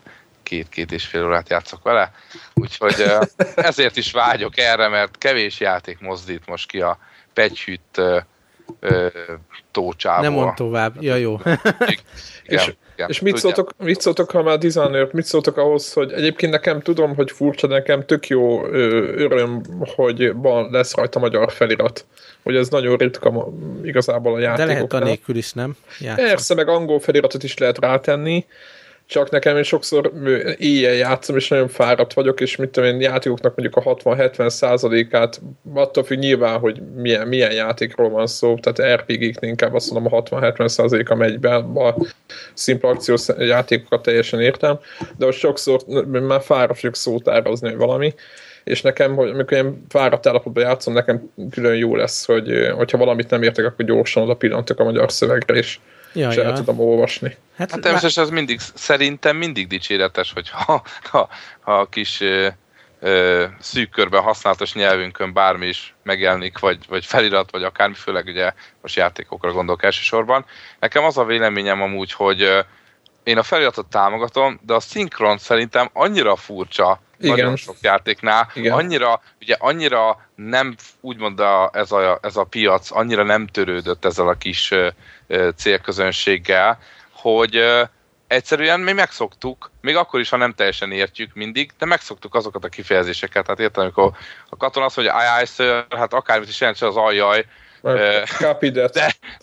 két-két 0.53 0.91
és 0.91 1.05
fél 1.05 1.25
órát 1.25 1.49
játszok 1.49 1.83
vele. 1.83 2.11
Úgyhogy 2.53 3.05
ezért 3.55 3.97
is 3.97 4.11
vágyok 4.11 4.57
erre, 4.57 4.87
mert 4.87 5.17
kevés 5.17 5.59
játék 5.59 5.99
mozdít 5.99 6.47
most 6.47 6.67
ki 6.69 6.81
a 6.81 6.97
pegyhűt 7.33 8.01
tócsából. 9.71 10.23
Nem 10.23 10.33
mond 10.33 10.53
tovább, 10.53 11.01
ja 11.01 11.15
jó. 11.15 11.39
Igen, 11.43 11.97
és, 12.43 12.73
igen, 12.95 13.09
és 13.09 13.19
mit, 13.19 13.37
szóltok, 13.37 13.71
mit 13.77 14.01
szóltok, 14.01 14.31
ha 14.31 14.43
már 14.43 14.57
designer, 14.57 15.07
mit 15.11 15.25
szóltok 15.25 15.57
ahhoz, 15.57 15.93
hogy 15.93 16.11
egyébként 16.11 16.51
nekem 16.51 16.81
tudom, 16.81 17.15
hogy 17.15 17.31
furcsa, 17.31 17.67
de 17.67 17.73
nekem 17.73 18.05
tök 18.05 18.27
jó 18.27 18.65
öröm, 18.65 19.61
hogy 19.95 20.33
van, 20.33 20.71
lesz 20.71 20.95
rajta 20.95 21.19
magyar 21.19 21.51
felirat. 21.51 22.05
Hogy 22.43 22.55
ez 22.55 22.69
nagyon 22.69 22.97
ritka 22.97 23.49
igazából 23.83 24.33
a 24.33 24.39
játékoknál. 24.39 24.67
De 24.67 24.73
lehet 24.73 24.93
a 24.93 24.99
nélkül 24.99 25.35
is, 25.35 25.53
nem? 25.53 25.75
Játszom. 25.99 26.25
Persze, 26.25 26.53
meg 26.53 26.67
angol 26.67 26.99
feliratot 26.99 27.43
is 27.43 27.57
lehet 27.57 27.79
rátenni, 27.79 28.45
csak 29.13 29.29
nekem 29.29 29.57
én 29.57 29.63
sokszor 29.63 30.11
éjjel 30.57 30.93
játszom, 30.93 31.35
és 31.35 31.47
nagyon 31.47 31.67
fáradt 31.67 32.13
vagyok, 32.13 32.41
és 32.41 32.55
mit 32.55 32.69
tudom 32.69 32.89
én, 32.89 33.01
játékoknak 33.01 33.55
mondjuk 33.55 33.85
a 33.85 33.95
60-70 33.95 34.49
százalékát, 34.49 35.41
attól 35.73 36.03
függ 36.03 36.17
nyilván, 36.17 36.59
hogy 36.59 36.81
milyen, 36.95 37.27
milyen 37.27 37.51
játékról 37.51 38.09
van 38.09 38.27
szó, 38.27 38.57
tehát 38.61 38.95
RPG-knél 39.01 39.49
inkább 39.49 39.73
azt 39.73 39.91
mondom, 39.91 40.13
a 40.13 40.23
60-70 40.23 40.67
százaléka 40.67 41.15
megy 41.15 41.39
be, 41.39 41.55
a 41.55 41.95
szimpla 42.53 42.89
akciós 42.89 43.27
játékokat 43.37 44.01
teljesen 44.01 44.41
értem, 44.41 44.79
de 45.17 45.25
most 45.25 45.39
sokszor 45.39 45.81
már 46.05 46.41
fáradt 46.41 46.81
vagyok 46.81 46.95
szótározni, 46.95 47.69
hogy 47.69 47.77
valami, 47.77 48.13
és 48.63 48.81
nekem, 48.81 49.15
hogy 49.15 49.29
amikor 49.29 49.57
én 49.57 49.85
fáradt 49.89 50.27
állapotban 50.27 50.63
játszom, 50.63 50.93
nekem 50.93 51.31
külön 51.51 51.75
jó 51.75 51.95
lesz, 51.95 52.25
hogy 52.25 52.71
hogyha 52.75 52.97
valamit 52.97 53.29
nem 53.29 53.43
értek, 53.43 53.65
akkor 53.65 53.85
gyorsan 53.85 54.23
oda 54.23 54.33
pillantok 54.33 54.79
a 54.79 54.83
magyar 54.83 55.11
szövegre, 55.11 55.55
és 55.55 55.79
ja, 56.13 56.29
és 56.29 56.35
ja. 56.35 56.43
el 56.43 56.53
tudom 56.53 56.79
olvasni. 56.79 57.37
Hát, 57.57 57.71
hát 57.71 57.81
természetesen 57.81 58.23
ez 58.23 58.29
mindig, 58.29 58.59
szerintem 58.59 59.37
mindig 59.37 59.67
dicséretes, 59.67 60.31
hogy 60.33 60.49
ha, 60.49 60.83
ha, 61.03 61.29
ha 61.59 61.79
a 61.79 61.85
kis 61.85 62.21
ö, 62.21 62.47
ö, 62.99 63.45
szűk 63.59 63.89
körben 63.89 64.21
használatos 64.21 64.73
nyelvünkön 64.73 65.33
bármi 65.33 65.67
is 65.67 65.95
megjelenik, 66.03 66.59
vagy, 66.59 66.77
vagy 66.87 67.05
felirat, 67.05 67.51
vagy 67.51 67.63
akármi, 67.63 67.95
főleg 67.95 68.25
ugye 68.25 68.51
most 68.81 68.95
játékokra 68.95 69.51
gondolok 69.51 69.83
elsősorban. 69.83 70.45
Nekem 70.79 71.03
az 71.03 71.17
a 71.17 71.25
véleményem 71.25 71.81
amúgy, 71.81 72.11
hogy 72.11 72.41
ö, 72.41 72.59
én 73.23 73.37
a 73.37 73.43
feliratot 73.43 73.85
támogatom, 73.85 74.59
de 74.65 74.73
a 74.73 74.79
szinkron 74.79 75.37
szerintem 75.37 75.89
annyira 75.93 76.35
furcsa, 76.35 77.01
igen. 77.19 77.35
nagyon 77.35 77.55
sok 77.55 77.75
játéknál, 77.81 78.51
Igen. 78.53 78.73
annyira, 78.73 79.21
ugye 79.41 79.55
annyira 79.59 80.27
nem, 80.35 80.75
úgymond 81.01 81.39
a, 81.39 81.69
ez, 81.73 81.91
a, 81.91 82.19
ez 82.21 82.35
a 82.35 82.43
piac 82.43 82.91
annyira 82.91 83.23
nem 83.23 83.47
törődött 83.47 84.05
ezzel 84.05 84.27
a 84.27 84.33
kis 84.33 84.73
célközönséggel, 85.55 86.79
hogy 87.11 87.63
egyszerűen 88.27 88.79
mi 88.79 88.91
megszoktuk, 88.91 89.71
még 89.81 89.95
akkor 89.95 90.19
is, 90.19 90.29
ha 90.29 90.37
nem 90.37 90.53
teljesen 90.53 90.91
értjük 90.91 91.33
mindig, 91.33 91.71
de 91.77 91.85
megszoktuk 91.85 92.35
azokat 92.35 92.63
a 92.63 92.69
kifejezéseket. 92.69 93.47
Hát 93.47 93.59
értem, 93.59 93.83
amikor 93.83 94.11
a 94.49 94.57
katona 94.57 94.85
azt 94.85 94.95
mondja, 94.95 95.15
ajaj, 95.15 95.45
ször, 95.45 95.85
hát 95.89 96.13
akármit 96.13 96.49
is 96.49 96.59
jelentse 96.59 96.87
az 96.87 96.95
ajaj, 96.95 97.45
de, 97.81 98.23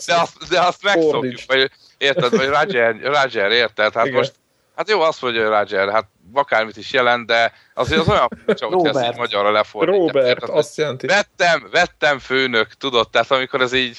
de, 0.07 0.15
azt, 0.15 0.49
de 0.49 0.61
azt 0.61 0.83
megszokjuk, 0.83 1.41
vagy, 1.47 1.71
érted, 1.99 2.37
vagy 2.37 2.49
Roger, 2.49 2.97
Roger 3.03 3.51
érted? 3.51 3.95
Hát 3.95 4.07
Igen. 4.07 4.19
most, 4.19 4.33
hát 4.77 4.89
jó, 4.91 5.01
azt 5.01 5.23
mondja, 5.23 5.43
hogy 5.43 5.59
Roger, 5.59 5.91
hát 5.91 6.07
akármit 6.33 6.77
is 6.77 6.93
jelent, 6.93 7.27
de 7.27 7.53
azért 7.75 8.01
az 8.01 8.09
olyan 8.09 8.29
furcsa, 8.45 8.67
hogy 8.67 8.87
ezt 8.87 9.17
magyarra 9.17 9.51
lefordítja. 9.51 10.01
Robert, 10.01 10.43
azt 10.43 10.77
jelenti. 10.77 11.07
Vettem, 11.07 11.69
vettem 11.71 12.19
főnök, 12.19 12.75
tudod, 12.75 13.11
tehát 13.11 13.31
amikor 13.31 13.61
ez 13.61 13.73
így 13.73 13.99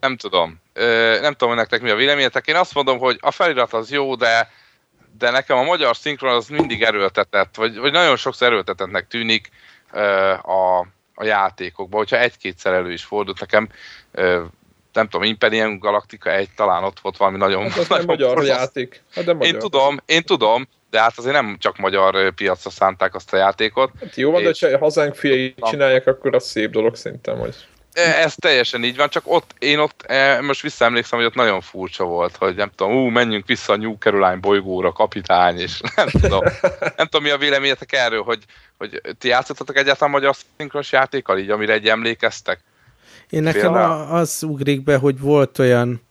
nem 0.00 0.16
tudom. 0.16 0.59
Nem 1.20 1.32
tudom, 1.32 1.48
hogy 1.48 1.56
nektek 1.56 1.82
mi 1.82 1.90
a 1.90 1.94
véleményetek. 1.94 2.46
Én 2.46 2.56
azt 2.56 2.74
mondom, 2.74 2.98
hogy 2.98 3.18
a 3.20 3.30
felirat 3.30 3.72
az 3.72 3.90
jó, 3.90 4.14
de, 4.14 4.50
de 5.18 5.30
nekem 5.30 5.56
a 5.56 5.62
magyar 5.62 5.96
szinkron 5.96 6.34
az 6.34 6.48
mindig 6.48 6.82
erőltetett, 6.82 7.56
vagy, 7.56 7.78
vagy 7.78 7.92
nagyon 7.92 8.16
sokszor 8.16 8.46
erőltetettnek 8.46 9.08
tűnik 9.08 9.48
a, 10.42 10.78
a 11.14 11.24
játékokban, 11.24 11.98
hogyha 11.98 12.18
egy-kétszer 12.18 12.72
elő 12.72 12.92
is 12.92 13.04
fordult 13.04 13.40
nekem, 13.40 13.68
nem 14.92 15.08
tudom, 15.08 15.22
Imperium 15.22 15.78
Galactica 15.78 16.30
egy 16.30 16.48
talán 16.56 16.84
ott 16.84 17.00
volt 17.00 17.16
valami 17.16 17.36
nagyon... 17.36 17.70
Hát 17.70 17.78
az 17.78 17.88
nagyon 17.88 18.06
nem 18.06 18.14
magyar 18.14 18.44
játék. 18.44 19.02
Hát 19.14 19.24
de 19.24 19.32
magyar. 19.32 19.54
Én 19.54 19.58
tudom, 19.58 19.98
én 20.06 20.22
tudom, 20.22 20.68
de 20.90 21.00
hát 21.00 21.18
azért 21.18 21.34
nem 21.34 21.56
csak 21.58 21.76
magyar 21.76 22.34
piacra 22.34 22.70
szánták 22.70 23.14
azt 23.14 23.32
a 23.32 23.36
játékot. 23.36 23.90
Hát 24.00 24.16
jó 24.16 24.30
van, 24.30 24.42
és... 24.42 24.58
de 24.58 24.72
ha 24.72 24.78
hazánk 24.78 25.14
fiai 25.14 25.54
csinálják, 25.56 26.06
akkor 26.06 26.34
az 26.34 26.46
szép 26.46 26.70
dolog 26.70 26.96
szerintem, 26.96 27.38
hogy... 27.38 27.54
E, 27.92 28.00
ez 28.00 28.34
teljesen 28.34 28.84
így 28.84 28.96
van, 28.96 29.08
csak 29.08 29.22
ott, 29.26 29.54
én 29.58 29.78
ott 29.78 30.02
e, 30.02 30.40
most 30.40 30.62
visszaemlékszem, 30.62 31.18
hogy 31.18 31.28
ott 31.28 31.34
nagyon 31.34 31.60
furcsa 31.60 32.04
volt, 32.04 32.36
hogy 32.36 32.54
nem 32.54 32.70
tudom, 32.74 32.92
ú, 32.92 33.06
menjünk 33.06 33.46
vissza 33.46 33.72
a 33.72 33.76
New 33.76 33.96
Caroline 33.98 34.36
bolygóra, 34.36 34.92
kapitány, 34.92 35.58
és 35.58 35.80
nem 35.96 36.08
tudom, 36.08 36.40
nem 36.96 37.06
tudom, 37.06 37.22
mi 37.22 37.30
a 37.30 37.38
véleményetek 37.38 37.92
erről, 37.92 38.22
hogy, 38.22 38.44
hogy 38.78 39.00
ti 39.18 39.28
játszottatok 39.28 39.76
egyáltalán 39.76 40.10
magyar 40.12 40.34
szinkros 40.56 40.92
játékkal, 40.92 41.38
így 41.38 41.50
amire 41.50 41.72
egy 41.72 41.88
emlékeztek? 41.88 42.60
Én 43.30 43.42
nekem 43.42 43.74
a, 43.74 44.14
az 44.14 44.42
ugrik 44.42 44.82
be, 44.82 44.96
hogy 44.96 45.20
volt 45.20 45.58
olyan 45.58 46.08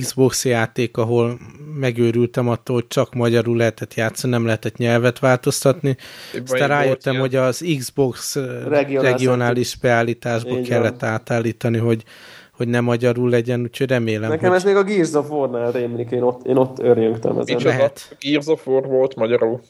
Xbox 0.00 0.44
játék, 0.44 0.96
ahol 0.96 1.38
megőrültem 1.78 2.48
attól, 2.48 2.74
hogy 2.76 2.86
csak 2.86 3.14
magyarul 3.14 3.56
lehetett 3.56 3.94
játszani, 3.94 4.32
nem 4.32 4.44
lehetett 4.44 4.76
nyelvet 4.76 5.18
változtatni. 5.18 5.96
Aztán 6.42 6.68
rájöttem, 6.68 7.16
hogy 7.16 7.34
az 7.34 7.64
Xbox 7.78 8.34
regionális, 8.68 9.10
regionális 9.10 9.76
beállításba 9.76 10.60
kellett 10.60 11.00
van. 11.00 11.10
átállítani, 11.10 11.78
hogy, 11.78 12.04
hogy 12.52 12.68
nem 12.68 12.84
magyarul 12.84 13.30
legyen, 13.30 13.60
úgyhogy 13.60 13.88
remélem, 13.88 14.30
Nekem 14.30 14.48
hogy... 14.48 14.58
ez 14.58 14.64
még 14.64 14.76
a 14.76 14.82
Gears 14.82 15.12
of 15.12 15.30
War-nál 15.30 15.72
rémlik, 15.72 16.10
én 16.10 16.22
ott, 16.22 16.46
én 16.46 16.56
ott 16.56 16.78
örjöngtem 16.78 17.38
ezen. 17.38 17.60
Lehet. 17.62 18.16
Gears 18.20 18.46
of 18.46 18.66
War 18.66 18.86
volt 18.86 19.14
magyarul. 19.14 19.60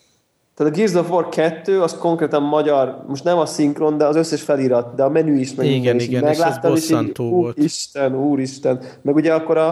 Tehát 0.54 0.72
a 0.72 0.76
Gears 0.76 0.94
of 0.94 1.10
War 1.10 1.28
2 1.28 1.82
az 1.82 1.98
konkrétan 1.98 2.42
magyar, 2.42 3.04
most 3.08 3.24
nem 3.24 3.38
a 3.38 3.46
szinkron, 3.46 3.98
de 3.98 4.04
az 4.04 4.16
összes 4.16 4.42
felirat, 4.42 4.94
de 4.94 5.02
a 5.02 5.08
menü 5.08 5.38
is 5.38 5.54
meg 5.54 5.66
Igen, 5.66 5.98
igen, 5.98 6.28
és 6.28 6.38
ez 6.38 6.58
bosszantó 6.58 7.30
volt. 7.30 7.58
Úristen, 7.58 8.16
úristen. 8.16 8.80
Meg 9.02 9.14
ugye 9.14 9.34
akkor 9.34 9.56
a, 9.56 9.68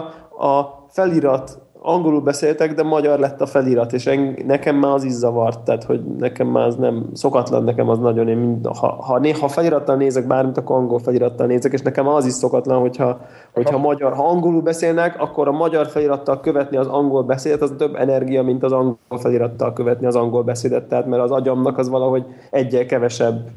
a 0.47 0.85
felirat 0.89 1.62
angolul 1.85 2.21
beszéltek, 2.21 2.73
de 2.73 2.83
magyar 2.83 3.19
lett 3.19 3.41
a 3.41 3.45
felirat, 3.45 3.93
és 3.93 4.05
en, 4.05 4.37
nekem 4.45 4.75
már 4.75 4.93
az 4.93 5.03
is 5.03 5.11
zavart, 5.11 5.59
tehát 5.59 5.83
hogy 5.83 6.03
nekem 6.17 6.47
már 6.47 6.67
az 6.67 6.75
nem 6.75 7.05
szokatlan, 7.13 7.63
nekem 7.63 7.89
az 7.89 7.99
nagyon, 7.99 8.27
én 8.27 8.37
mind, 8.37 8.67
ha, 8.67 8.87
ha, 8.87 9.19
né, 9.19 9.31
ha 9.31 9.47
felirattal 9.47 9.95
nézek 9.95 10.27
bármit, 10.27 10.57
akkor 10.57 10.75
angol 10.75 10.99
felirattal 10.99 11.47
nézek, 11.47 11.73
és 11.73 11.81
nekem 11.81 12.07
az 12.07 12.25
is 12.25 12.33
szokatlan, 12.33 12.79
hogyha, 12.79 13.19
hogyha 13.53 13.77
magyar, 13.77 14.13
ha 14.13 14.27
angolul 14.27 14.61
beszélnek, 14.61 15.21
akkor 15.21 15.47
a 15.47 15.51
magyar 15.51 15.87
felirattal 15.87 16.39
követni 16.39 16.77
az 16.77 16.87
angol 16.87 17.23
beszédet, 17.23 17.61
az 17.61 17.73
több 17.77 17.95
energia, 17.95 18.43
mint 18.43 18.63
az 18.63 18.71
angol 18.71 18.97
felirattal 19.17 19.73
követni 19.73 20.05
az 20.05 20.15
angol 20.15 20.43
beszédet, 20.43 20.83
tehát 20.83 21.05
mert 21.05 21.21
az 21.21 21.31
agyamnak 21.31 21.77
az 21.77 21.89
valahogy 21.89 22.25
egyel 22.51 22.85
kevesebb 22.85 23.49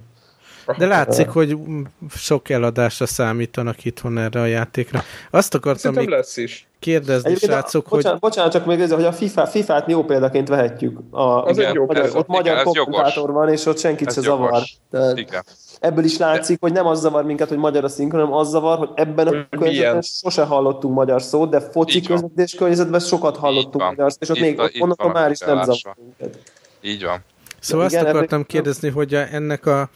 De 0.78 0.86
látszik, 0.86 1.28
hogy 1.28 1.56
sok 2.16 2.48
eladásra 2.48 3.06
számítanak 3.06 3.84
itthon 3.84 4.18
erre 4.18 4.40
a 4.40 4.46
játékra. 4.46 5.02
Azt 5.30 5.54
akartam 5.54 5.80
Szerintem 5.80 6.04
még 6.04 6.14
lesz 6.14 6.36
is. 6.36 6.68
kérdezni, 6.78 7.28
Egyébként 7.28 7.52
a- 7.52 7.54
srácok, 7.54 7.86
hogy 7.86 7.96
bocsánat, 7.98 8.20
bocsánat, 8.20 8.52
csak 8.52 8.66
még 8.66 8.80
ez, 8.80 8.92
hogy 8.92 9.04
a 9.04 9.12
FIFA, 9.12 9.46
FIFA-t 9.46 9.88
jó 9.90 10.04
példaként 10.04 10.48
vehetjük. 10.48 10.98
A, 11.10 11.20
Az 11.22 11.58
egy 11.58 11.74
jó 11.74 11.84
magyar, 11.86 12.02
példa. 12.04 12.18
ott 12.18 12.28
Igen, 12.28 12.54
magyar 12.54 12.62
kommentátor 12.62 13.32
van, 13.32 13.48
és 13.48 13.66
ott 13.66 13.78
senkit 13.78 14.06
Ez 14.06 14.14
se 14.14 14.20
jogos. 14.22 14.46
zavar. 14.48 14.62
Tehát 14.90 15.18
Igen. 15.18 15.44
ebből 15.80 16.04
is 16.04 16.18
látszik, 16.18 16.60
hogy 16.60 16.72
nem 16.72 16.86
az 16.86 17.00
zavar 17.00 17.24
minket, 17.24 17.48
hogy 17.48 17.58
magyar 17.58 17.84
a 17.84 17.88
szinkron, 17.88 18.20
hanem 18.20 18.36
az 18.36 18.48
zavar, 18.48 18.78
hogy 18.78 18.90
ebben 18.94 19.26
a 19.26 19.46
környezetben 19.58 20.02
sose 20.02 20.42
hallottunk 20.44 20.94
magyar 20.94 21.22
szót, 21.22 21.50
de 21.50 21.60
foci 21.60 22.00
közvetés 22.00 22.54
környezetben 22.54 23.00
sokat 23.00 23.36
hallottunk 23.36 23.84
magyar 23.84 24.12
szót, 24.12 24.22
és 24.22 24.28
ott 24.28 24.36
Itt 24.36 24.42
még 24.42 24.56
van- 24.56 24.66
ott 24.66 24.80
onnantól 24.80 25.10
a 25.10 25.12
már 25.12 25.30
is 25.30 25.38
nem 25.38 25.62
zavar 25.62 25.96
minket. 26.04 26.38
Így 26.80 27.04
van. 27.04 27.24
Szóval 27.60 27.88
Igen, 27.88 28.04
azt 28.04 28.14
akartam 28.14 28.44
kérdezni, 28.44 28.88
hogy 28.88 29.14
a, 29.14 29.26
ennek 29.32 29.66
a 29.66 29.88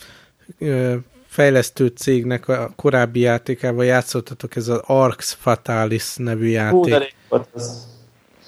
fejlesztő 1.27 1.87
cégnek 1.87 2.49
a 2.49 2.71
korábbi 2.77 3.21
játékával 3.21 3.85
játszottatok, 3.85 4.57
ez 4.57 4.69
az 4.69 4.83
Arx 4.87 5.33
Fatalis 5.33 6.17
nevű 6.17 6.57
Hú, 6.57 6.83
de 6.83 6.91
játék. 6.91 7.15
volt 7.29 7.49
ez. 7.55 7.89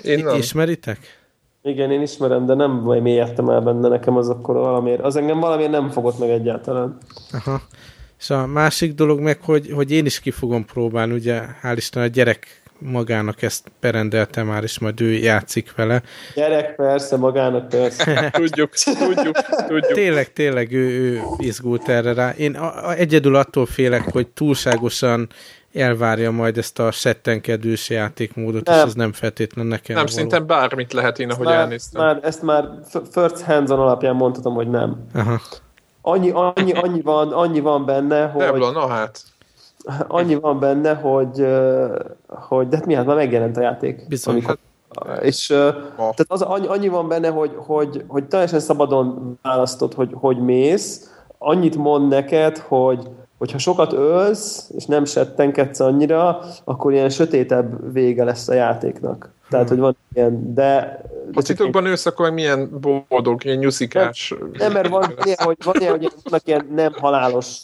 Én 0.02 0.24
nem. 0.24 0.36
Ismeritek? 0.36 0.98
Igen, 1.62 1.90
én 1.90 2.02
ismerem, 2.02 2.46
de 2.46 2.54
nem 2.54 2.82
vagy 2.82 3.02
mélyedtem 3.02 3.48
el 3.48 3.60
benne 3.60 3.88
nekem 3.88 4.16
az 4.16 4.28
akkor 4.28 4.54
valamiért. 4.54 5.00
Az 5.00 5.16
engem 5.16 5.40
valamiért 5.40 5.70
nem 5.70 5.90
fogott 5.90 6.18
meg 6.18 6.30
egyáltalán. 6.30 6.98
Aha. 7.32 7.60
És 8.18 8.30
a 8.30 8.46
másik 8.46 8.94
dolog 8.94 9.20
meg, 9.20 9.40
hogy, 9.40 9.70
hogy 9.70 9.90
én 9.90 10.06
is 10.06 10.20
ki 10.20 10.30
fogom 10.30 10.64
próbálni, 10.64 11.12
ugye 11.12 11.42
hál' 11.62 11.74
Isten 11.76 12.02
a 12.02 12.06
gyerek 12.06 12.61
magának 12.84 13.42
ezt 13.42 13.72
perendelte 13.80 14.42
már, 14.42 14.62
és 14.62 14.78
majd 14.78 15.00
ő 15.00 15.12
játszik 15.12 15.74
vele. 15.74 16.02
Gyerek, 16.34 16.74
persze, 16.74 17.16
magának 17.16 17.68
persze. 17.68 18.30
Tudjuk, 18.32 18.70
tudjuk, 18.74 19.36
tudjuk. 19.66 19.92
Tényleg, 19.92 20.32
tényleg 20.32 20.72
ő, 20.72 20.88
ő 20.88 21.20
izgult 21.38 21.88
erre 21.88 22.12
rá. 22.12 22.30
Én 22.36 22.54
a, 22.56 22.88
a, 22.88 22.92
egyedül 22.92 23.36
attól 23.36 23.66
félek, 23.66 24.12
hogy 24.12 24.26
túlságosan 24.28 25.28
elvárja 25.74 26.30
majd 26.30 26.58
ezt 26.58 26.78
a 26.78 26.90
settenkedős 26.90 27.90
játékmódot, 27.90 28.68
és 28.68 28.74
Nem. 28.74 28.86
ez 28.86 28.94
nem 28.94 29.12
feltétlenül 29.12 29.70
nekem 29.70 29.94
Nem, 29.96 30.04
való. 30.04 30.16
szerintem 30.16 30.46
bármit 30.46 30.92
lehet 30.92 31.18
én, 31.18 31.30
ahogy 31.30 31.46
már, 31.46 31.58
elnéztem. 31.58 32.02
már, 32.02 32.18
ezt 32.22 32.42
már 32.42 32.68
first 33.12 33.40
hands-on 33.40 33.78
alapján 33.78 34.14
mondhatom, 34.16 34.54
hogy 34.54 34.70
nem. 34.70 35.06
Aha. 35.14 35.40
Annyi, 36.02 36.30
annyi, 36.34 36.72
annyi, 36.72 37.00
van, 37.00 37.32
annyi 37.32 37.60
van 37.60 37.84
benne, 37.84 38.26
hogy 38.26 38.42
Debla, 38.42 38.70
na 38.70 38.88
hát. 38.88 39.20
Annyi 40.08 40.34
van 40.34 40.58
benne, 40.58 40.94
hogy, 40.94 41.46
hogy 42.28 42.68
de 42.68 42.76
hát 42.76 42.86
mi 42.86 42.94
hát 42.94 43.06
már 43.06 43.16
megjelent 43.16 43.56
a 43.56 43.60
játék. 43.60 44.08
Bizony. 44.08 44.34
Amikor, 44.34 44.58
és 45.22 45.50
ö, 45.50 45.64
Ma. 45.96 45.96
tehát 45.96 46.26
az, 46.28 46.42
annyi, 46.42 46.66
annyi 46.66 46.88
van 46.88 47.08
benne, 47.08 47.28
hogy, 47.28 47.52
hogy, 47.56 48.04
hogy 48.06 48.24
teljesen 48.24 48.60
szabadon 48.60 49.38
választod, 49.42 49.94
hogy, 49.94 50.10
hogy 50.12 50.38
mész, 50.38 51.10
annyit 51.38 51.76
mond 51.76 52.08
neked, 52.08 52.58
hogy 52.58 53.08
hogyha 53.38 53.58
sokat 53.58 53.92
ölsz, 53.92 54.70
és 54.74 54.84
nem 54.86 55.04
settenkedsz 55.04 55.80
annyira, 55.80 56.40
akkor 56.64 56.92
ilyen 56.92 57.08
sötétebb 57.08 57.92
vége 57.92 58.24
lesz 58.24 58.48
a 58.48 58.54
játéknak. 58.54 59.30
Tehát, 59.50 59.68
hogy 59.68 59.78
van 59.78 59.96
ilyen, 60.14 60.54
de... 60.54 60.62
de 60.62 61.32
Ha 61.34 61.42
titokban 61.42 61.86
ősz, 61.86 62.06
akkor 62.06 62.24
meg 62.24 62.34
milyen 62.34 62.80
boldog, 63.08 63.44
ilyen 63.44 63.58
nyuszikás. 63.58 64.34
nem, 64.52 64.72
mert 64.72 64.88
van 64.88 65.14
ilyen, 65.24 65.36
hogy, 65.44 65.56
van 65.64 65.74
ilyen, 65.78 65.90
hogy 65.90 66.12
vannak 66.22 66.46
ilyen 66.46 66.68
nem 66.74 66.92
halálos 67.00 67.60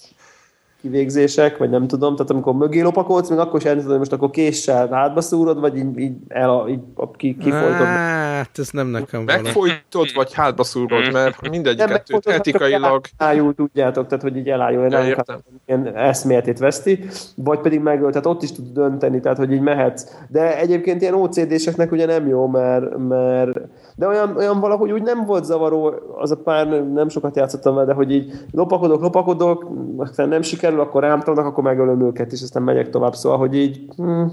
kivégzések, 0.81 1.57
vagy 1.57 1.71
nem 1.71 1.87
tudom, 1.87 2.17
tehát 2.17 2.31
amikor 2.31 2.55
mögé 2.55 2.81
lopakodsz, 2.81 3.29
még 3.29 3.38
akkor 3.38 3.61
is 3.61 3.67
elnézed, 3.67 3.88
hogy 3.88 3.99
most 3.99 4.12
akkor 4.12 4.31
késsel 4.31 4.88
hátba 4.88 5.21
szúrod, 5.21 5.61
vagy 5.61 5.77
így, 5.77 5.99
így, 5.99 6.17
el, 6.29 6.64
így 6.69 6.81
ki, 7.17 7.37
kifolytod. 7.37 7.87
Hát, 7.87 8.59
ez 8.59 8.69
nem 8.71 8.87
nekem 8.87 9.27
való. 9.27 9.43
Megfojtod, 9.43 10.07
vagy 10.14 10.35
hátba 10.35 10.64
szúrod, 10.64 11.12
mert 11.12 11.49
mindegyiket 11.51 11.88
megfogod, 11.88 12.27
etikailag... 12.27 13.05
csak 13.05 13.12
elájul, 13.19 13.55
tudjátok, 13.55 14.07
tehát 14.07 14.23
hogy 14.23 14.37
így 14.37 14.49
elájul, 14.49 14.83
Ja, 14.83 14.88
nem 14.88 15.07
értem. 15.07 15.38
ilyen 15.67 15.97
eszméletét 15.97 16.59
veszti, 16.59 17.05
vagy 17.37 17.61
pedig 17.61 17.81
megöl, 17.81 18.09
tehát 18.09 18.27
ott 18.27 18.43
is 18.43 18.53
tud 18.53 18.73
dönteni, 18.73 19.21
tehát 19.21 19.38
hogy 19.38 19.53
így 19.53 19.61
mehetsz. 19.61 20.07
De 20.29 20.59
egyébként 20.59 21.03
ilyen 21.03 21.14
OCD-seknek 21.14 21.93
ugye 21.93 22.07
nem 22.07 22.29
jó, 22.29 22.47
mert, 22.47 22.97
mert 23.09 23.59
de 23.97 24.07
olyan, 24.07 24.37
olyan 24.37 24.61
valahogy 24.61 24.93
úgy 24.93 25.03
nem 25.03 25.25
volt 25.25 25.45
zavaró, 25.45 25.95
az 26.19 26.31
a 26.31 26.37
pár, 26.37 26.83
nem 26.83 27.09
sokat 27.09 27.37
játszottam 27.37 27.75
vele, 27.75 27.87
de 27.87 27.93
hogy 27.93 28.12
így 28.12 28.33
lopakodok, 28.53 29.01
lopakodok, 29.01 29.71
aztán 29.97 30.29
nem 30.29 30.43
sikerül, 30.43 30.67
akkor 30.74 31.02
rám 31.02 31.20
tolnak, 31.20 31.44
akkor 31.44 31.64
megölöm 31.64 32.02
őket, 32.02 32.33
és 32.33 32.42
aztán 32.42 32.62
megyek 32.62 32.90
tovább. 32.90 33.14
Szóval, 33.14 33.38
hogy 33.38 33.54
így 33.57 33.81
hm, 33.96 34.24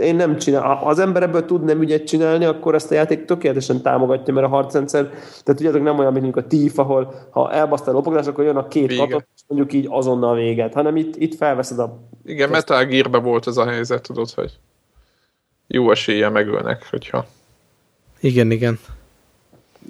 én 0.00 0.16
nem 0.16 0.36
csinál. 0.36 0.62
Ha 0.62 0.86
az 0.86 0.98
ember 0.98 1.22
ebből 1.22 1.44
tud 1.44 1.64
nem 1.64 1.82
ügyet 1.82 2.06
csinálni, 2.06 2.44
akkor 2.44 2.74
ezt 2.74 2.90
a 2.90 2.94
játék 2.94 3.24
tökéletesen 3.24 3.82
támogatja, 3.82 4.34
mert 4.34 4.46
a 4.46 4.48
harcrendszer, 4.48 5.04
tehát 5.08 5.44
tudjátok, 5.44 5.82
nem 5.82 5.98
olyan, 5.98 6.12
mint 6.12 6.24
mondjuk 6.24 6.44
a 6.44 6.48
TIF, 6.48 6.78
ahol 6.78 7.14
ha 7.30 7.52
elbasztál 7.52 7.94
a 7.94 7.96
lopakodás, 7.96 8.26
akkor 8.26 8.44
jön 8.44 8.56
a 8.56 8.68
két 8.68 8.88
Vége. 8.88 9.02
katot, 9.02 9.26
és 9.34 9.42
mondjuk 9.46 9.72
így 9.72 9.86
azonnal 9.90 10.34
véget, 10.34 10.74
hanem 10.74 10.96
itt, 10.96 11.16
itt 11.16 11.34
felveszed 11.34 11.78
a 11.78 11.98
Igen, 12.24 12.48
Metal 12.48 12.84
Gear-ben 12.84 13.22
volt 13.22 13.46
ez 13.46 13.56
a 13.56 13.66
helyzet, 13.66 14.02
tudod, 14.02 14.30
hogy 14.30 14.58
jó 15.66 15.90
esélye 15.90 16.28
megölnek, 16.28 16.86
hogyha... 16.90 17.26
Igen, 18.20 18.50
igen. 18.50 18.78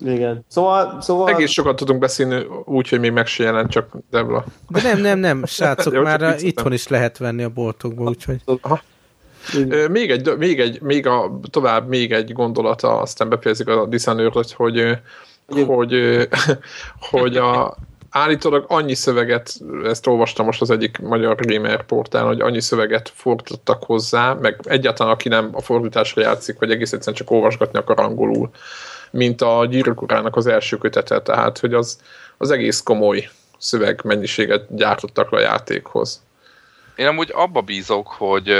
Igen. 0.04 0.44
Szóval, 0.48 1.00
szóval 1.00 1.28
Egész 1.28 1.50
sokat 1.50 1.76
tudunk 1.76 2.00
beszélni 2.00 2.46
úgy, 2.64 2.88
hogy 2.88 3.00
még 3.00 3.12
meg 3.12 3.26
se 3.26 3.42
jelent, 3.42 3.70
csak 3.70 3.88
Debla. 4.10 4.44
De 4.68 4.82
nem, 4.82 5.00
nem, 5.00 5.18
nem, 5.18 5.44
srácok, 5.56 5.94
Jó, 5.94 6.02
már 6.02 6.36
itthon 6.38 6.72
is 6.72 6.88
lehet 6.88 7.18
venni 7.18 7.42
a 7.42 7.48
boltokban, 7.48 8.06
úgyhogy 8.06 8.40
Ö, 9.68 9.88
Még 9.88 10.10
egy, 10.10 10.36
még 10.38 10.60
egy, 10.60 10.80
még 10.80 11.06
a, 11.06 11.40
tovább 11.50 11.88
még 11.88 12.12
egy 12.12 12.32
gondolata, 12.32 13.00
aztán 13.00 13.28
befejezik 13.28 13.68
a 13.68 13.86
Dishonored, 13.86 14.50
hogy, 14.50 14.98
hogy, 15.46 15.92
ö, 15.92 16.22
hogy 17.10 17.36
a, 17.36 17.76
állítólag 18.16 18.64
annyi 18.68 18.94
szöveget, 18.94 19.60
ezt 19.84 20.06
olvastam 20.06 20.46
most 20.46 20.60
az 20.60 20.70
egyik 20.70 20.98
magyar 20.98 21.34
gamer 21.34 21.84
portálon, 21.84 22.28
hogy 22.28 22.40
annyi 22.40 22.60
szöveget 22.60 23.12
fordítottak 23.14 23.84
hozzá, 23.84 24.32
meg 24.32 24.60
egyáltalán 24.62 25.12
aki 25.12 25.28
nem 25.28 25.50
a 25.52 25.60
fordításra 25.60 26.22
játszik, 26.22 26.58
vagy 26.58 26.70
egész 26.70 26.92
egyszerűen 26.92 27.16
csak 27.16 27.30
olvasgatni 27.30 27.78
akar 27.78 28.00
angolul, 28.00 28.50
mint 29.16 29.42
a 29.42 29.66
Gyűrűk 29.66 30.02
urának 30.02 30.36
az 30.36 30.46
első 30.46 30.76
kötete, 30.76 31.20
tehát 31.22 31.58
hogy 31.58 31.74
az, 31.74 32.00
az 32.36 32.50
egész 32.50 32.80
komoly 32.80 33.28
szövegmennyiséget 33.58 34.76
gyártottak 34.76 35.30
le 35.30 35.38
a 35.38 35.40
játékhoz. 35.40 36.24
Én 36.96 37.06
amúgy 37.06 37.30
abba 37.34 37.60
bízok, 37.60 38.06
hogy 38.06 38.52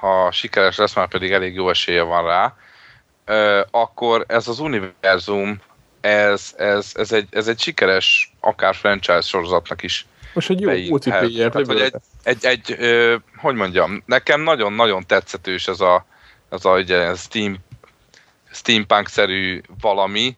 ha 0.00 0.30
sikeres 0.30 0.76
lesz, 0.76 0.94
már 0.94 1.08
pedig 1.08 1.32
elég 1.32 1.54
jó 1.54 1.70
esélye 1.70 2.02
van 2.02 2.24
rá, 2.24 2.56
akkor 3.70 4.24
ez 4.28 4.48
az 4.48 4.58
univerzum, 4.58 5.60
ez, 6.00 6.54
ez, 6.56 6.90
ez, 6.94 7.12
egy, 7.12 7.28
ez 7.30 7.48
egy 7.48 7.60
sikeres, 7.60 8.34
akár 8.40 8.74
franchise 8.74 9.20
sorozatnak 9.20 9.82
is 9.82 10.06
Most 10.32 10.50
egy 10.50 10.60
jó 10.60 10.70
multiplayer 10.88 11.50
Tehát, 11.50 11.66
hogy 11.66 11.80
egy, 11.80 11.94
egy, 12.22 12.44
egy 12.44 12.76
ö, 12.78 13.16
hogy 13.36 13.54
mondjam, 13.54 14.02
nekem 14.06 14.40
nagyon-nagyon 14.40 15.06
tetszetős 15.06 15.68
ez 15.68 15.80
a, 15.80 16.06
ez 16.50 16.64
a 16.64 16.70
ugye, 16.70 17.14
steam, 17.14 17.56
steampunk-szerű 18.54 19.60
valami, 19.80 20.36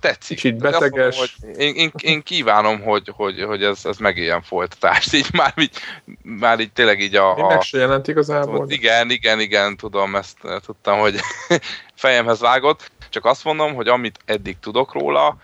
tetszik. 0.00 0.36
Kicsit 0.36 0.64
Azt 0.64 0.80
mondom, 0.80 0.90
beteges. 0.90 1.18
hogy 1.18 1.56
én, 1.58 1.74
én, 1.74 1.92
én, 2.00 2.22
kívánom, 2.22 2.80
hogy, 2.80 3.08
hogy, 3.12 3.42
hogy 3.42 3.62
ez, 3.62 3.84
ez 3.84 3.96
megéljen 3.96 4.42
folytatást, 4.42 5.14
így 5.14 5.28
már 5.32 5.52
így, 5.56 5.78
már 6.22 6.60
így 6.60 6.72
tényleg 6.72 7.00
így 7.00 7.14
a... 7.14 7.36
A 7.36 7.46
meg 7.46 7.62
se 7.62 7.78
jelent 7.78 8.08
igazából. 8.08 8.70
igen, 8.70 9.10
igen, 9.10 9.40
igen, 9.40 9.76
tudom, 9.76 10.16
ezt 10.16 10.36
eh, 10.42 10.56
tudtam, 10.66 10.98
hogy 10.98 11.20
fejemhez 11.94 12.40
vágott, 12.40 12.90
csak 13.08 13.24
azt 13.24 13.44
mondom, 13.44 13.74
hogy 13.74 13.88
amit 13.88 14.18
eddig 14.24 14.58
tudok 14.60 14.92
róla, 14.92 15.36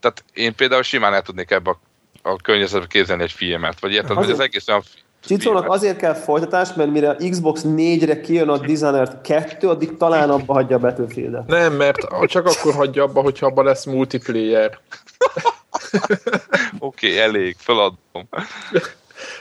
tehát 0.00 0.24
én 0.34 0.54
például 0.54 0.82
simán 0.82 1.14
el 1.14 1.22
tudnék 1.22 1.50
ebbe 1.50 1.70
a, 1.70 1.78
a 2.22 2.36
környezetbe 2.36 2.86
képzelni 2.86 3.22
egy 3.22 3.32
filmet, 3.32 3.80
vagy 3.80 3.92
érted, 3.92 4.16
hogy 4.16 4.30
az 4.30 4.40
egész 4.40 4.68
olyan 4.68 4.82
Csicónak 5.24 5.70
azért 5.70 5.96
kell 5.96 6.14
folytatás, 6.14 6.72
mert 6.74 6.90
mire 6.90 7.16
Xbox 7.30 7.62
4-re 7.66 8.20
kijön 8.20 8.48
a 8.48 8.58
Dishonored 8.58 9.20
2, 9.20 9.68
addig 9.68 9.96
talán 9.96 10.30
abba 10.30 10.52
hagyja 10.52 10.76
a 10.76 10.78
Battlefield-et. 10.78 11.46
Nem, 11.46 11.72
mert 11.72 12.26
csak 12.26 12.46
akkor 12.46 12.74
hagyja 12.74 13.02
abba, 13.02 13.20
hogyha 13.20 13.46
abban 13.46 13.64
lesz 13.64 13.84
multiplayer. 13.84 14.78
Oké, 16.78 17.06
okay, 17.06 17.18
elég, 17.18 17.56
feladom. 17.58 17.98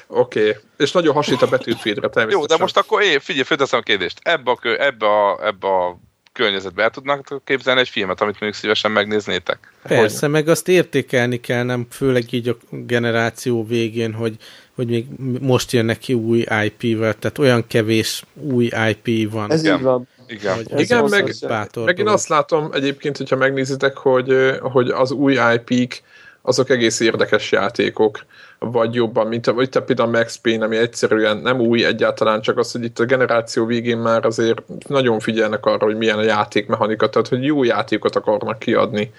Oké. 0.07 0.49
Okay. 0.49 0.55
És 0.77 0.91
nagyon 0.91 1.13
hasít 1.13 1.41
a 1.41 1.47
Battlefieldre 1.47 2.09
természetesen. 2.09 2.39
Jó, 2.39 2.45
de 2.45 2.57
most 2.57 2.77
akkor 2.77 3.01
én, 3.01 3.19
figyelj, 3.19 3.43
fölteszem 3.43 3.79
a 3.79 3.81
kérdést. 3.81 4.19
Ebbe 4.21 4.51
a, 4.51 4.55
kö, 4.55 4.75
ebbe 4.75 5.05
a, 5.05 5.45
ebbe 5.45 5.67
a 5.67 5.99
környezetbe 6.33 6.83
el 6.83 6.89
tudnak 6.89 7.41
képzelni 7.43 7.79
egy 7.79 7.89
filmet, 7.89 8.21
amit 8.21 8.39
mondjuk 8.39 8.61
szívesen 8.61 8.91
megnéznétek? 8.91 9.73
Persze, 9.83 10.27
meg 10.27 10.47
azt 10.47 10.67
értékelni 10.67 11.39
kell, 11.39 11.63
nem 11.63 11.87
főleg 11.89 12.33
így 12.33 12.47
a 12.47 12.57
generáció 12.69 13.65
végén, 13.65 14.13
hogy, 14.13 14.35
hogy 14.79 14.89
még 14.89 15.05
most 15.41 15.71
jönnek 15.71 15.97
ki 15.97 16.13
új 16.13 16.45
IP-vel, 16.63 17.13
tehát 17.13 17.37
olyan 17.37 17.67
kevés 17.67 18.23
új 18.51 18.69
IP 18.89 19.31
van. 19.31 19.51
Ez 19.51 19.63
Igen. 19.63 19.77
így 19.77 19.83
van. 19.83 20.07
Igen. 20.27 20.55
hogy 20.55 20.79
Igen, 20.79 21.03
az 21.03 21.11
meg- 21.11 21.27
az 21.27 21.45
Meg 21.85 21.99
én 21.99 22.07
azt 22.07 22.27
látom 22.27 22.69
egyébként, 22.73 23.17
hogyha 23.17 23.35
megnézitek, 23.35 23.97
hogy, 23.97 24.57
hogy 24.61 24.89
az 24.89 25.11
új 25.11 25.37
IP-k 25.53 26.01
azok 26.41 26.69
egész 26.69 26.99
érdekes 26.99 27.51
játékok, 27.51 28.25
vagy 28.59 28.93
jobban, 28.93 29.27
mint 29.27 29.47
a, 29.47 29.53
vagy 29.53 29.69
te 29.69 29.81
például 29.81 30.09
Max 30.09 30.35
Payne, 30.35 30.65
ami 30.65 30.77
egyszerűen 30.77 31.37
nem 31.37 31.59
új 31.59 31.85
egyáltalán, 31.85 32.41
csak 32.41 32.57
az, 32.57 32.71
hogy 32.71 32.83
itt 32.83 32.99
a 32.99 33.05
generáció 33.05 33.65
végén 33.65 33.97
már 33.97 34.25
azért 34.25 34.61
nagyon 34.87 35.19
figyelnek 35.19 35.65
arra, 35.65 35.85
hogy 35.85 35.97
milyen 35.97 36.17
a 36.17 36.23
játékmechanika, 36.23 37.09
tehát 37.09 37.27
hogy 37.27 37.43
jó 37.43 37.63
játékot 37.63 38.15
akarnak 38.15 38.59
kiadni, 38.59 39.11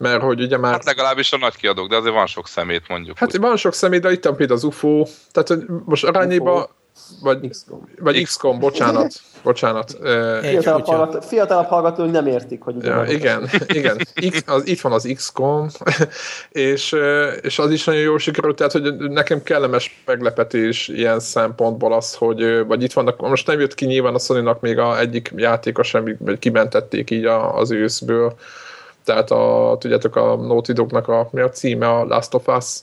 mert 0.00 0.22
hogy 0.22 0.40
ugye 0.40 0.58
már... 0.58 0.72
Hát 0.72 0.84
legalábbis 0.84 1.32
a 1.32 1.36
nagy 1.36 1.56
kiadók, 1.56 1.88
de 1.88 1.96
azért 1.96 2.14
van 2.14 2.26
sok 2.26 2.48
szemét 2.48 2.88
mondjuk. 2.88 3.18
Hát 3.18 3.36
van 3.36 3.56
sok 3.56 3.74
szemét, 3.74 4.00
de 4.00 4.12
itt 4.12 4.24
van 4.24 4.36
például 4.36 4.58
az 4.58 4.64
UFO, 4.64 5.04
tehát 5.32 5.48
hogy 5.48 5.64
most 5.84 6.04
arányéban 6.04 6.68
vagy 7.22 7.48
XCOM, 7.48 7.88
vagy 7.98 8.22
XCOM 8.22 8.58
bocsánat, 8.58 9.12
bocsánat. 9.42 9.96
Fiatalabb, 10.40 10.84
hallgató, 10.84 11.20
fiatalabb 11.20 11.66
hallgatók 11.66 12.10
nem 12.10 12.26
értik, 12.26 12.62
hogy 12.62 12.84
ja, 12.84 13.04
igen, 13.08 13.48
igen. 13.66 13.96
X, 14.30 14.42
az, 14.46 14.66
itt 14.66 14.80
van 14.80 14.92
az 14.92 15.12
XCOM, 15.14 15.68
és, 16.50 16.96
és 17.40 17.58
az 17.58 17.70
is 17.70 17.84
nagyon 17.84 18.02
jól 18.02 18.18
sikerült, 18.18 18.56
tehát 18.56 18.72
hogy 18.72 18.96
nekem 18.96 19.42
kellemes 19.42 20.02
meglepetés 20.06 20.88
ilyen 20.88 21.20
szempontból 21.20 21.92
az, 21.92 22.14
hogy 22.14 22.66
vagy 22.66 22.82
itt 22.82 22.92
vannak, 22.92 23.20
most 23.20 23.46
nem 23.46 23.60
jött 23.60 23.74
ki 23.74 23.84
nyilván 23.84 24.14
a 24.14 24.18
sony 24.18 24.56
még 24.60 24.78
a 24.78 24.98
egyik 24.98 25.32
játéka 25.36 25.82
sem, 25.82 26.16
vagy 26.18 26.38
kimentették 26.38 27.10
így 27.10 27.24
a, 27.24 27.56
az 27.56 27.70
őszből, 27.70 28.34
tehát 29.10 29.30
a, 29.30 29.76
tudjátok, 29.78 30.16
a 30.16 30.36
Naughty 30.36 30.72
Dognak 30.72 31.08
a, 31.08 31.28
mi 31.32 31.40
a 31.40 31.48
címe, 31.48 31.88
a 31.88 32.04
Last 32.04 32.34
of 32.34 32.46
Us, 32.46 32.76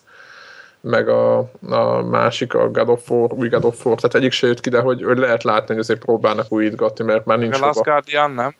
meg 0.81 1.09
a, 1.09 1.37
a 1.69 2.01
másik, 2.01 2.53
a 2.53 2.69
God 2.69 2.89
of 2.89 3.09
War, 3.09 3.33
új 3.33 3.49
God 3.49 3.65
of 3.65 3.85
War, 3.85 3.95
tehát 3.95 4.15
egyik 4.15 4.31
se 4.31 4.47
jött 4.47 4.59
ki, 4.59 4.69
de 4.69 4.79
hogy, 4.79 5.03
hogy 5.03 5.17
lehet 5.17 5.43
látni, 5.43 5.67
hogy 5.67 5.77
azért 5.77 5.99
próbálnak 5.99 6.45
újítgatni, 6.49 7.05
mert 7.05 7.25
már 7.25 7.37
nincs 7.37 7.55
A 7.55 7.65
Last 7.65 7.83
Guardian, 7.83 8.31
nem? 8.31 8.55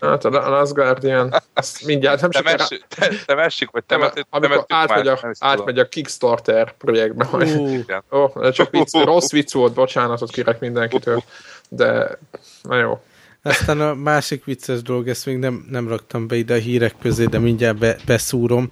Hát 0.00 0.24
a 0.24 0.28
Last 0.30 0.72
Guardian, 0.72 1.34
azt 1.54 1.86
mindjárt 1.86 2.20
nem 2.20 2.30
te 2.30 2.38
sokára... 2.38 2.64
Te, 2.88 3.08
te 3.26 3.34
messik, 3.34 3.70
vagy 3.70 3.84
te 3.84 3.96
met, 3.96 4.26
Amikor 4.30 4.64
átmegy 4.68 5.08
a, 5.08 5.18
átmegy 5.38 5.78
a 5.78 5.88
Kickstarter 5.88 6.72
projektbe, 6.78 7.26
majd. 7.30 7.56
Uh. 7.56 7.80
Oh, 8.08 8.50
csak 8.50 8.70
vicc, 8.70 9.04
rossz 9.04 9.30
vicc 9.30 9.52
volt, 9.52 9.72
bocsánatot 9.72 10.30
kérek 10.30 10.60
mindenkitől, 10.60 11.22
de 11.68 12.18
na 12.62 12.76
jó. 12.76 13.00
Aztán 13.46 13.80
a 13.80 13.94
másik 13.94 14.44
vicces 14.44 14.82
dolog, 14.82 15.08
ezt 15.08 15.26
még 15.26 15.38
nem, 15.38 15.66
nem 15.70 15.88
raktam 15.88 16.26
be 16.26 16.36
ide 16.36 16.54
a 16.54 16.58
hírek 16.58 16.94
közé, 17.00 17.24
de 17.24 17.38
mindjárt 17.38 17.78
be, 17.78 17.96
beszúrom. 18.06 18.70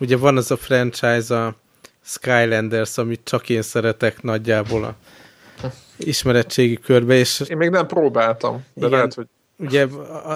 Ugye 0.00 0.16
van 0.16 0.36
az 0.36 0.50
a 0.50 0.56
franchise, 0.56 1.44
a 1.44 1.56
Skylanders, 2.04 2.98
amit 2.98 3.20
csak 3.24 3.48
én 3.48 3.62
szeretek 3.62 4.22
nagyjából 4.22 4.84
a 4.84 4.96
ismeretségi 5.96 6.78
körbe. 6.78 7.14
És 7.14 7.42
én 7.48 7.56
még 7.56 7.70
nem 7.70 7.86
próbáltam, 7.86 8.64
de 8.74 8.86
igen, 8.86 8.90
lehet, 8.90 9.14
hogy 9.14 9.26
ugye 9.58 9.86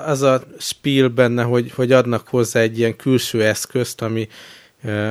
az 0.05 0.23
a 0.23 0.43
spiel 0.59 1.09
benne, 1.09 1.43
hogy, 1.43 1.73
hogy 1.73 1.93
adnak 1.93 2.29
hozzá 2.29 2.61
egy 2.61 2.79
ilyen 2.79 2.97
külső 2.97 3.45
eszközt, 3.45 4.03
ami 4.03 4.29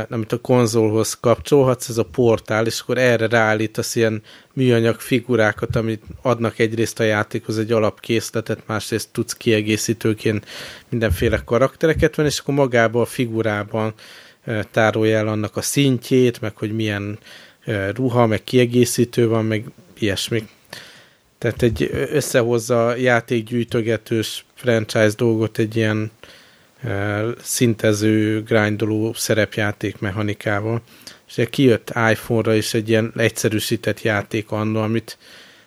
amit 0.09 0.31
a 0.31 0.37
konzolhoz 0.37 1.13
kapcsolhatsz, 1.13 1.89
ez 1.89 1.97
a 1.97 2.03
portál, 2.03 2.65
és 2.65 2.79
akkor 2.79 2.97
erre 2.97 3.27
ráállítasz 3.27 3.95
ilyen 3.95 4.21
műanyag 4.53 4.99
figurákat, 4.99 5.75
amit 5.75 6.03
adnak 6.21 6.59
egyrészt 6.59 6.99
a 6.99 7.03
játékhoz 7.03 7.57
egy 7.57 7.71
alapkészletet, 7.71 8.67
másrészt 8.67 9.09
tudsz 9.11 9.33
kiegészítőként 9.33 10.45
mindenféle 10.89 11.41
karaktereket 11.45 12.15
van, 12.15 12.25
és 12.25 12.39
akkor 12.39 12.53
magában 12.53 13.01
a 13.01 13.05
figurában 13.05 13.93
tárolja 14.71 15.17
el 15.17 15.27
annak 15.27 15.57
a 15.57 15.61
szintjét, 15.61 16.41
meg 16.41 16.57
hogy 16.57 16.75
milyen 16.75 17.19
ruha, 17.93 18.25
meg 18.25 18.43
kiegészítő 18.43 19.27
van, 19.27 19.45
meg 19.45 19.65
ilyesmi. 19.99 20.47
Tehát 21.37 21.61
egy 21.61 21.89
összehozza 22.11 22.95
játékgyűjtögetős 22.95 24.45
franchise 24.53 25.13
dolgot 25.15 25.57
egy 25.57 25.75
ilyen 25.75 26.11
szintező, 27.41 28.43
grindoló 28.43 29.13
szerepjáték 29.13 29.99
mechanikával. 29.99 30.81
És 31.27 31.47
kijött 31.49 31.93
iPhone-ra 32.11 32.53
is 32.53 32.73
egy 32.73 32.89
ilyen 32.89 33.13
egyszerűsített 33.15 34.01
játék 34.01 34.51
annó, 34.51 34.81
amit 34.81 35.17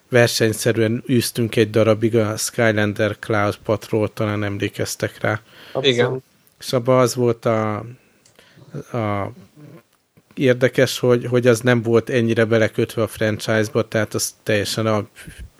versenyszerűen 0.08 1.02
űztünk 1.10 1.56
egy 1.56 1.70
darabig 1.70 2.16
a 2.16 2.36
Skylander 2.36 3.16
Cloud 3.18 3.56
Patrol, 3.56 4.12
talán 4.12 4.44
emlékeztek 4.44 5.20
rá. 5.20 5.40
Abszolút. 5.72 5.86
Igen. 5.86 6.22
És 6.60 6.72
abban 6.72 6.98
az 6.98 7.14
volt 7.14 7.44
a 7.44 7.84
a 8.92 9.32
érdekes, 10.34 10.98
hogy, 10.98 11.24
hogy 11.26 11.46
az 11.46 11.60
nem 11.60 11.82
volt 11.82 12.10
ennyire 12.10 12.44
belekötve 12.44 13.02
a 13.02 13.06
franchise-ba, 13.06 13.88
tehát 13.88 14.14
az 14.14 14.34
teljesen 14.42 14.86
a 14.86 15.06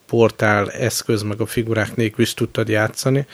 portál 0.09 0.71
eszköz, 0.71 1.23
meg 1.23 1.41
a 1.41 1.47
figurák 1.47 1.97
nélkül 1.97 2.25
is 2.25 2.35
tudtad 2.35 2.69
játszani. 2.69 3.27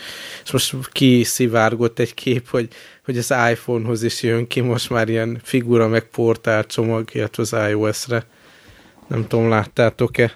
És 0.44 0.50
most 0.50 0.76
kiszivárgott 0.92 1.98
egy 1.98 2.14
kép, 2.14 2.48
hogy, 2.48 2.68
hogy 3.04 3.18
az 3.18 3.34
iPhone-hoz 3.50 4.02
is 4.02 4.22
jön 4.22 4.46
ki 4.46 4.60
most 4.60 4.90
már 4.90 5.08
ilyen 5.08 5.40
figura, 5.42 5.88
meg 5.88 6.02
portál 6.02 6.64
csomag, 6.64 7.08
illetve 7.12 7.42
az 7.42 7.56
iOS-re. 7.70 8.24
Nem 9.06 9.26
tudom, 9.26 9.48
láttátok-e? 9.48 10.32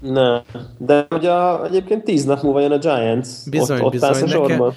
Ne, 0.00 0.42
de 0.78 1.06
ugye 1.10 1.32
egyébként 1.64 2.04
tíz 2.04 2.24
nap 2.24 2.42
múlva 2.42 2.60
jön 2.60 2.72
a 2.72 2.78
Giants. 2.78 3.28
Bizony, 3.50 3.78
ott, 3.78 3.84
ott 3.84 3.90
bizony. 3.90 4.22
A 4.22 4.28
sorban. 4.28 4.76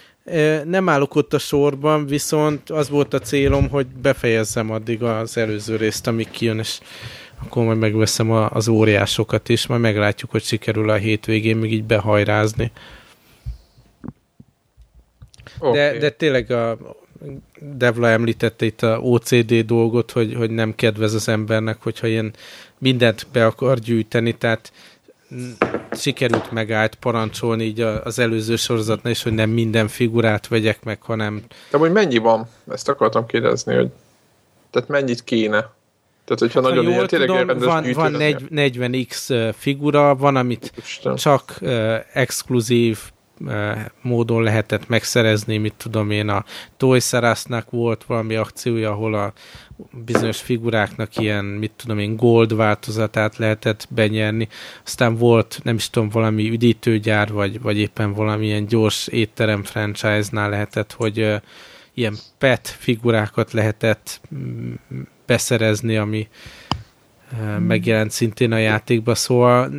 Nem 0.66 0.90
állok 0.90 1.16
ott 1.16 1.34
a 1.34 1.38
sorban, 1.38 2.06
viszont 2.06 2.70
az 2.70 2.90
volt 2.90 3.14
a 3.14 3.20
célom, 3.20 3.70
hogy 3.70 3.88
befejezzem 3.88 4.72
addig 4.72 5.04
az 5.04 5.38
előző 5.38 5.76
részt, 5.76 6.08
amíg 6.08 6.30
kijön, 6.30 6.60
és 6.60 6.80
akkor 7.44 7.64
majd 7.64 7.78
megveszem 7.78 8.32
az 8.32 8.68
óriásokat 8.68 9.50
is, 9.50 9.68
majd 9.68 9.82
meglátjuk, 9.82 10.32
hogy 10.32 10.44
sikerül 10.44 10.90
a 10.90 10.96
hétvégén 10.96 11.58
még 11.58 11.74
így 11.74 11.84
behajrázni. 11.84 12.72
Okay. 15.60 15.72
De, 15.72 15.98
de 15.98 16.10
tényleg 16.10 16.52
a 16.52 16.78
Devla 17.60 18.08
említette 18.08 18.66
itt 18.66 18.82
a 18.82 19.00
OCD 19.00 19.66
dolgot, 19.66 20.12
hogy, 20.12 20.34
hogy 20.34 20.50
nem 20.50 20.76
kedvez 20.76 21.14
az 21.14 21.28
embernek, 21.28 21.78
hogyha 21.82 22.08
ilyen 22.08 22.34
mindent 22.78 23.28
be 23.32 23.46
akar 23.46 23.80
gyűjteni, 23.80 24.38
tehát 24.38 24.72
sikerült 25.92 26.52
megállt 26.52 26.96
parancsolni 26.96 27.64
így 27.64 27.82
az 27.82 28.20
előző 28.20 28.56
sorozatnál 28.56 29.12
is, 29.12 29.24
hogy 29.24 29.34
nem 29.34 29.50
minden 29.50 29.88
figurát 29.88 30.48
vegyek 30.48 30.84
meg, 30.84 31.02
hanem... 31.02 31.44
De 31.72 31.78
hogy 31.78 31.92
mennyi 31.92 32.18
van? 32.18 32.48
Ezt 32.72 32.90
akartam 32.90 33.26
kérdezni, 33.26 33.76
hogy 33.76 33.90
tehát 34.72 34.88
mennyit 34.88 35.24
kéne? 35.24 35.70
Tehát, 36.30 36.54
hogyha 36.54 36.62
hát, 36.62 36.70
nagyon 36.70 36.94
jól 36.94 37.06
tudom, 37.06 37.48
van, 37.60 37.92
van 37.94 38.14
40x 38.18 39.54
figura, 39.58 40.16
van, 40.16 40.36
amit 40.36 40.74
Isten. 40.78 41.16
csak 41.16 41.58
uh, 41.62 41.96
exkluzív 42.14 43.00
módon 44.02 44.44
lehetett 44.44 44.88
megszerezni, 44.88 45.58
mit 45.58 45.74
tudom 45.78 46.12
én, 46.12 46.30
a 46.30 46.46
Toys 46.78 47.16
R 47.16 47.38
volt 47.70 48.04
valami 48.04 48.36
akciója, 48.36 48.92
ahol 48.92 49.14
a 49.14 49.34
bizonyos 50.06 50.42
figuráknak 50.42 51.18
ilyen, 51.18 51.46
mit 51.46 51.72
tudom 51.76 52.00
én, 52.00 52.16
gold 52.16 52.56
változatát 52.56 53.38
lehetett 53.38 53.88
benyerni. 53.90 54.48
Aztán 54.86 55.18
volt, 55.18 55.60
nem 55.64 55.76
is 55.76 55.90
tudom, 55.90 56.10
valami 56.10 56.50
üdítőgyár, 56.50 57.32
vagy, 57.32 57.62
vagy 57.62 57.78
éppen 57.78 58.14
valamilyen 58.14 58.66
gyors 58.66 59.08
étterem 59.08 59.64
franchise-nál 59.64 60.50
lehetett, 60.50 60.94
hogy 60.94 61.20
uh, 61.20 61.36
ilyen 61.94 62.16
pet 62.38 62.68
figurákat 62.68 63.52
lehetett 63.52 64.22
mm, 64.36 64.74
beszerezni, 65.30 65.98
ami 65.98 66.28
uh, 67.32 67.60
megjelent 67.60 68.12
szintén 68.12 68.52
a 68.52 68.58
játékba, 68.58 69.16
szóval 69.16 69.72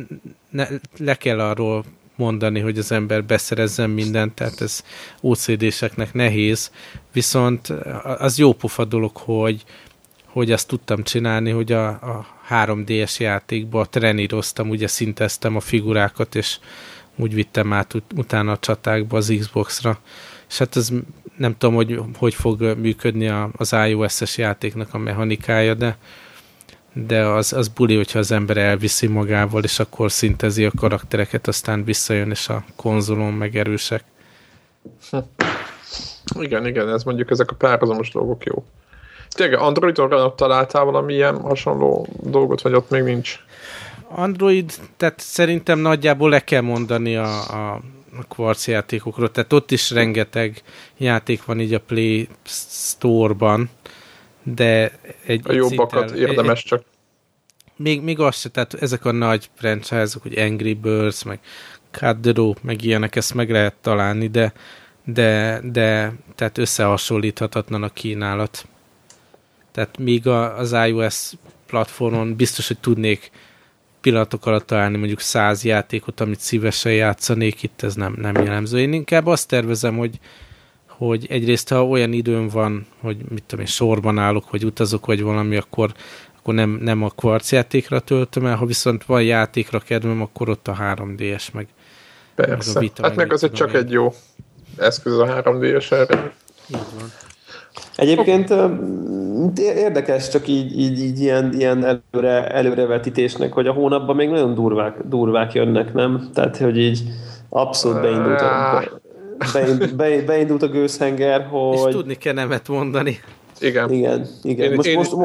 ne, 0.49 0.67
le 0.97 1.15
kell 1.15 1.39
arról 1.39 1.83
mondani, 2.15 2.59
hogy 2.59 2.77
az 2.77 2.91
ember 2.91 3.23
beszerezzen 3.23 3.89
mindent, 3.89 4.33
tehát 4.33 4.61
ez 4.61 4.83
OCD-seknek 5.21 6.13
nehéz, 6.13 6.71
viszont 7.13 7.69
az 8.17 8.37
jó 8.37 8.53
pufa 8.53 8.85
dolog, 8.85 9.17
hogy, 9.17 9.63
hogy 10.25 10.51
azt 10.51 10.67
tudtam 10.67 11.03
csinálni, 11.03 11.49
hogy 11.49 11.71
a, 11.71 11.87
a 11.87 12.25
3DS 12.49 13.17
játékba 13.17 13.85
treníroztam, 13.85 14.69
ugye 14.69 14.87
szinteztem 14.87 15.55
a 15.55 15.59
figurákat, 15.59 16.35
és 16.35 16.59
úgy 17.15 17.33
vittem 17.33 17.73
át 17.73 17.93
ut- 17.93 18.13
utána 18.15 18.51
a 18.51 18.59
csatákba 18.59 19.17
az 19.17 19.33
Xbox-ra. 19.39 19.99
És 20.51 20.57
hát 20.57 20.75
ez 20.75 20.89
nem 21.37 21.57
tudom, 21.57 21.75
hogy 21.75 21.99
hogy 22.17 22.33
fog 22.33 22.61
működni 22.61 23.27
a, 23.27 23.49
az 23.57 23.75
iOS-es 23.87 24.37
játéknak 24.37 24.93
a 24.93 24.97
mechanikája, 24.97 25.73
de 25.73 25.97
de 26.93 27.25
az, 27.25 27.53
az 27.53 27.67
buli, 27.67 27.95
hogyha 27.95 28.19
az 28.19 28.31
ember 28.31 28.57
elviszi 28.57 29.07
magával, 29.07 29.63
és 29.63 29.79
akkor 29.79 30.11
szintezi 30.11 30.65
a 30.65 30.71
karaktereket, 30.77 31.47
aztán 31.47 31.83
visszajön, 31.83 32.29
és 32.29 32.49
a 32.49 32.63
konzolon 32.75 33.33
megerősek. 33.33 34.03
Hm. 35.09 35.17
Igen, 36.39 36.67
igen, 36.67 36.89
ez 36.89 37.03
mondjuk 37.03 37.31
ezek 37.31 37.51
a 37.51 37.55
párhuzamos 37.55 38.11
dolgok 38.11 38.43
jó. 38.43 38.63
Tényleg 39.29 39.59
Androidon 39.59 40.35
találtál 40.35 40.83
valami 40.83 41.13
ilyen 41.13 41.41
hasonló 41.41 42.07
dolgot, 42.23 42.61
vagy 42.61 42.73
ott 42.73 42.89
még 42.89 43.03
nincs? 43.03 43.39
Android, 44.07 44.73
tehát 44.97 45.19
szerintem 45.19 45.79
nagyjából 45.79 46.29
le 46.29 46.39
kell 46.39 46.61
mondani 46.61 47.15
a, 47.15 47.25
a, 47.25 47.81
a 48.19 48.23
Quartz 48.27 48.67
játékokról, 48.67 49.31
tehát 49.31 49.53
ott 49.53 49.71
is 49.71 49.91
rengeteg 49.91 50.61
játék 50.97 51.45
van 51.45 51.59
így 51.59 51.73
a 51.73 51.79
Play 51.79 52.27
Store-ban, 52.45 53.69
de 54.43 54.99
egy... 55.25 55.41
A 55.43 55.53
jobbakat 55.53 56.09
szinten, 56.09 56.27
érdemes 56.27 56.59
egy, 56.59 56.65
csak. 56.65 56.83
Még, 57.75 58.01
még 58.01 58.19
az 58.19 58.39
se, 58.39 58.49
tehát 58.49 58.73
ezek 58.73 59.05
a 59.05 59.11
nagy 59.11 59.49
franchise-ok, 59.55 60.21
hogy 60.21 60.37
Angry 60.37 60.73
Birds, 60.73 61.23
meg 61.23 61.39
Cut 61.91 62.63
meg 62.63 62.83
ilyenek, 62.83 63.15
ezt 63.15 63.33
meg 63.33 63.51
lehet 63.51 63.75
találni, 63.81 64.27
de, 64.27 64.53
de, 65.05 65.61
de 65.63 66.13
tehát 66.35 66.57
összehasonlíthatatlan 66.57 67.83
a 67.83 67.89
kínálat. 67.89 68.67
Tehát 69.71 69.97
még 69.97 70.27
a, 70.27 70.57
az 70.57 70.75
iOS 70.87 71.31
platformon 71.65 72.35
biztos, 72.35 72.67
hogy 72.67 72.79
tudnék 72.79 73.31
pillanatok 74.01 74.45
alatt 74.45 74.65
találni 74.65 74.97
mondjuk 74.97 75.19
száz 75.19 75.63
játékot, 75.63 76.19
amit 76.19 76.39
szívesen 76.39 76.93
játszanék, 76.93 77.63
itt 77.63 77.81
ez 77.81 77.95
nem, 77.95 78.15
nem 78.17 78.35
jellemző. 78.35 78.79
Én 78.79 78.93
inkább 78.93 79.25
azt 79.25 79.47
tervezem, 79.47 79.97
hogy 79.97 80.19
hogy 81.07 81.25
egyrészt, 81.29 81.69
ha 81.69 81.87
olyan 81.87 82.13
időm 82.13 82.47
van, 82.47 82.85
hogy 82.99 83.17
mit 83.29 83.43
tudom 83.43 83.65
én, 83.65 83.71
sorban 83.71 84.17
állok, 84.17 84.49
vagy 84.49 84.65
utazok, 84.65 85.05
vagy 85.05 85.21
valami, 85.21 85.55
akkor, 85.55 85.91
akkor 86.39 86.53
nem, 86.53 86.69
nem 86.81 87.03
a 87.03 87.09
kvarc 87.09 87.51
játékra 87.51 87.99
töltöm 87.99 88.45
el, 88.45 88.55
ha 88.55 88.65
viszont 88.65 89.05
van 89.05 89.23
játékra 89.23 89.79
kedvem, 89.79 90.21
akkor 90.21 90.49
ott 90.49 90.67
a 90.67 90.77
3DS 90.79 91.51
meg. 91.53 91.67
Persze. 92.35 92.67
Meg 92.67 92.77
a 92.77 92.79
Vita, 92.79 93.03
hát 93.03 93.15
meg 93.15 93.33
azért 93.33 93.53
csak 93.53 93.73
egy 93.73 93.91
jó 93.91 94.13
eszköz 94.77 95.17
a 95.17 95.25
3DS 95.25 95.91
erre. 95.91 96.33
Így 96.67 96.85
van. 96.99 97.11
Egyébként 97.95 98.53
érdekes 99.57 100.29
csak 100.29 100.47
így, 100.47 100.79
így, 100.79 100.99
így 100.99 101.19
ilyen, 101.19 101.53
ilyen 101.53 101.85
előre, 101.85 102.47
előrevetítésnek, 102.47 103.53
hogy 103.53 103.67
a 103.67 103.71
hónapban 103.71 104.15
még 104.15 104.29
nagyon 104.29 104.53
durvák, 104.53 104.97
durvák 105.09 105.53
jönnek, 105.53 105.93
nem? 105.93 106.29
Tehát, 106.33 106.57
hogy 106.57 106.77
így 106.77 107.03
abszolút 107.49 108.01
beindult 108.01 108.41
a, 108.41 108.83
beindult, 109.53 110.25
beindult 110.25 110.63
a 110.63 110.67
gőzhenger, 110.67 111.47
hogy... 111.49 111.77
És 111.87 111.93
tudni 111.93 112.15
kell 112.15 112.33
nemet 112.33 112.67
mondani. 112.67 113.19
Igen. 113.59 113.91
Igen, 113.91 114.27
igen. 114.43 114.69
Én, 114.69 114.75
most, 114.75 114.87
én, 114.87 114.97
most, 114.97 115.15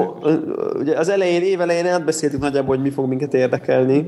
ugye 0.75 0.99
az 0.99 1.09
elején, 1.09 1.43
évelején 1.43 1.87
átbeszéltük 1.87 2.41
nagyjából, 2.41 2.75
hogy 2.75 2.85
mi 2.85 2.91
fog 2.91 3.09
minket 3.09 3.35
érdekelni. 3.35 4.07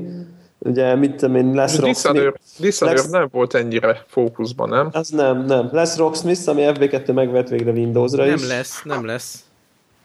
Ugye, 0.59 0.95
mit 0.95 1.15
tudom 1.15 1.35
én, 1.35 1.53
lesz 1.53 1.77
Rocksmith. 1.77 2.33
Dishonored 2.59 3.09
nem 3.09 3.27
volt 3.31 3.53
ennyire 3.53 4.03
fókuszban, 4.07 4.69
nem? 4.69 4.89
Az 4.91 5.09
nem, 5.09 5.45
nem. 5.45 5.69
Lesz 5.71 5.97
Rocksmith, 5.97 6.49
ami 6.49 6.61
FB2 6.65 7.13
megvett 7.13 7.47
végre 7.47 7.71
Windowsra 7.71 8.25
nem 8.25 8.35
is. 8.35 8.41
Nem 8.41 8.49
lesz, 8.49 8.81
nem 8.83 9.05
lesz. 9.05 9.43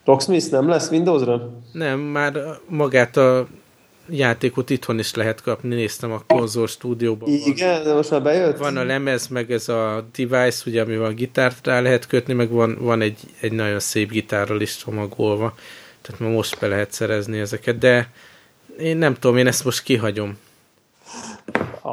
Rocksmith 0.04 0.50
nem 0.50 0.68
lesz 0.68 0.90
Windowsra? 0.90 1.50
Nem, 1.72 2.00
már 2.00 2.32
magát 2.68 3.16
a 3.16 3.46
játékot 4.08 4.70
itthon 4.70 4.98
is 4.98 5.14
lehet 5.14 5.42
kapni, 5.42 5.74
néztem 5.74 6.12
a 6.12 6.22
konzol 6.26 6.66
stúdióban. 6.66 7.28
Igen, 7.28 7.84
de 7.84 7.94
most 7.94 8.10
már 8.10 8.22
bejött? 8.22 8.58
Van 8.58 8.76
a 8.76 8.84
lemez, 8.84 9.28
meg 9.28 9.52
ez 9.52 9.68
a 9.68 10.04
device, 10.16 10.62
ugye, 10.66 10.82
amivel 10.82 11.04
a 11.04 11.12
gitárt 11.12 11.66
rá 11.66 11.80
lehet 11.80 12.06
kötni, 12.06 12.32
meg 12.32 12.50
van, 12.50 12.76
van 12.80 13.00
egy, 13.00 13.18
egy 13.40 13.52
nagyon 13.52 13.80
szép 13.80 14.10
gitárral 14.10 14.60
is 14.60 14.76
csomagolva. 14.76 15.54
Tehát 16.00 16.20
ma 16.20 16.28
most 16.28 16.58
be 16.58 16.66
lehet 16.66 16.92
szerezni 16.92 17.38
ezeket, 17.38 17.78
de 17.78 18.10
én 18.78 18.96
nem 18.96 19.14
tudom, 19.14 19.36
én 19.36 19.46
ezt 19.46 19.64
most 19.64 19.82
kihagyom. 19.82 20.38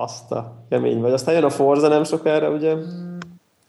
Azt 0.02 0.32
a 0.32 0.66
kemény 0.70 0.99
vagy. 0.99 1.12
Aztán 1.12 1.34
jön 1.34 1.43
a 1.43 1.49
Forza 1.49 1.88
nem 1.88 2.04
sokára, 2.04 2.49
ugye? 2.49 2.76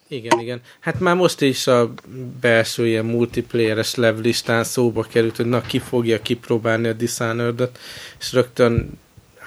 Igen, 0.09 0.39
igen. 0.41 0.61
Hát 0.81 1.01
már 1.01 1.17
most 1.17 1.41
is 1.41 1.67
a 1.67 1.93
belső 2.41 2.87
ilyen 2.87 3.05
multiplayeres 3.05 3.95
levlistán 3.95 4.65
szóba 4.65 5.03
került, 5.03 5.37
hogy 5.37 5.47
na 5.47 5.61
ki 5.61 5.79
fogja 5.79 6.23
kipróbálni 6.23 6.89
a 6.89 6.93
dishonored 6.93 7.71
és 8.19 8.33
rögtön 8.33 8.99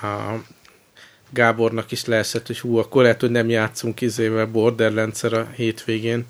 a 0.01 0.43
Gábornak 1.29 1.91
is 1.91 2.05
leesett, 2.05 2.47
hogy 2.47 2.59
hú, 2.59 2.77
akkor 2.77 3.01
lehet, 3.01 3.21
hogy 3.21 3.31
nem 3.31 3.49
játszunk 3.49 4.01
izével 4.01 4.45
borderlands 4.45 5.23
a 5.23 5.47
hétvégén. 5.55 6.25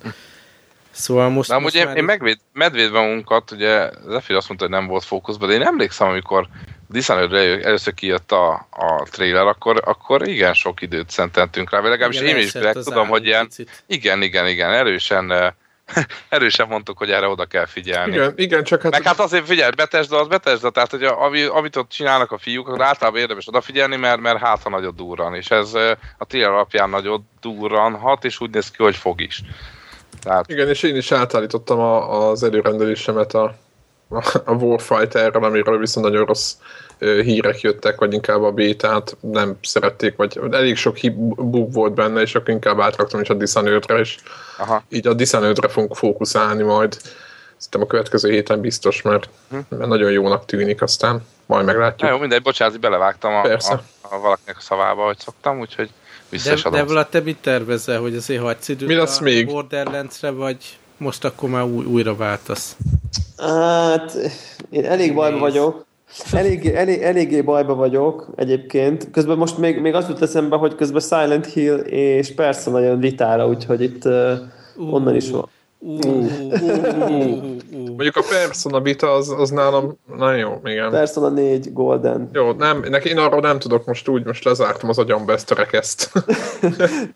Szóval 0.95 1.29
most... 1.29 1.49
Na, 1.49 1.59
most 1.59 1.75
én, 1.75 1.87
én 1.87 2.03
megvéd, 2.03 2.37
medvédve 2.53 2.99
munkat, 2.99 3.51
ugye 3.51 3.89
Zephyr 4.07 4.35
azt 4.35 4.47
mondta, 4.47 4.65
hogy 4.65 4.75
nem 4.75 4.87
volt 4.87 5.03
fókuszban, 5.03 5.47
de 5.47 5.53
én 5.53 5.61
emlékszem, 5.61 6.07
amikor 6.07 6.47
Dishonored 6.89 7.63
először 7.63 7.93
kijött 7.93 8.31
a, 8.31 8.67
a 8.71 9.07
trailer, 9.11 9.45
akkor, 9.45 9.81
akkor 9.85 10.27
igen 10.27 10.53
sok 10.53 10.81
időt 10.81 11.09
szenteltünk 11.09 11.69
rá, 11.69 11.79
vagy 11.79 11.89
legalábbis 11.89 12.21
igen, 12.21 12.37
én 12.37 12.43
is 12.43 12.51
tudom, 12.83 13.07
hogy 13.07 13.25
ilyen, 13.25 13.47
igen, 13.87 14.21
igen, 14.21 14.47
igen, 14.47 14.71
erősen 14.71 15.53
erősen 16.29 16.67
mondtuk, 16.67 16.97
hogy 16.97 17.11
erre 17.11 17.27
oda 17.27 17.45
kell 17.45 17.65
figyelni. 17.65 18.13
Igen, 18.13 18.33
igen 18.35 18.63
csak 18.63 18.81
hát... 18.81 18.91
Meg 18.91 19.03
hát 19.03 19.19
azért 19.19 19.47
figyelj, 19.47 19.71
Betesda 19.75 20.19
az 20.19 20.27
Betesda, 20.27 20.69
tehát 20.69 20.91
hogy 20.91 21.03
a, 21.03 21.23
ami, 21.23 21.43
amit 21.43 21.75
ott 21.75 21.89
csinálnak 21.89 22.31
a 22.31 22.37
fiúk, 22.37 22.67
akkor 22.67 22.81
általában 22.81 23.19
érdemes 23.19 23.47
odafigyelni, 23.47 23.95
mert, 23.95 24.19
mert 24.19 24.39
hát 24.39 24.63
ha 24.63 24.69
nagyot 24.69 24.95
durran, 24.95 25.35
és 25.35 25.51
ez 25.51 25.73
a 26.17 26.25
trailer 26.25 26.51
alapján 26.51 26.89
nagyot 26.89 27.21
durranhat, 27.41 28.25
és 28.25 28.39
úgy 28.39 28.49
néz 28.49 28.71
ki, 28.71 28.83
hogy 28.83 28.95
fog 28.95 29.21
is. 29.21 29.41
Tehát... 30.25 30.49
Igen, 30.49 30.67
és 30.67 30.83
én 30.83 30.95
is 30.95 31.11
átállítottam 31.11 31.79
a, 31.79 32.29
az 32.29 32.43
előrendelésemet 32.43 33.33
a, 33.33 33.55
a 34.45 34.51
Warfighter-rel, 34.51 35.43
amiről 35.43 35.77
viszont 35.77 36.05
nagyon 36.05 36.25
rossz 36.25 36.53
hírek 36.99 37.61
jöttek, 37.61 37.99
vagy 37.99 38.13
inkább 38.13 38.43
a 38.43 38.51
bétát 38.51 39.17
nem 39.19 39.57
szerették, 39.61 40.15
vagy 40.15 40.39
elég 40.51 40.75
sok 40.75 40.97
bug 41.37 41.73
volt 41.73 41.93
benne, 41.93 42.21
és 42.21 42.35
akkor 42.35 42.49
inkább 42.49 42.79
átraktam 42.79 43.21
is 43.21 43.29
a 43.29 43.33
Dishonored-re, 43.33 43.99
és 43.99 44.17
Aha. 44.57 44.83
így 44.89 45.07
a 45.07 45.13
Dishonored-re 45.13 45.67
fogunk 45.67 45.95
fókuszálni 45.95 46.63
majd. 46.63 46.97
Szerintem 47.57 47.81
a 47.81 47.85
következő 47.85 48.31
héten 48.31 48.61
biztos, 48.61 49.01
mert, 49.01 49.29
hm. 49.49 49.57
mert 49.69 49.89
nagyon 49.89 50.11
jónak 50.11 50.45
tűnik, 50.45 50.81
aztán 50.81 51.25
majd 51.45 51.65
meglátjuk. 51.65 52.01
Na 52.01 52.15
jó, 52.15 52.17
mindegy, 52.17 52.41
bocsánat, 52.41 52.79
belevágtam 52.79 53.33
a, 53.33 53.43
a, 53.43 53.81
a 54.01 54.19
valakinek 54.19 54.57
a 54.57 54.61
szavába, 54.61 55.05
hogy 55.05 55.19
szoktam, 55.19 55.59
úgyhogy 55.59 55.89
de, 56.43 56.69
de 56.69 56.83
Vlad, 56.83 57.07
te 57.07 57.19
mit 57.19 57.37
tervezel, 57.41 57.99
hogy 57.99 58.15
azért 58.15 58.41
hagysz 58.41 58.67
időt 58.67 58.87
Mi 58.87 58.93
lesz 58.93 59.19
a 59.19 59.23
még? 59.23 59.47
Borderlands-re, 59.47 60.29
vagy 60.29 60.57
most 60.97 61.25
akkor 61.25 61.49
már 61.49 61.63
új, 61.63 61.85
újra 61.85 62.15
váltasz? 62.15 62.75
Hát, 63.37 64.17
én 64.69 64.85
elég 64.85 65.13
bajban 65.13 65.39
vagyok. 65.39 65.85
Elég, 66.31 66.65
elég, 66.67 67.01
eléggé 67.01 67.41
bajba 67.41 67.75
vagyok 67.75 68.27
egyébként. 68.35 69.11
Közben 69.11 69.37
most 69.37 69.57
még, 69.57 69.79
még 69.79 69.93
azt 69.93 70.09
jut 70.09 70.21
eszembe, 70.21 70.55
hogy 70.55 70.75
közben 70.75 71.01
Silent 71.01 71.45
Hill 71.45 71.77
és 71.77 72.33
persze 72.33 72.69
nagyon 72.69 72.99
vitára, 72.99 73.47
úgyhogy 73.47 73.81
itt 73.81 74.05
uh, 74.05 74.31
onnan 74.77 75.15
is 75.15 75.29
van. 75.29 75.49
Mondjuk 77.95 78.15
a 78.15 78.23
Persona 78.29 78.81
Vita 78.81 79.11
az, 79.11 79.29
az 79.37 79.49
nálam 79.49 79.97
nagyon 80.17 80.37
jó, 80.37 80.61
igen. 80.63 80.91
Persona 80.91 81.29
4 81.29 81.73
Golden. 81.73 82.29
Jó, 82.33 82.51
nem, 82.51 82.85
neki 82.89 83.09
én 83.09 83.17
arról 83.17 83.39
nem 83.39 83.59
tudok 83.59 83.85
most 83.85 84.07
úgy, 84.07 84.25
most 84.25 84.43
lezártam 84.43 84.89
az 84.89 84.97
agyamba 84.97 85.33
ezt 85.33 85.51
a 85.51 85.55
rekeszt. 85.63 86.11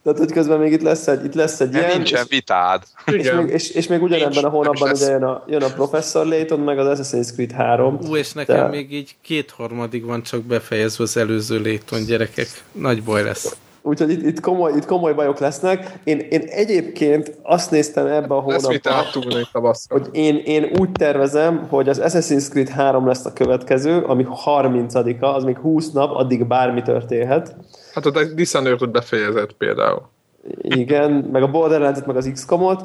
Tehát, 0.04 0.18
hogy 0.18 0.32
közben 0.32 0.60
még 0.60 0.72
itt 0.72 0.82
lesz 0.82 1.08
egy, 1.08 1.26
itt 1.26 1.34
lesz 1.34 1.60
egy 1.60 1.74
ilyen. 1.74 1.92
Nincsen 1.96 2.26
vitád. 2.30 2.84
És, 3.06 3.32
még, 3.32 3.50
és, 3.50 3.70
és 3.70 3.88
még 3.88 4.02
ugyanebben 4.02 4.44
a 4.44 4.50
hónapban 4.50 4.92
ugye 4.92 5.10
jön 5.10 5.24
a, 5.24 5.44
jön 5.48 5.62
a 5.64 5.74
Professor 5.74 6.26
Layton, 6.26 6.60
meg 6.60 6.80
az 6.80 7.00
Assassin's 7.00 7.34
Creed 7.34 7.52
3. 7.52 8.00
Ú, 8.08 8.16
és 8.16 8.34
nekem 8.34 8.56
de... 8.56 8.68
még 8.68 8.94
így 8.94 9.16
kétharmadig 9.22 10.06
van 10.06 10.24
csak 10.24 10.44
befejezve 10.44 11.04
az 11.04 11.18
előző 11.18 11.62
Layton 11.62 12.06
gyerekek. 12.06 12.48
Nagy 12.72 13.04
baj 13.04 13.24
lesz. 13.24 13.56
Úgyhogy 13.82 14.10
itt, 14.10 14.26
itt, 14.26 14.40
komoly, 14.40 14.72
itt 14.76 14.86
komoly 14.86 15.14
bajok 15.14 15.40
lesznek. 15.40 16.00
Én, 16.04 16.20
én 16.20 16.42
egyébként 16.42 17.38
azt 17.44 17.72
néztem 17.72 18.06
ebbe 18.06 18.36
a 18.36 18.40
hónapban, 18.40 18.72
hogy 19.90 20.08
én, 20.12 20.42
én 20.46 20.72
úgy 20.80 20.92
tervezem, 20.92 21.68
hogy 21.70 21.90
az 21.90 22.02
Assassin's 22.04 22.50
Creed 22.50 22.70
3 22.70 23.08
lesz 23.08 23.26
a 23.26 23.34
következő, 23.34 24.02
ami 24.02 24.28
30-a, 24.46 25.26
az 25.26 25.44
még 25.44 25.58
20 25.58 25.92
nap, 25.92 26.16
addig 26.16 26.48
bármi 26.48 26.82
történhet. 26.82 27.56
Hát 27.94 28.06
a 28.06 28.24
Dishonored 28.34 28.90
befejezett 28.90 29.52
például. 29.52 30.02
Igen, 30.62 31.12
meg 31.12 31.44
a 31.44 31.48
Borderlands-et, 31.48 32.06
meg 32.06 32.16
az 32.16 32.30
XCOM-ot. 32.34 32.84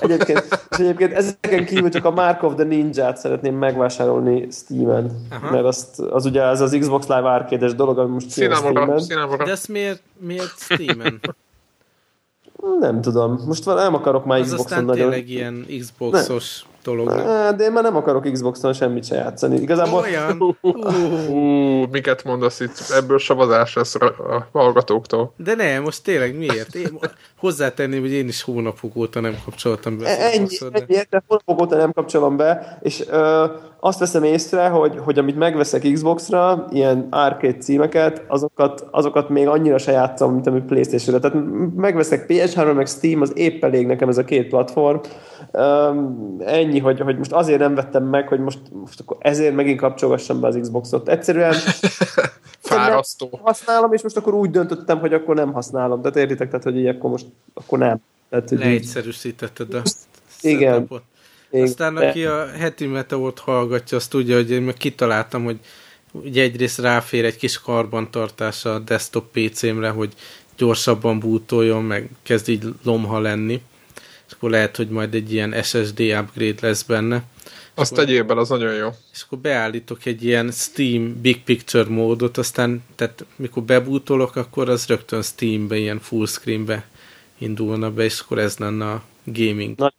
Egyébként, 0.00 0.60
és 0.70 0.78
egyébként 0.78 1.12
ezeken 1.12 1.64
kívül 1.64 1.90
csak 1.90 2.04
a 2.04 2.10
Mark 2.10 2.42
of 2.42 2.54
the 2.54 2.64
Ninja-t 2.64 3.16
szeretném 3.16 3.54
megvásárolni 3.54 4.48
Steam-en. 4.50 5.10
Aha. 5.30 5.50
Mert 5.50 5.64
azt, 5.64 6.00
az 6.00 6.26
ugye 6.26 6.42
az 6.42 6.60
az 6.60 6.76
Xbox 6.80 7.06
Live 7.06 7.30
Arcade-es 7.30 7.74
dolog, 7.74 7.98
ami 7.98 8.12
most 8.12 8.30
Steam-en. 8.30 9.36
De 9.36 9.50
ezt 9.50 9.68
miért, 9.68 10.02
miért 10.18 10.58
Steam-en? 10.58 11.20
Nem 12.80 13.00
tudom. 13.00 13.40
Most 13.46 13.64
nem 13.64 13.94
akarok 13.94 14.24
már 14.24 14.40
Xbox-on 14.40 14.84
nagyon... 14.84 14.88
Az 14.88 15.06
aztán 15.06 15.10
tényleg 15.10 15.28
ilyen 15.28 15.66
Xbox-os 15.80 16.64
nem 16.84 16.94
dolog. 16.96 17.56
De 17.56 17.64
én 17.64 17.72
már 17.72 17.82
nem 17.82 17.96
akarok 17.96 18.32
Xbox-on 18.32 18.72
semmit 18.72 19.04
se 19.04 19.14
játszani. 19.14 19.60
Igazából... 19.60 20.00
Olyan? 20.00 20.56
Uh, 20.60 21.90
miket 21.90 22.24
mondasz 22.24 22.60
itt? 22.60 22.84
Ebből 22.94 23.18
savazás 23.18 23.74
lesz 23.74 23.94
a 23.94 24.48
hallgatóktól. 24.52 25.32
De 25.36 25.54
nem, 25.54 25.82
most 25.82 26.02
tényleg 26.02 26.36
miért? 26.36 26.74
Én 26.74 26.98
hozzátenném, 27.38 28.00
hogy 28.00 28.12
én 28.12 28.28
is 28.28 28.42
hónapok 28.42 28.96
óta 28.96 29.20
nem 29.20 29.36
kapcsoltam 29.44 29.98
be. 29.98 30.18
Ennyi, 30.18 30.46
ennyi 30.72 31.00
de 31.10 31.22
hónapok 31.26 31.60
óta 31.60 31.76
nem 31.76 31.92
kapcsolom 31.92 32.36
be, 32.36 32.78
és 32.82 33.04
ö, 33.08 33.44
azt 33.86 33.98
veszem 33.98 34.24
észre, 34.24 34.68
hogy, 34.68 34.98
hogy 34.98 35.18
amit 35.18 35.36
megveszek 35.36 35.92
Xbox-ra, 35.92 36.66
ilyen 36.70 37.06
arcade 37.10 37.56
címeket, 37.56 38.24
azokat, 38.28 38.86
azokat 38.90 39.28
még 39.28 39.46
annyira 39.46 39.78
se 39.78 39.92
játszom, 39.92 40.32
mint 40.32 40.46
ami 40.46 40.60
Playstation-re. 40.60 41.28
Tehát 41.28 41.46
megveszek 41.76 42.24
PS3, 42.28 42.74
meg 42.74 42.86
Steam, 42.86 43.20
az 43.20 43.32
épp 43.34 43.64
elég 43.64 43.86
nekem 43.86 44.08
ez 44.08 44.18
a 44.18 44.24
két 44.24 44.48
platform. 44.48 44.98
Um, 45.52 46.36
ennyi, 46.44 46.78
hogy, 46.78 47.00
hogy 47.00 47.18
most 47.18 47.32
azért 47.32 47.58
nem 47.58 47.74
vettem 47.74 48.04
meg, 48.04 48.28
hogy 48.28 48.40
most, 48.40 48.58
most 48.72 49.00
akkor 49.00 49.16
ezért 49.20 49.54
megint 49.54 49.80
kapcsolgassam 49.80 50.40
be 50.40 50.46
az 50.46 50.58
Xboxot. 50.60 51.08
Egyszerűen 51.08 51.54
Fárasztó. 52.58 53.40
Használom, 53.42 53.92
és 53.92 54.02
most 54.02 54.16
akkor 54.16 54.34
úgy 54.34 54.50
döntöttem, 54.50 54.98
hogy 54.98 55.12
akkor 55.12 55.34
nem 55.34 55.52
használom. 55.52 56.00
Tehát 56.00 56.16
értitek, 56.16 56.48
tehát, 56.48 56.64
hogy 56.64 56.76
így 56.76 56.86
akkor 56.86 57.10
most 57.10 57.26
akkor 57.54 57.78
nem. 57.78 57.96
Tehát, 58.28 58.48
hogy 58.48 58.58
Leegyszerűsítetted 58.58 59.74
a 59.74 59.82
Igen. 60.40 60.88
Aztán 61.62 61.96
aki 61.96 62.24
a 62.24 62.46
heti 62.46 62.86
meteort 62.86 63.38
hallgatja, 63.38 63.96
azt 63.96 64.10
tudja, 64.10 64.36
hogy 64.36 64.50
én 64.50 64.62
meg 64.62 64.74
kitaláltam, 64.74 65.44
hogy 65.44 65.58
ugye 66.12 66.42
egyrészt 66.42 66.78
ráfér 66.78 67.24
egy 67.24 67.36
kis 67.36 67.60
karbantartás 67.60 68.64
a 68.64 68.78
desktop 68.78 69.32
PC-mre, 69.32 69.88
hogy 69.88 70.12
gyorsabban 70.56 71.18
bútoljon, 71.18 71.84
meg 71.84 72.08
kezd 72.22 72.48
így 72.48 72.64
lomha 72.82 73.20
lenni. 73.20 73.62
És 74.26 74.32
akkor 74.32 74.50
lehet, 74.50 74.76
hogy 74.76 74.88
majd 74.88 75.14
egy 75.14 75.32
ilyen 75.32 75.62
SSD 75.62 76.00
upgrade 76.00 76.58
lesz 76.60 76.82
benne. 76.82 77.22
Azt 77.74 77.94
tegyél 77.94 78.24
bele, 78.24 78.40
az 78.40 78.48
nagyon 78.48 78.74
jó. 78.74 78.88
És 79.12 79.22
akkor 79.22 79.38
beállítok 79.38 80.06
egy 80.06 80.24
ilyen 80.24 80.50
Steam 80.50 81.20
Big 81.20 81.42
Picture 81.42 81.88
módot, 81.88 82.38
aztán 82.38 82.82
tehát 82.94 83.24
mikor 83.36 83.62
bebútolok, 83.62 84.36
akkor 84.36 84.68
az 84.68 84.86
rögtön 84.86 85.22
Steambe, 85.22 85.76
ilyen 85.76 86.00
full 86.00 86.26
screenbe 86.26 86.86
indulna 87.38 87.90
be, 87.90 88.04
és 88.04 88.20
akkor 88.20 88.38
ez 88.38 88.56
lenne 88.58 88.90
a 88.90 89.02
gaming. 89.24 89.76
Na, 89.76 89.92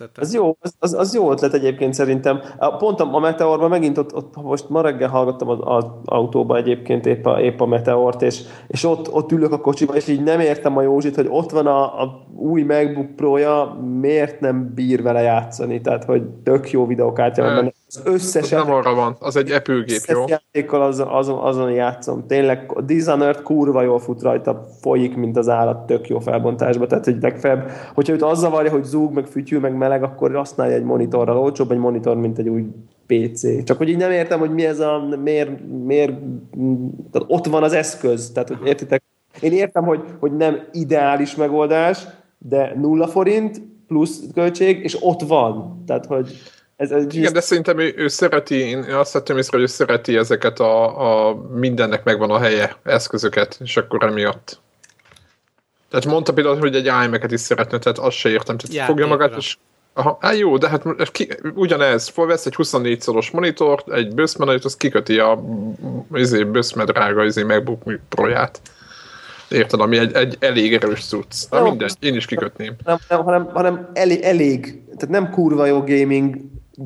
setup. 0.00 0.22
Az 0.22 0.34
jó, 0.34 0.56
az, 0.60 0.74
az, 0.78 0.94
az 0.94 1.14
jó 1.14 1.30
ötlet 1.30 1.54
egyébként 1.54 1.94
szerintem. 1.94 2.40
Pont 2.78 3.00
a, 3.00 3.14
a 3.14 3.18
Meteorban 3.18 3.68
megint 3.68 3.98
ott, 3.98 4.14
ott, 4.14 4.42
most 4.42 4.68
ma 4.68 4.80
reggel 4.80 5.08
hallgattam 5.08 5.48
az, 5.48 5.58
az 5.60 5.84
autóba 6.04 6.56
egyébként 6.56 7.06
épp 7.06 7.26
a, 7.26 7.40
épp 7.40 7.60
a 7.60 7.66
Meteort, 7.66 8.22
és, 8.22 8.42
és 8.66 8.84
ott, 8.84 9.12
ott 9.12 9.32
ülök 9.32 9.52
a 9.52 9.60
kocsiba, 9.60 9.94
és 9.94 10.08
így 10.08 10.22
nem 10.22 10.40
értem 10.40 10.76
a 10.76 10.82
Józsit, 10.82 11.14
hogy 11.14 11.26
ott 11.30 11.50
van 11.50 11.66
a, 11.66 12.02
a 12.02 12.24
új 12.36 12.62
MacBook 12.62 13.16
Pro-ja, 13.16 13.78
miért 14.00 14.40
nem 14.40 14.72
bír 14.74 15.02
vele 15.02 15.20
játszani, 15.20 15.80
tehát 15.80 16.04
hogy 16.04 16.22
tök 16.22 16.70
jó 16.70 16.86
videokártya 16.86 17.42
van 17.42 17.50
Ne. 17.50 17.56
benne. 17.56 17.72
Az 17.94 18.02
összes 18.04 18.48
nem 18.48 18.70
arra 18.70 18.94
van, 18.94 19.16
az 19.18 19.36
egy 19.36 19.50
Apple 19.50 19.82
gép, 19.86 20.00
jó? 20.06 20.24
játékkal 20.26 20.82
azon, 20.82 21.08
azon, 21.08 21.38
azon 21.38 21.70
játszom. 21.70 22.26
Tényleg 22.26 22.72
a 22.74 22.80
Dishonored 22.80 23.42
kurva 23.42 23.82
jól 23.82 23.98
fut 23.98 24.22
rajta, 24.22 24.66
folyik, 24.80 25.16
mint 25.16 25.36
az 25.36 25.48
állat, 25.48 25.86
tök 25.86 26.08
jó 26.08 26.18
felbontásba. 26.18 26.86
Tehát, 26.86 27.04
hogy 27.04 27.16
legfeljebb, 27.20 27.70
hogyha 27.94 28.12
őt 28.12 28.22
az 28.22 28.38
zavarja, 28.38 28.70
hogy 28.70 28.84
zúg, 28.84 29.12
meg 29.12 29.26
fütyül, 29.26 29.60
meg 29.60 29.74
meleg, 29.74 30.02
akkor 30.02 30.34
használja 30.34 30.74
egy 30.74 30.82
monitorral. 30.82 31.38
Olcsóbb 31.38 31.70
egy 31.70 31.78
monitor, 31.78 32.16
mint 32.16 32.38
egy 32.38 32.48
új 32.48 32.66
PC. 33.06 33.64
Csak 33.64 33.76
hogy 33.76 33.88
így 33.88 33.96
nem 33.96 34.10
értem, 34.10 34.38
hogy 34.38 34.54
mi 34.54 34.66
ez 34.66 34.80
a, 34.80 35.16
miért, 35.22 35.50
miért 35.84 36.12
tehát 37.10 37.28
ott 37.28 37.46
van 37.46 37.62
az 37.62 37.72
eszköz. 37.72 38.30
Tehát, 38.30 38.48
hogy 38.48 38.66
értitek? 38.66 39.02
Én 39.40 39.52
értem, 39.52 39.84
hogy, 39.84 40.04
hogy 40.20 40.36
nem 40.36 40.60
ideális 40.72 41.34
megoldás, 41.34 42.06
de 42.38 42.72
nulla 42.76 43.06
forint 43.06 43.62
plusz 43.86 44.22
költség, 44.34 44.84
és 44.84 44.96
ott 45.00 45.20
van. 45.20 45.82
Tehát, 45.86 46.06
hogy 46.06 46.30
ez, 46.80 46.90
ez 46.90 47.14
Igen, 47.14 47.32
de 47.32 47.40
szerintem 47.40 47.78
ő, 47.78 47.94
ő 47.96 48.08
szereti, 48.08 48.54
én 48.54 48.82
azt 48.82 49.12
vettem 49.12 49.36
észre, 49.36 49.56
hogy 49.56 49.66
ő 49.66 49.66
szereti 49.66 50.16
ezeket 50.16 50.60
a, 50.60 51.28
a 51.28 51.34
mindennek 51.54 52.04
megvan 52.04 52.30
a 52.30 52.38
helye 52.38 52.76
eszközöket, 52.82 53.58
és 53.62 53.76
akkor 53.76 54.04
emiatt. 54.04 54.60
Tehát 55.90 56.06
mondta 56.06 56.32
például, 56.32 56.58
hogy 56.58 56.74
egy 56.74 56.86
iMac-et 56.86 57.32
is 57.32 57.40
szeretne, 57.40 57.78
tehát 57.78 57.98
azt 57.98 58.16
se 58.16 58.28
értem. 58.28 58.56
Tehát 58.56 58.76
Játékra. 58.76 58.86
fogja 58.86 59.06
magát, 59.06 59.36
és 59.36 59.56
Aha, 59.92 60.18
hát 60.20 60.38
jó, 60.38 60.56
de 60.56 60.68
hát 60.68 61.10
ki, 61.12 61.28
ugyanez, 61.54 62.08
felvesz 62.08 62.46
egy 62.46 62.54
24 62.54 63.00
szoros 63.00 63.30
monitort, 63.30 63.92
egy 63.92 64.14
böszmenőt, 64.14 64.64
az 64.64 64.76
kiköti 64.76 65.18
a 65.18 65.42
izé, 66.12 66.44
böszme 66.44 66.84
drága 66.84 67.24
izé 67.24 67.42
MacBook 67.42 67.82
Pro-ját. 68.08 68.60
Érted, 69.48 69.80
ami 69.80 69.98
egy, 69.98 70.14
egy 70.14 70.36
elég 70.38 70.74
erős 70.74 71.04
cucc. 71.04 71.34
Na 71.50 71.62
mindegy, 71.62 71.96
én 72.00 72.14
is 72.14 72.26
kikötném. 72.26 72.74
hanem, 72.84 73.00
hanem, 73.08 73.24
hanem, 73.24 73.50
hanem 73.54 73.90
elég, 73.92 74.20
elég, 74.20 74.82
tehát 74.84 75.08
nem 75.08 75.30
kurva 75.30 75.66
jó 75.66 75.78
gaming 75.78 76.36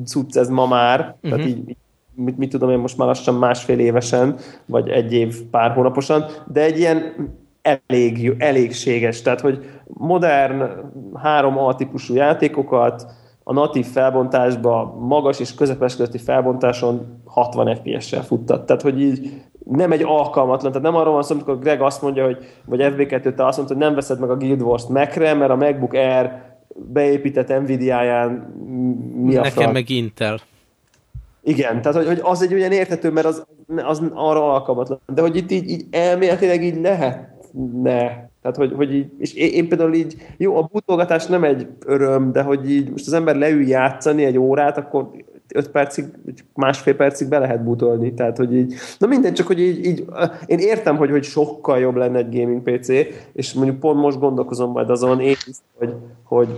cucc 0.05 0.35
ez 0.35 0.49
ma 0.49 0.67
már, 0.67 0.99
uh-huh. 0.99 1.29
tehát 1.29 1.45
így, 1.45 1.69
így 1.69 1.77
mit, 2.15 2.37
mit 2.37 2.49
tudom 2.49 2.69
én 2.69 2.77
most 2.77 2.97
már 2.97 3.07
lassan 3.07 3.35
másfél 3.35 3.79
évesen, 3.79 4.35
vagy 4.65 4.89
egy 4.89 5.13
év 5.13 5.41
pár 5.51 5.71
hónaposan, 5.71 6.25
de 6.51 6.61
egy 6.61 6.77
ilyen 6.77 7.13
elég, 7.61 8.35
elégséges, 8.37 9.21
tehát 9.21 9.41
hogy 9.41 9.65
modern 9.85 10.63
3A 11.23 11.75
típusú 11.75 12.15
játékokat 12.15 13.05
a 13.43 13.53
natív 13.53 13.85
felbontásba, 13.85 14.95
magas 14.99 15.39
és 15.39 15.55
közepes 15.55 15.95
közötti 15.95 16.17
felbontáson 16.17 17.21
60 17.25 17.75
FPS-sel 17.75 18.23
futtat. 18.23 18.65
Tehát, 18.65 18.81
hogy 18.81 19.01
így 19.01 19.41
nem 19.63 19.91
egy 19.91 20.03
alkalmatlan, 20.03 20.71
tehát 20.71 20.87
nem 20.87 20.99
arról 20.99 21.13
van 21.13 21.23
szó, 21.23 21.35
amikor 21.35 21.59
Greg 21.59 21.81
azt 21.81 22.01
mondja, 22.01 22.25
hogy, 22.25 22.37
vagy 22.65 22.79
FB2 22.81 23.33
te 23.33 23.45
azt 23.45 23.57
mondta, 23.57 23.75
hogy 23.75 23.83
nem 23.83 23.95
veszed 23.95 24.19
meg 24.19 24.29
a 24.29 24.37
Guild 24.37 24.61
Wars-t 24.61 24.89
Mac-re, 24.89 25.33
mert 25.33 25.51
a 25.51 25.55
MacBook 25.55 25.93
Air 25.93 26.54
beépített 26.75 27.61
Nvidia-ján 27.61 28.31
mi 29.15 29.35
a 29.35 29.41
Nekem 29.41 29.71
meg 29.71 29.89
Intel. 29.89 30.39
Igen, 31.43 31.81
tehát 31.81 31.97
hogy, 31.97 32.07
hogy 32.07 32.19
az 32.21 32.41
egy 32.41 32.53
olyan 32.53 32.71
érthető, 32.71 33.11
mert 33.11 33.25
az, 33.25 33.45
az 33.75 34.01
arra 34.13 34.53
alkalmatlan. 34.53 34.99
De 35.13 35.21
hogy 35.21 35.35
itt 35.35 35.51
így, 35.51 35.69
így 35.69 35.85
elméletileg 35.91 36.63
így 36.63 36.81
lehetne. 36.81 38.29
Tehát, 38.41 38.57
hogy, 38.57 38.73
hogy 38.75 38.93
így, 38.93 39.11
és 39.17 39.33
én, 39.33 39.51
én 39.51 39.67
például 39.67 39.93
így, 39.93 40.15
jó, 40.37 40.57
a 40.57 40.69
butolgatás 40.71 41.25
nem 41.25 41.43
egy 41.43 41.67
öröm, 41.85 42.31
de 42.31 42.41
hogy 42.41 42.71
így 42.71 42.89
most 42.89 43.07
az 43.07 43.13
ember 43.13 43.35
leül 43.35 43.67
játszani 43.67 44.23
egy 44.23 44.37
órát, 44.37 44.77
akkor 44.77 45.11
öt 45.53 45.69
percig, 45.69 46.05
másfél 46.53 46.95
percig 46.95 47.27
be 47.27 47.39
lehet 47.39 47.63
butolni, 47.63 48.13
tehát 48.13 48.37
hogy 48.37 48.55
így, 48.55 48.73
na 48.97 49.07
minden, 49.07 49.33
csak 49.33 49.47
hogy 49.47 49.59
így, 49.59 49.85
így 49.85 50.05
én 50.45 50.59
értem, 50.59 50.97
hogy, 50.97 51.09
hogy 51.09 51.23
sokkal 51.23 51.79
jobb 51.79 51.95
lenne 51.95 52.17
egy 52.17 52.39
gaming 52.39 52.61
PC, 52.63 52.89
és 53.33 53.53
mondjuk 53.53 53.79
pont 53.79 53.99
most 53.99 54.19
gondolkozom 54.19 54.71
majd 54.71 54.89
azon 54.89 55.19
én 55.19 55.35
is, 55.47 55.55
hogy, 55.77 55.93
hogy 56.23 56.49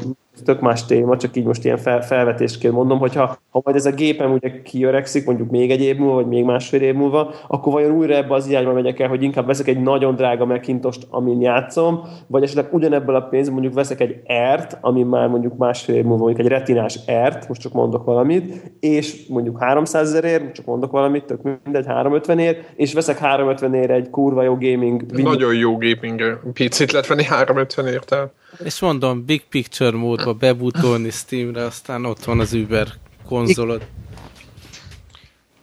tök 0.43 0.59
más 0.59 0.85
téma, 0.85 1.17
csak 1.17 1.35
így 1.35 1.45
most 1.45 1.65
ilyen 1.65 1.77
fel, 1.77 2.01
felvetésként 2.01 2.73
mondom, 2.73 2.99
hogyha 2.99 3.37
ha 3.49 3.61
majd 3.63 3.75
ez 3.75 3.85
a 3.85 3.91
gépem 3.91 4.31
ugye 4.31 4.61
kiöregszik, 4.61 5.25
mondjuk 5.25 5.49
még 5.49 5.71
egy 5.71 5.81
év 5.81 5.97
múlva, 5.97 6.15
vagy 6.15 6.27
még 6.27 6.43
másfél 6.43 6.81
év 6.81 6.95
múlva, 6.95 7.33
akkor 7.47 7.73
vajon 7.73 7.91
újra 7.91 8.15
ebbe 8.15 8.33
az 8.33 8.47
irányba 8.47 8.73
megyek 8.73 8.99
el, 8.99 9.07
hogy 9.07 9.23
inkább 9.23 9.45
veszek 9.45 9.67
egy 9.67 9.81
nagyon 9.81 10.15
drága 10.15 10.45
Macintost, 10.45 11.07
amin 11.09 11.41
játszom, 11.41 12.01
vagy 12.27 12.43
esetleg 12.43 12.67
ugyanebből 12.71 13.15
a 13.15 13.21
pénzből 13.21 13.53
mondjuk 13.53 13.73
veszek 13.73 13.99
egy 13.99 14.21
Air-t, 14.25 14.77
ami 14.81 15.03
már 15.03 15.27
mondjuk 15.27 15.57
másfél 15.57 15.95
év 15.95 16.03
múlva 16.03 16.23
mondjuk 16.23 16.45
egy 16.45 16.51
retinás 16.51 16.99
Air-t, 17.07 17.47
most 17.47 17.61
csak 17.61 17.73
mondok 17.73 18.05
valamit, 18.05 18.71
és 18.79 19.27
mondjuk 19.27 19.59
300 19.59 20.07
ezerért, 20.07 20.53
csak 20.53 20.65
mondok 20.65 20.91
valamit, 20.91 21.23
tök 21.23 21.41
mindegy, 21.63 21.85
350 21.85 22.39
ért, 22.39 22.73
és 22.75 22.93
veszek 22.93 23.17
350 23.17 23.73
ért 23.73 23.89
egy 23.89 24.09
kurva 24.09 24.43
jó 24.43 24.57
gaming 24.59 25.11
Nagyon 25.11 25.55
jó 25.55 25.77
gaming 25.77 26.39
PC-t 26.53 26.91
lehet 26.91 27.07
venni 27.07 27.23
350 27.23 27.87
értel. 27.87 28.31
És 28.63 28.79
mondom, 28.79 29.25
Big 29.25 29.45
Picture 29.45 29.97
módba 29.97 30.33
bebutolni 30.33 31.09
Steamre, 31.09 31.63
aztán 31.63 32.05
ott 32.05 32.23
van 32.23 32.39
az 32.39 32.53
Uber 32.53 32.87
konzolod. 33.27 33.87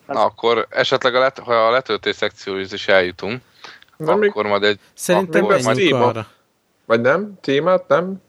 Na 0.06 0.24
akkor 0.24 0.66
esetleg 0.70 1.14
a 1.14 1.18
let, 1.18 1.38
ha 1.38 1.54
a 1.54 1.70
letöltés 1.70 2.16
szekcióhoz 2.16 2.72
is 2.72 2.88
eljutunk, 2.88 3.42
De 3.96 4.14
még, 4.14 4.30
akkor 4.30 4.46
majd 4.46 4.62
egy... 4.62 4.80
Szerintem 4.94 5.44
akkor 5.44 5.74
még 5.74 5.92
majd, 5.92 6.02
arra. 6.02 6.26
vagy 6.84 7.00
nem? 7.00 7.38
Témát, 7.40 7.88
nem? 7.88 8.22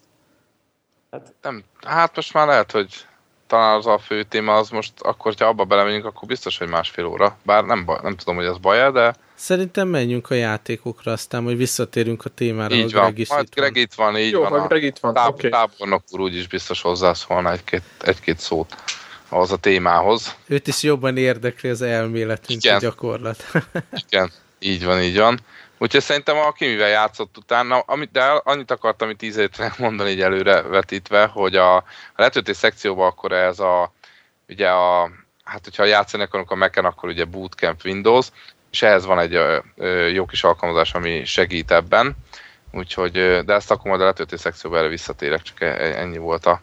nem, 1.41 1.63
hát 1.82 2.16
most 2.16 2.34
már 2.34 2.47
lehet, 2.47 2.72
hogy 2.72 3.05
talán 3.47 3.78
az 3.78 3.86
a 3.86 3.97
fő 3.97 4.24
téma 4.24 4.55
az 4.55 4.70
most, 4.70 5.01
akkor 5.01 5.34
ha 5.38 5.45
abba 5.45 5.63
belemegyünk, 5.63 6.05
akkor 6.05 6.28
biztos, 6.28 6.57
hogy 6.57 6.68
másfél 6.68 7.05
óra. 7.05 7.38
Bár 7.43 7.63
nem, 7.63 7.86
baj, 7.86 7.99
nem 8.01 8.16
tudom, 8.16 8.36
hogy 8.36 8.45
ez 8.45 8.57
baj 8.57 8.91
de 8.91 9.16
Szerintem 9.36 9.88
menjünk 9.88 10.29
a 10.29 10.33
játékokra, 10.33 11.11
aztán 11.11 11.43
majd 11.43 11.57
visszatérünk 11.57 12.25
a 12.25 12.29
témára, 12.29 12.75
így 12.75 12.81
hogy 12.81 12.93
van. 12.93 13.03
Greg 13.03 13.19
is 13.19 13.29
Majd. 13.29 13.49
Greg 13.49 13.75
itt 13.75 13.93
van, 13.93 14.17
így 14.17 14.31
Jó, 14.31 14.41
van. 14.43 14.59
A 14.59 14.67
Greg 14.67 14.83
itt 14.83 14.99
van. 14.99 15.13
táb, 15.13 15.33
Oké. 15.33 15.49
tábornok 15.49 16.03
úr 16.11 16.19
úgyis 16.19 16.47
biztos 16.47 16.81
hozzászólna 16.81 17.51
egy-két, 17.51 17.83
egy-két 18.01 18.39
szót 18.39 18.75
ahhoz 19.29 19.51
a 19.51 19.57
témához. 19.57 20.36
Őt 20.47 20.67
is 20.67 20.83
jobban 20.83 21.17
érdekli 21.17 21.69
az 21.69 21.81
elmélet, 21.81 22.47
mint 22.47 22.63
Igen. 22.63 22.75
a 22.75 22.79
gyakorlat. 22.79 23.43
Igen, 24.09 24.31
így 24.59 24.86
van, 24.86 25.01
így 25.01 25.17
van. 25.17 25.39
Úgyhogy 25.77 26.01
szerintem 26.01 26.38
aki 26.38 26.65
mivel 26.65 26.89
játszott 26.89 27.38
utána, 27.38 27.79
amit, 27.79 28.11
de 28.11 28.23
annyit 28.23 28.71
akartam 28.71 29.09
itt 29.09 29.21
évre 29.21 29.73
mondani 29.77 30.09
így 30.09 30.21
előre 30.21 30.61
vetítve, 30.61 31.25
hogy 31.25 31.55
a, 31.55 31.75
a 31.75 31.83
letöltés 32.15 32.57
szekcióban 32.57 33.07
akkor 33.07 33.31
ez 33.31 33.59
a, 33.59 33.93
ugye 34.49 34.69
a, 34.69 35.11
hát 35.43 35.63
hogyha 35.63 35.83
játszani 35.83 36.23
akarunk 36.23 36.51
a 36.51 36.55
Mac-en, 36.55 36.86
akkor 36.86 37.09
ugye 37.09 37.25
Bootcamp 37.25 37.81
Windows, 37.86 38.27
és 38.76 38.82
ehhez 38.82 39.05
van 39.05 39.19
egy 39.19 39.39
jó 40.13 40.26
kis 40.26 40.43
alkalmazás, 40.43 40.93
ami 40.93 41.26
segít 41.26 41.71
ebben, 41.71 42.15
úgyhogy, 42.73 43.11
de 43.45 43.53
ezt 43.53 43.71
akkor 43.71 43.89
majd 43.89 44.01
a 44.01 44.05
letöltés 44.05 44.39
szekcióban 44.39 44.80
erre 44.80 44.88
visszatérek, 44.88 45.41
csak 45.41 45.61
e- 45.61 45.99
ennyi 45.99 46.17
volt 46.17 46.45
a, 46.45 46.61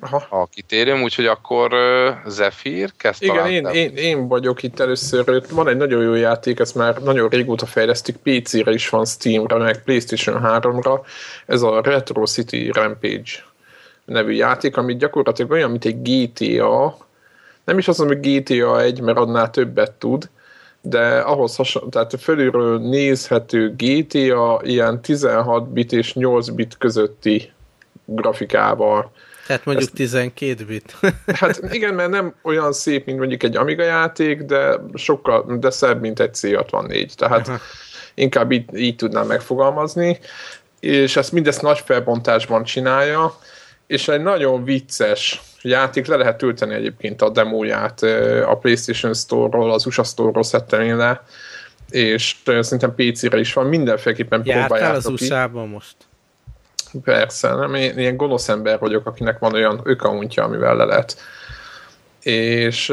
Aha. 0.00 0.26
a 0.28 0.46
kitérőm, 0.46 1.02
úgyhogy 1.02 1.26
akkor 1.26 1.72
ö, 1.72 2.10
Zephyr, 2.26 2.92
kezd 2.96 3.22
Igen, 3.22 3.36
talán 3.36 3.50
én, 3.50 3.66
én, 3.66 3.96
én 3.96 4.28
vagyok 4.28 4.62
itt 4.62 4.80
először. 4.80 5.42
Van 5.50 5.68
egy 5.68 5.76
nagyon 5.76 6.02
jó 6.02 6.14
játék, 6.14 6.58
ezt 6.58 6.74
már 6.74 7.02
nagyon 7.02 7.28
régóta 7.28 7.66
fejlesztik, 7.66 8.16
PC-re 8.16 8.72
is 8.72 8.88
van, 8.88 9.04
Steam-re, 9.04 9.56
meg 9.56 9.82
PlayStation 9.82 10.40
3-ra. 10.44 11.00
Ez 11.46 11.62
a 11.62 11.80
Retro 11.80 12.26
City 12.26 12.70
Rampage 12.72 13.30
nevű 14.04 14.32
játék, 14.32 14.76
ami 14.76 14.96
gyakorlatilag 14.96 15.50
olyan, 15.50 15.70
mint 15.70 15.84
egy 15.84 16.02
GTA. 16.02 16.96
Nem 17.64 17.78
is 17.78 17.88
az, 17.88 17.96
hogy 17.96 18.20
GTA 18.20 18.80
1, 18.80 19.00
mert 19.00 19.18
annál 19.18 19.50
többet 19.50 19.92
tud, 19.92 20.28
de 20.88 21.18
ahhoz 21.18 21.56
hasonló, 21.56 21.88
tehát 21.88 22.20
fölülről 22.20 22.78
nézhető 22.78 23.74
GTA 23.76 24.60
ilyen 24.62 25.02
16 25.02 25.68
bit 25.68 25.92
és 25.92 26.14
8 26.14 26.48
bit 26.48 26.76
közötti 26.78 27.52
grafikával. 28.04 29.12
Tehát 29.46 29.64
mondjuk 29.64 29.90
12 29.90 30.64
bit. 30.64 30.96
Hát 31.40 31.60
igen, 31.70 31.94
mert 31.94 32.10
nem 32.10 32.34
olyan 32.42 32.72
szép, 32.72 33.06
mint 33.06 33.18
mondjuk 33.18 33.42
egy 33.42 33.56
Amiga 33.56 33.84
játék, 33.84 34.42
de 34.42 34.80
sokkal, 34.94 35.56
de 35.58 35.70
szebb, 35.70 36.00
mint 36.00 36.20
egy 36.20 36.30
C64. 36.34 37.14
Tehát 37.14 37.48
Aha. 37.48 37.58
inkább 38.14 38.52
így, 38.52 38.76
így 38.76 38.96
tudnám 38.96 39.26
megfogalmazni. 39.26 40.18
És 40.80 41.16
ezt 41.16 41.32
mindezt 41.32 41.62
nagy 41.62 41.78
felbontásban 41.78 42.64
csinálja, 42.64 43.38
és 43.86 44.08
egy 44.08 44.22
nagyon 44.22 44.64
vicces 44.64 45.42
játék, 45.62 46.06
le 46.06 46.16
lehet 46.16 46.36
tölteni 46.36 46.74
egyébként 46.74 47.22
a 47.22 47.30
demóját 47.30 48.02
a 48.46 48.58
PlayStation 48.60 49.14
Store-ról, 49.14 49.72
az 49.72 49.86
USA 49.86 50.04
Store-ról 50.04 50.42
szedtem 50.42 50.80
én 50.80 50.96
le, 50.96 51.22
és 51.90 52.36
szerintem 52.44 52.94
PC-re 52.94 53.38
is 53.38 53.52
van, 53.52 53.66
mindenféleképpen 53.66 54.42
Jártál 54.44 54.62
az 54.62 54.68
próbáljátok 54.68 55.16
ki. 55.16 55.24
USA-ban 55.24 55.68
most? 55.68 55.96
Persze, 57.04 57.54
nem? 57.54 57.74
Én 57.74 57.98
ilyen 57.98 58.16
gonosz 58.16 58.48
ember 58.48 58.78
vagyok, 58.78 59.06
akinek 59.06 59.38
van 59.38 59.54
olyan 59.54 59.80
ökauntja, 59.84 60.44
amivel 60.44 60.76
le 60.76 60.84
lehet. 60.84 61.16
És, 62.22 62.92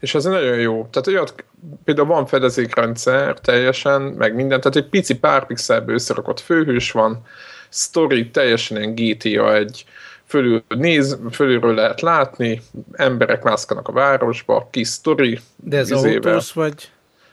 és 0.00 0.14
ez 0.14 0.24
nagyon 0.24 0.58
jó. 0.58 0.88
Tehát 0.90 1.06
olyat, 1.06 1.44
például 1.84 2.06
van 2.06 2.26
fedezékrendszer 2.26 3.40
teljesen, 3.40 4.02
meg 4.02 4.34
minden, 4.34 4.60
tehát 4.60 4.76
egy 4.76 4.88
pici 4.88 5.18
pár 5.18 5.46
pixelből 5.46 5.94
összerakott 5.94 6.40
főhős 6.40 6.90
van, 6.90 7.26
story 7.68 8.30
teljesen 8.30 8.76
ilyen 8.76 8.94
GTA 8.94 9.54
egy 9.54 9.84
fölül 10.32 10.62
néz, 10.68 11.18
fölülről 11.30 11.74
lehet 11.74 12.00
látni, 12.00 12.62
emberek 12.92 13.42
mászkanak 13.42 13.88
a 13.88 13.92
városba, 13.92 14.68
kis 14.70 14.88
sztori. 14.88 15.40
De 15.56 15.76
ez 15.76 15.88
vizével. 15.88 16.14
autós 16.14 16.52
vagy? 16.52 16.90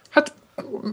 Hát 0.09 0.33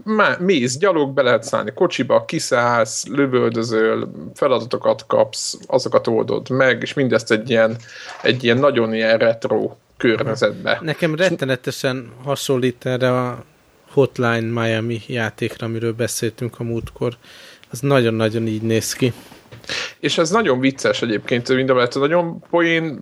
má- 0.03 0.39
mész, 0.39 0.77
gyalog, 0.77 1.13
be 1.13 1.21
lehet 1.21 1.43
szállni 1.43 1.71
kocsiba, 1.73 2.25
kiszállsz, 2.25 3.07
lövöldözöl, 3.07 4.11
feladatokat 4.33 5.05
kapsz, 5.07 5.57
azokat 5.65 6.07
oldod 6.07 6.49
meg, 6.49 6.81
és 6.81 6.93
mindezt 6.93 7.31
egy 7.31 7.49
ilyen, 7.49 7.75
egy 8.21 8.43
ilyen 8.43 8.57
nagyon 8.57 8.93
ilyen 8.93 9.17
retro 9.17 9.75
környezetbe. 9.97 10.79
Nekem 10.81 11.15
rettenetesen 11.15 12.11
hasonlít 12.23 12.85
erre 12.85 13.21
a 13.21 13.43
Hotline 13.91 14.61
Miami 14.61 15.01
játékra, 15.07 15.65
amiről 15.65 15.93
beszéltünk 15.93 16.59
a 16.59 16.63
múltkor. 16.63 17.13
Az 17.71 17.79
nagyon-nagyon 17.79 18.47
így 18.47 18.61
néz 18.61 18.93
ki. 18.93 19.13
És 19.99 20.17
ez 20.17 20.29
nagyon 20.29 20.59
vicces 20.59 21.01
egyébként, 21.01 21.49
mind 21.49 21.69
a 21.69 21.73
mellett 21.73 21.95
nagyon 21.95 22.39
poén, 22.49 22.99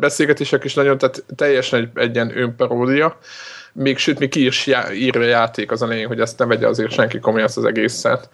beszélgetések 0.00 0.64
is 0.64 0.74
nagyon, 0.74 0.98
tehát 0.98 1.24
teljesen 1.36 1.80
egy, 1.80 1.88
egy 1.94 2.14
ilyen 2.14 2.38
önparódia, 2.38 3.18
még 3.72 3.98
sőt, 3.98 4.18
még 4.18 4.28
ki 4.28 4.46
is 4.46 4.66
já, 4.66 4.92
írja 4.92 5.20
a 5.20 5.24
játék 5.24 5.70
az 5.70 5.82
a 5.82 5.86
lényeg, 5.86 6.06
hogy 6.06 6.20
ezt 6.20 6.38
ne 6.38 6.46
vegye 6.46 6.66
azért 6.66 6.90
senki 6.90 7.18
komolyan 7.18 7.48
az 7.56 7.64
egészet. 7.64 8.28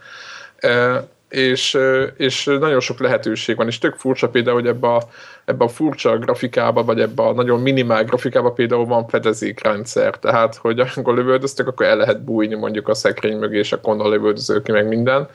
E, 0.57 1.07
és, 1.29 1.75
e, 1.75 2.03
és 2.03 2.45
nagyon 2.45 2.81
sok 2.81 3.01
lehetőség 3.01 3.57
van, 3.57 3.67
és 3.67 3.79
tök 3.79 3.95
furcsa 3.95 4.29
például, 4.29 4.57
hogy 4.57 4.67
ebbe 4.67 4.89
a, 4.89 5.03
ebbe 5.45 5.65
a 5.65 5.69
furcsa 5.69 6.19
grafikába, 6.19 6.85
vagy 6.85 7.01
ebbe 7.01 7.23
a 7.23 7.33
nagyon 7.33 7.61
minimál 7.61 8.05
grafikába 8.05 8.51
például 8.53 8.85
van 8.85 9.09
fedezékrendszer, 9.09 10.19
tehát, 10.19 10.57
hogy 10.57 10.81
amikor 10.95 11.15
lövöldöztek, 11.15 11.67
akkor 11.67 11.87
el 11.87 11.97
lehet 11.97 12.25
bújni 12.25 12.55
mondjuk 12.55 12.89
a 12.89 12.95
szekrény 12.95 13.39
mögé, 13.39 13.59
és 13.59 13.73
akkor 13.73 13.93
onnan 13.93 14.11
lövöldöző 14.11 14.63
ki 14.63 14.73
meg 14.73 14.89
minden, 14.89 15.29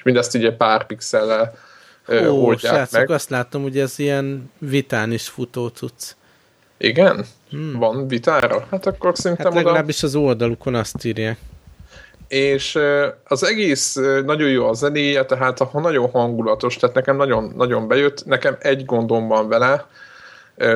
és 0.00 0.06
mindezt 0.06 0.34
így 0.34 0.44
egy 0.44 0.56
pár 0.56 0.86
pixellel 0.86 1.54
Ó, 2.08 2.46
oldják 2.46 2.74
srácok, 2.74 2.98
meg. 2.98 3.10
azt 3.10 3.30
látom, 3.30 3.62
hogy 3.62 3.78
ez 3.78 3.98
ilyen 3.98 4.50
vitán 4.58 5.12
is 5.12 5.28
futó 5.28 5.68
cucc. 5.68 6.14
Igen? 6.78 7.24
Hmm. 7.50 7.78
Van 7.78 8.08
vitára? 8.08 8.66
Hát 8.70 8.86
akkor 8.86 9.12
szerintem 9.16 9.46
Hát 9.46 9.54
oda... 9.54 9.64
legalábbis 9.64 10.02
az 10.02 10.14
oldalukon 10.14 10.74
azt 10.74 11.04
írják. 11.04 11.38
És 12.28 12.78
az 13.24 13.44
egész 13.44 13.94
nagyon 14.24 14.48
jó 14.48 14.68
a 14.68 14.72
zenéje, 14.72 15.24
tehát 15.24 15.72
nagyon 15.72 16.10
hangulatos, 16.10 16.76
tehát 16.76 16.94
nekem 16.94 17.16
nagyon, 17.16 17.52
nagyon 17.56 17.88
bejött. 17.88 18.24
Nekem 18.24 18.56
egy 18.60 18.84
gondom 18.84 19.28
van 19.28 19.48
vele, 19.48 19.86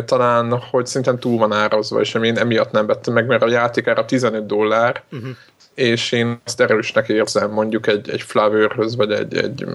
talán, 0.05 0.59
hogy 0.71 0.87
szerintem 0.87 1.19
túl 1.19 1.39
van 1.39 1.53
árazva, 1.53 2.01
és 2.01 2.15
én 2.15 2.39
emiatt 2.39 2.71
nem 2.71 2.87
vettem 2.87 3.15
meg, 3.15 3.27
mert 3.27 3.43
a 3.43 3.49
játékára 3.49 4.05
15 4.05 4.47
dollár, 4.47 5.03
uh-huh. 5.13 5.29
És 5.75 6.13
én 6.13 6.41
ezt 6.45 6.61
erősnek 6.61 7.09
érzem 7.09 7.51
mondjuk 7.51 7.87
egy, 7.87 8.11
egy 8.11 8.23
Flowerhöz, 8.23 8.97
vagy 8.97 9.13
egy, 9.13 9.37
egy, 9.37 9.67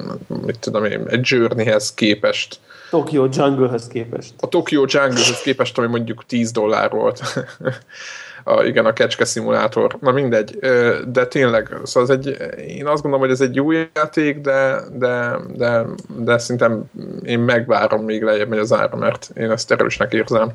mit 0.45 0.59
tudom 0.59 0.85
én, 0.85 1.05
egy 1.07 1.19
Journeyhez 1.23 1.93
képest. 1.93 2.59
Tokyo 2.89 3.27
Jungle-höz 3.31 3.87
képest. 3.87 4.33
A 4.39 4.47
Tokyo 4.47 4.85
Jungle-höz 4.87 5.41
képest, 5.41 5.77
ami 5.77 5.87
mondjuk 5.87 6.25
10 6.25 6.51
dollár 6.51 6.91
volt. 6.91 7.21
a, 8.43 8.63
igen, 8.63 8.85
a 8.85 8.93
kecske 8.93 9.25
szimulátor. 9.25 9.97
Na 10.01 10.11
mindegy, 10.11 10.59
de 11.07 11.27
tényleg, 11.27 11.77
szóval 11.83 12.09
ez 12.09 12.17
egy, 12.17 12.37
én 12.67 12.87
azt 12.87 13.01
gondolom, 13.01 13.19
hogy 13.19 13.29
ez 13.29 13.41
egy 13.41 13.55
jó 13.55 13.71
játék, 13.71 14.37
de, 14.37 14.81
de, 14.93 15.39
de, 15.55 15.85
de 16.17 16.37
szerintem 16.37 16.83
én 17.23 17.39
megvárom, 17.39 18.03
még 18.03 18.23
lejjebb 18.23 18.49
megy 18.49 18.59
az 18.59 18.73
ára, 18.73 18.95
mert 18.95 19.31
én 19.35 19.51
ezt 19.51 19.71
erősnek 19.71 20.13
érzem. 20.13 20.51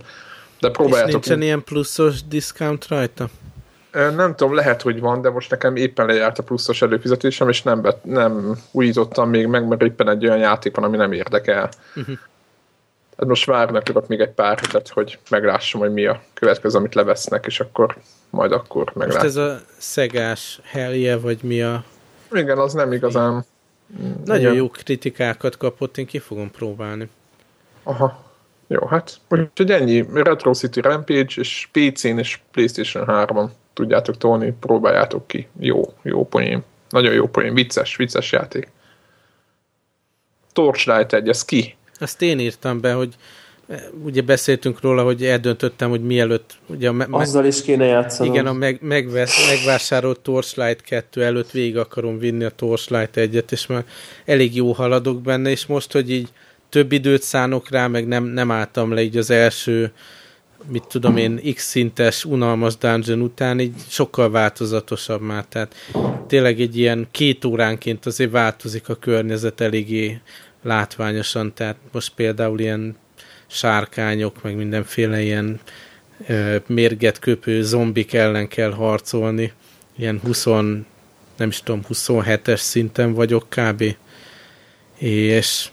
De 0.61 0.69
És 0.69 0.77
próbáljátok. 0.77 1.13
nincsen 1.13 1.43
ilyen 1.43 1.65
pluszos 1.65 2.25
discount 2.25 2.89
rajta? 2.89 3.29
Nem 3.95 4.35
tudom, 4.35 4.55
lehet, 4.55 4.83
hogy 4.83 5.01
van, 5.01 5.21
de 5.21 5.31
most 5.31 5.51
nekem 5.51 5.77
éppen 5.77 6.07
lejárt 6.07 6.39
a 6.39 6.43
pluszos 6.43 6.83
előfizetésem, 6.83 7.49
és 7.49 7.63
nem, 7.63 7.81
bet, 7.81 8.05
nem 8.05 8.59
újítottam 8.71 9.31
még 9.31 9.47
meg, 9.47 9.69
mert 9.69 9.83
éppen 9.83 10.09
egy 10.09 10.27
olyan 10.27 10.39
játék 10.39 10.77
van, 10.77 10.85
ami 10.85 10.97
nem 10.97 11.13
érdekel. 11.13 11.69
Uh-huh. 11.95 12.19
Hát 13.17 13.27
most 13.27 13.47
várnak 13.47 13.83
tudok 13.83 14.09
még 14.09 14.21
egy 14.21 14.31
pár 14.31 14.59
hetet, 14.59 14.89
hogy 14.89 15.19
meglássam, 15.31 15.81
hogy 15.81 15.93
mi 15.93 16.07
a 16.07 16.23
következő, 16.35 16.79
amit 16.79 16.95
levesznek, 16.95 17.47
és 17.47 17.61
akkor 17.61 17.97
majd 18.31 18.53
akkor 18.53 18.85
Most 18.85 18.97
meglátom. 18.97 19.27
ez 19.27 19.37
a 19.37 19.61
szegás 19.79 20.61
helye, 20.65 21.17
vagy 21.17 21.39
mi 21.43 21.63
a... 21.63 21.85
Igen, 22.33 22.59
az 22.59 22.73
nem 22.73 22.93
igazán. 22.93 23.45
Nagyon 24.25 24.41
Igen. 24.41 24.55
jó 24.55 24.69
kritikákat 24.69 25.57
kapott, 25.57 25.99
én 25.99 26.07
ki 26.07 26.19
fogom 26.19 26.51
próbálni. 26.51 27.09
Aha. 27.83 28.23
Jó, 28.67 28.87
hát 28.87 29.21
úgyhogy 29.29 29.71
ennyi. 29.71 30.07
Retro 30.15 30.55
City 30.55 30.81
Rampage, 30.81 31.35
és 31.35 31.69
PC-n 31.73 32.19
és 32.19 32.39
PlayStation 32.51 33.05
3-on 33.09 33.49
tudjátok 33.75 34.17
tolni, 34.17 34.55
próbáljátok 34.61 35.27
ki. 35.27 35.49
Jó, 35.59 35.83
jó 36.03 36.27
poén. 36.27 36.63
Nagyon 36.89 37.13
jó 37.13 37.27
poén. 37.29 37.55
Vicces, 37.55 37.97
vicces 37.97 38.33
játék. 38.33 38.69
Torchlight 40.53 41.13
1, 41.13 41.29
ez 41.29 41.45
ki? 41.45 41.77
Azt 41.99 42.23
én 42.23 42.39
írtam 42.39 42.81
be, 42.81 42.93
hogy 42.93 43.15
eh, 43.69 43.83
ugye 44.05 44.23
beszéltünk 44.23 44.81
róla, 44.81 45.03
hogy 45.03 45.25
eldöntöttem, 45.25 45.91
hogy 45.91 46.03
mielőtt 46.05 46.55
ugye 46.67 46.89
a 46.89 46.93
me- 46.93 47.09
me- 47.09 47.21
Azzal 47.21 47.45
is 47.45 47.63
kéne 47.63 47.85
játszanom. 47.85 48.33
igen, 48.33 48.47
a 48.47 48.53
meg, 48.53 48.79
megvesz, 48.81 49.49
megvásárolt 49.49 50.21
Torchlight 50.21 50.81
2 50.81 51.25
előtt 51.25 51.51
végig 51.51 51.77
akarom 51.77 52.19
vinni 52.19 52.45
a 52.45 52.51
Torchlight 52.51 53.17
1-et, 53.17 53.53
és 53.53 53.67
már 53.67 53.85
elég 54.25 54.57
jó 54.57 54.73
haladok 54.73 55.23
benne, 55.23 55.51
és 55.51 55.67
most, 55.67 55.93
hogy 55.93 56.11
így 56.11 56.29
több 56.69 56.93
időt 56.93 57.23
szánok 57.23 57.71
rá, 57.71 57.87
meg 57.87 58.07
nem, 58.07 58.25
nem 58.25 58.51
álltam 58.51 58.93
le 58.93 59.03
így 59.03 59.17
az 59.17 59.31
első 59.31 59.93
mit 60.69 60.87
tudom 60.89 61.17
én, 61.17 61.41
x 61.55 61.65
szintes, 61.69 62.25
unalmas 62.25 62.77
dungeon 62.77 63.21
után 63.21 63.61
így 63.61 63.75
sokkal 63.89 64.31
változatosabb 64.31 65.21
már, 65.21 65.45
tehát 65.45 65.75
tényleg 66.27 66.61
egy 66.61 66.79
ilyen 66.79 67.07
két 67.11 67.45
óránként 67.45 68.07
azért 68.07 68.31
változik 68.31 68.89
a 68.89 68.95
környezet 68.95 69.61
eléggé 69.61 70.21
látványosan, 70.63 71.55
tehát 71.55 71.77
most 71.93 72.13
például 72.15 72.61
ilyen 72.61 72.97
sárkányok, 73.47 74.43
meg 74.43 74.57
mindenféle 74.57 75.23
ilyen 75.23 75.61
ö, 76.27 76.57
mérget 76.67 77.19
köpő 77.19 77.63
zombik 77.63 78.13
ellen 78.13 78.49
kell 78.49 78.73
harcolni, 78.73 79.53
ilyen 79.97 80.21
20, 80.25 80.45
nem 81.37 81.49
is 81.49 81.61
tudom, 81.61 81.81
27-es 81.89 82.61
szinten 82.61 83.13
vagyok 83.13 83.47
kb. 83.49 83.97
És 84.99 85.69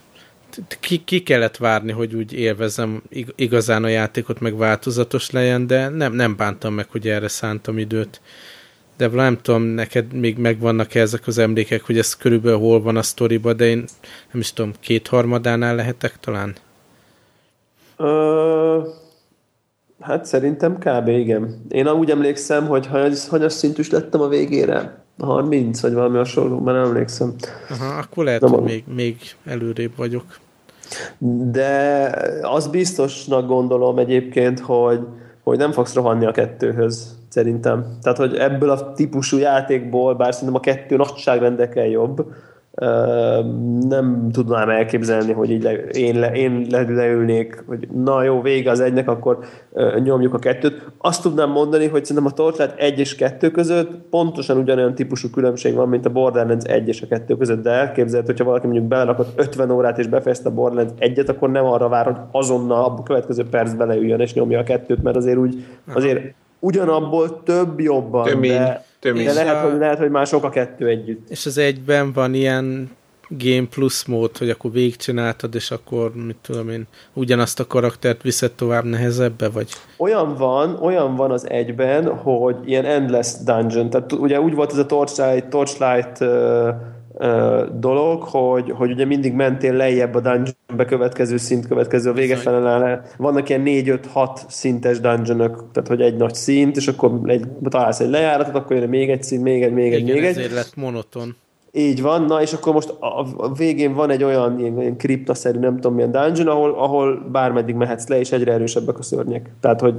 ki, 0.79 1.03
ki 1.03 1.23
kellett 1.23 1.57
várni, 1.57 1.91
hogy 1.91 2.13
úgy 2.13 2.33
élvezem 2.33 3.01
ig- 3.09 3.33
igazán 3.35 3.83
a 3.83 3.87
játékot, 3.87 4.39
meg 4.39 4.57
változatos 4.57 5.31
legyen, 5.31 5.67
de 5.67 5.89
nem, 5.89 6.13
nem 6.13 6.35
bántam 6.35 6.73
meg, 6.73 6.89
hogy 6.89 7.07
erre 7.07 7.27
szántam 7.27 7.77
időt. 7.77 8.21
De 8.97 9.07
nem 9.07 9.41
tudom, 9.41 9.63
neked 9.63 10.13
még 10.13 10.37
megvannak 10.37 10.95
ezek 10.95 11.27
az 11.27 11.37
emlékek, 11.37 11.81
hogy 11.81 11.97
ez 11.97 12.15
körülbelül 12.15 12.59
hol 12.59 12.81
van 12.81 12.97
a 12.97 13.01
sztoriba, 13.01 13.53
de 13.53 13.65
én 13.65 13.85
nem 14.31 14.41
is 14.41 14.53
tudom, 14.53 14.73
kétharmadánál 14.79 15.75
lehetek 15.75 16.19
talán? 16.19 16.55
Hát 20.01 20.25
szerintem 20.25 20.77
kb. 20.77 21.07
igen. 21.07 21.61
Én 21.69 21.87
úgy 21.87 22.09
emlékszem, 22.09 22.67
hogy 22.67 22.87
hanyas, 22.87 23.27
hanyas 23.27 23.53
szintűs 23.53 23.89
lettem 23.89 24.21
a 24.21 24.27
végére. 24.27 24.99
30, 25.19 25.81
vagy 25.81 25.93
valami 25.93 26.17
hasonló, 26.17 26.59
már 26.59 26.75
nem 26.75 26.83
emlékszem. 26.83 27.33
Aha, 27.69 27.97
akkor 27.97 28.23
lehet, 28.23 28.41
Nem 28.41 28.51
hogy 28.51 28.63
még, 28.63 28.83
még 28.95 29.17
előrébb 29.45 29.91
vagyok. 29.95 30.23
De 31.51 32.09
az 32.41 32.67
biztosnak 32.67 33.47
gondolom 33.47 33.97
egyébként, 33.97 34.59
hogy, 34.59 34.99
hogy 35.43 35.57
nem 35.57 35.71
fogsz 35.71 35.93
rohanni 35.93 36.25
a 36.25 36.31
kettőhöz, 36.31 37.17
szerintem. 37.29 37.97
Tehát, 38.01 38.17
hogy 38.17 38.35
ebből 38.35 38.69
a 38.69 38.93
típusú 38.93 39.37
játékból, 39.37 40.15
bár 40.15 40.33
szerintem 40.33 40.55
a 40.55 40.59
kettő 40.59 40.95
nagyságrendekkel 40.95 41.85
jobb, 41.85 42.25
nem 43.87 44.29
tudnám 44.31 44.69
elképzelni, 44.69 45.31
hogy 45.31 45.51
így 45.51 45.63
le, 45.63 45.73
én, 45.73 46.19
le, 46.19 46.31
én 46.31 46.67
le, 46.69 46.81
leülnék, 46.81 47.63
hogy 47.67 47.87
na 47.87 48.23
jó, 48.23 48.41
vége 48.41 48.71
az 48.71 48.79
egynek, 48.79 49.09
akkor 49.09 49.39
nyomjuk 50.03 50.33
a 50.33 50.39
kettőt. 50.39 50.85
Azt 50.97 51.21
tudnám 51.21 51.49
mondani, 51.49 51.87
hogy 51.87 52.05
szerintem 52.05 52.31
a 52.31 52.35
Torchlight 52.35 52.79
1 52.79 52.99
és 52.99 53.15
2 53.15 53.51
között 53.51 53.91
pontosan 54.09 54.57
ugyanolyan 54.57 54.95
típusú 54.95 55.29
különbség 55.29 55.73
van, 55.73 55.89
mint 55.89 56.05
a 56.05 56.09
Borderlands 56.09 56.65
1 56.65 56.87
és 56.87 57.01
a 57.01 57.07
2 57.07 57.37
között, 57.37 57.63
de 57.63 57.69
elképzelhet, 57.69 58.27
hogyha 58.27 58.45
valaki 58.45 58.65
mondjuk 58.65 58.87
belerakott 58.87 59.39
50 59.39 59.71
órát 59.71 59.99
és 59.99 60.07
befejezte 60.07 60.49
a 60.49 60.53
Borderlands 60.53 60.93
1-et, 60.99 61.29
akkor 61.29 61.49
nem 61.51 61.65
arra 61.65 61.89
vár, 61.89 62.05
hogy 62.05 62.17
azonnal 62.31 62.83
a 62.83 63.03
következő 63.03 63.45
perc 63.49 63.73
beleüljön 63.73 64.19
és 64.19 64.33
nyomja 64.33 64.59
a 64.59 64.63
kettőt, 64.63 65.03
mert 65.03 65.15
azért 65.15 65.37
úgy, 65.37 65.65
azért 65.93 66.33
ugyanabból 66.59 67.43
több 67.43 67.79
jobban, 67.79 68.23
Tömény, 68.23 68.51
de, 68.51 68.85
tömény. 69.01 69.25
de 69.25 69.33
lehet, 69.33 69.69
hogy, 69.69 69.79
lehet, 69.79 69.97
hogy 69.97 70.09
már 70.09 70.27
sok 70.27 70.43
a 70.43 70.49
kettő 70.49 70.87
együtt. 70.87 71.29
És 71.29 71.45
az 71.45 71.57
egyben 71.57 72.11
van 72.13 72.33
ilyen 72.33 72.89
Game 73.37 73.67
Plus 73.69 74.05
mód, 74.05 74.37
hogy 74.37 74.49
akkor 74.49 74.71
végigcsináltad, 74.71 75.55
és 75.55 75.71
akkor, 75.71 76.15
mit 76.15 76.37
tudom 76.41 76.69
én, 76.69 76.87
ugyanazt 77.13 77.59
a 77.59 77.67
karaktert 77.67 78.21
viszed 78.21 78.51
tovább 78.51 78.83
nehezebbe, 78.83 79.49
vagy... 79.49 79.69
Olyan 79.97 80.35
van, 80.35 80.75
olyan 80.81 81.15
van 81.15 81.31
az 81.31 81.49
egyben, 81.49 82.15
hogy 82.15 82.55
ilyen 82.65 82.85
endless 82.85 83.33
dungeon, 83.45 83.89
tehát 83.89 84.11
ugye 84.11 84.41
úgy 84.41 84.53
volt 84.53 84.71
ez 84.71 84.77
a 84.77 84.85
Torchlight, 84.85 85.49
Torchlight 85.49 86.23
dolog, 87.79 88.23
hogy, 88.23 88.71
hogy 88.71 88.91
ugye 88.91 89.05
mindig 89.05 89.33
mentél 89.33 89.73
lejjebb 89.73 90.15
a 90.15 90.19
dungeonbe 90.19 90.85
következő 90.87 91.37
szint, 91.37 91.67
következő 91.67 92.09
a 92.09 92.13
vége 92.13 92.35
Bizony. 92.35 92.53
felel. 92.53 93.05
Vannak 93.17 93.49
ilyen 93.49 93.63
4-5-6 93.65 94.37
szintes 94.47 94.99
dungeonok, 94.99 95.65
tehát 95.71 95.89
hogy 95.89 96.01
egy 96.01 96.15
nagy 96.15 96.33
szint, 96.33 96.77
és 96.77 96.87
akkor 96.87 97.19
egy, 97.25 97.45
találsz 97.69 97.99
egy 97.99 98.09
lejáratot, 98.09 98.55
akkor 98.55 98.75
jön 98.75 98.89
még 98.89 99.09
egy 99.09 99.23
szint, 99.23 99.43
még 99.43 99.63
egy, 99.63 99.73
még 99.73 99.93
egy, 99.93 100.01
Igen, 100.01 100.15
még 100.15 100.23
egy. 100.23 100.29
ezért 100.29 100.53
lett 100.53 100.75
monoton. 100.75 101.35
Így 101.71 102.01
van, 102.01 102.25
na 102.25 102.41
és 102.41 102.53
akkor 102.53 102.73
most 102.73 102.89
a, 102.89 103.25
a 103.37 103.53
végén 103.53 103.93
van 103.93 104.09
egy 104.09 104.23
olyan 104.23 104.59
ilyen, 104.59 104.81
ilyen 104.81 104.97
kriptaszerű, 104.97 105.59
nem 105.59 105.75
tudom 105.75 105.93
milyen 105.93 106.11
dungeon, 106.11 106.47
ahol, 106.47 106.73
ahol 106.73 107.27
bármeddig 107.31 107.75
mehetsz 107.75 108.07
le, 108.07 108.19
és 108.19 108.31
egyre 108.31 108.51
erősebbek 108.51 108.99
a 108.99 109.03
szörnyek. 109.03 109.49
Tehát, 109.59 109.79
hogy 109.81 109.93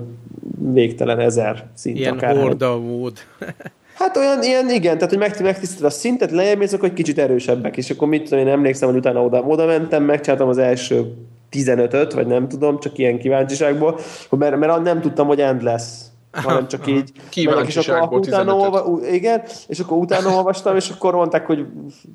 végtelen 0.73 1.19
ezer 1.19 1.71
szint 1.75 1.99
Ilyen 1.99 2.15
akár. 2.15 2.37
mód. 2.37 3.13
Hát 3.95 4.17
olyan, 4.17 4.43
ilyen, 4.43 4.71
igen, 4.71 4.95
tehát 4.95 5.11
hogy 5.11 5.19
meg, 5.19 5.43
megtisztítod 5.43 5.85
a 5.85 5.91
szintet, 5.91 6.31
lejjebb 6.31 6.61
egy 6.61 6.93
kicsit 6.93 7.19
erősebbek, 7.19 7.77
és 7.77 7.91
akkor 7.91 8.09
mit 8.09 8.23
tudom, 8.23 8.39
én 8.39 8.53
emlékszem, 8.53 8.89
hogy 8.89 8.99
utána 8.99 9.25
oda, 9.25 9.41
oda 9.41 9.67
mentem, 9.67 10.05
megcsináltam 10.05 10.49
az 10.49 10.59
első 10.59 11.15
15-öt, 11.53 12.13
vagy 12.13 12.27
nem 12.27 12.49
tudom, 12.49 12.79
csak 12.81 12.99
ilyen 12.99 13.19
kíváncsiságból, 13.19 13.99
mert, 14.31 14.57
mert 14.57 14.83
nem 14.83 15.01
tudtam, 15.01 15.27
hogy 15.27 15.41
end 15.41 15.63
lesz 15.63 16.13
hanem 16.33 16.69
csak 16.69 16.87
így. 16.87 17.13
Kíváncsiságból 17.29 17.97
és 17.97 18.05
akkor 18.05 18.19
utána 18.19 18.57
olva, 18.57 19.07
igen, 19.11 19.43
és 19.67 19.81
akkor 19.81 19.97
utána 19.97 20.37
olvastam, 20.37 20.77
és 20.77 20.91
akkor 20.91 21.15
mondták, 21.15 21.47
hogy 21.47 21.67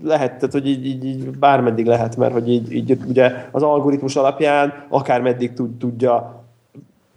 lehet, 0.04 0.36
tehát, 0.36 0.52
hogy 0.52 0.68
így, 0.68 0.86
így, 0.86 1.06
így 1.06 1.30
bármeddig 1.30 1.86
lehet, 1.86 2.16
mert 2.18 2.34
hogy 2.34 2.50
így, 2.50 2.74
így 2.74 2.98
ugye 3.08 3.34
az 3.52 3.64
algoritmus 3.64 4.16
alapján 4.16 4.86
akármeddig 4.90 5.54
tud, 5.54 5.78
tudja, 5.78 6.44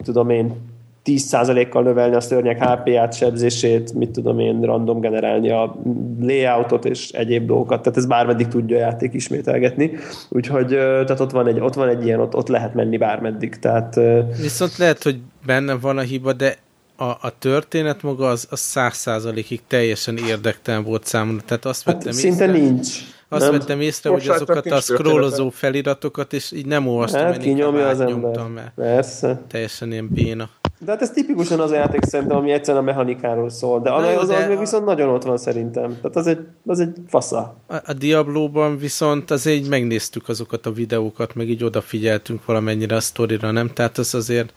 tudom 0.05 0.31
én, 0.31 0.70
10%-kal 1.05 1.83
növelni 1.83 2.15
a 2.15 2.21
szörnyek 2.21 2.65
HP-ját, 2.65 3.15
sebzését, 3.15 3.93
mit 3.93 4.11
tudom 4.11 4.39
én, 4.39 4.61
random 4.61 5.01
generálni 5.01 5.51
a 5.51 5.77
layoutot 6.21 6.85
és 6.85 7.11
egyéb 7.11 7.47
dolgokat, 7.47 7.83
tehát 7.83 7.99
ez 7.99 8.07
bármeddig 8.07 8.49
tudja 8.49 8.77
a 8.77 8.81
játék 8.81 9.15
ismételgetni, 9.15 9.93
úgyhogy 10.29 10.67
tehát 10.69 11.21
ott 11.21 11.31
van 11.31 11.47
egy, 11.47 11.61
ott 11.61 11.75
van 11.75 11.89
egy 11.89 12.05
ilyen, 12.05 12.21
ott, 12.21 12.35
ott 12.35 12.49
lehet 12.49 12.75
menni 12.75 12.97
bármeddig, 12.97 13.59
tehát... 13.59 14.01
Viszont 14.41 14.77
lehet, 14.77 15.03
hogy 15.03 15.21
benne 15.47 15.75
van 15.75 15.99
a 15.99 16.01
hiba, 16.01 16.33
de 16.33 16.57
a, 16.97 17.05
a 17.05 17.33
történet 17.39 18.03
maga 18.03 18.29
az, 18.29 18.49
száz 18.51 18.97
százalékig 18.97 19.61
teljesen 19.67 20.17
érdektelen 20.17 20.85
volt 20.85 21.05
számomra, 21.05 21.43
tehát 21.47 21.65
azt 21.65 21.85
hát 21.85 21.95
vettem 21.95 22.13
szinte 22.13 22.45
észre, 22.45 22.59
nincs. 22.59 22.89
Azt 23.29 23.43
nem. 23.43 23.59
vettem 23.59 23.81
észre, 23.81 24.11
Most 24.11 24.27
hogy 24.27 24.35
azokat 24.35 24.67
a 24.67 24.81
scrollozó 24.81 25.51
feliratokat, 25.51 26.33
és 26.33 26.53
így 26.53 26.67
nem 26.67 26.89
olvastam, 26.89 27.21
hát, 27.21 27.45
én 27.45 27.57
inkább 27.57 27.75
az 27.75 28.01
ember. 28.01 28.49
mert 28.49 28.73
Persze. 28.75 29.41
teljesen 29.49 29.93
ilyen 29.93 30.09
béna. 30.09 30.49
De 30.85 30.91
hát 30.91 31.03
ez 31.03 31.11
tipikusan 31.11 31.61
az 31.61 31.71
a 31.71 31.75
játék 31.75 32.05
szerintem, 32.05 32.37
ami 32.37 32.51
egyszerűen 32.51 32.83
a 32.83 32.87
mechanikáról 32.87 33.51
szól. 33.51 33.81
De, 33.81 33.91
Na, 33.91 33.97
az, 33.97 34.29
de 34.29 34.37
az 34.37 34.47
még 34.49 34.59
viszont 34.59 34.85
nagyon 34.85 35.09
ott 35.09 35.23
van 35.23 35.37
szerintem. 35.37 35.97
Tehát 35.97 36.17
az 36.17 36.27
egy, 36.27 36.47
az 36.67 36.81
egy 36.81 36.97
fasza. 37.07 37.57
A, 37.67 37.75
a 37.75 37.93
Diablo-ban 37.93 38.79
viszont 38.79 39.31
azért 39.31 39.57
így 39.57 39.69
megnéztük 39.69 40.29
azokat 40.29 40.67
a 40.67 40.73
videókat, 40.73 41.35
meg 41.35 41.49
így 41.49 41.65
odafigyeltünk 41.65 42.45
valamennyire 42.45 42.97
a 42.97 43.01
sztorira, 43.01 43.51
nem? 43.51 43.69
Tehát 43.69 43.99
az 43.99 44.15
azért 44.15 44.53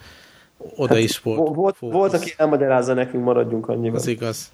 oda 0.76 0.94
hát, 0.94 1.04
is 1.04 1.20
volt. 1.20 1.56
Volt, 1.56 1.78
volt, 1.80 2.14
aki 2.14 2.34
elmagyarázza 2.38 2.94
nekünk, 2.94 3.24
maradjunk 3.24 3.68
annyiban. 3.68 4.00
Az 4.00 4.08
igaz. 4.08 4.52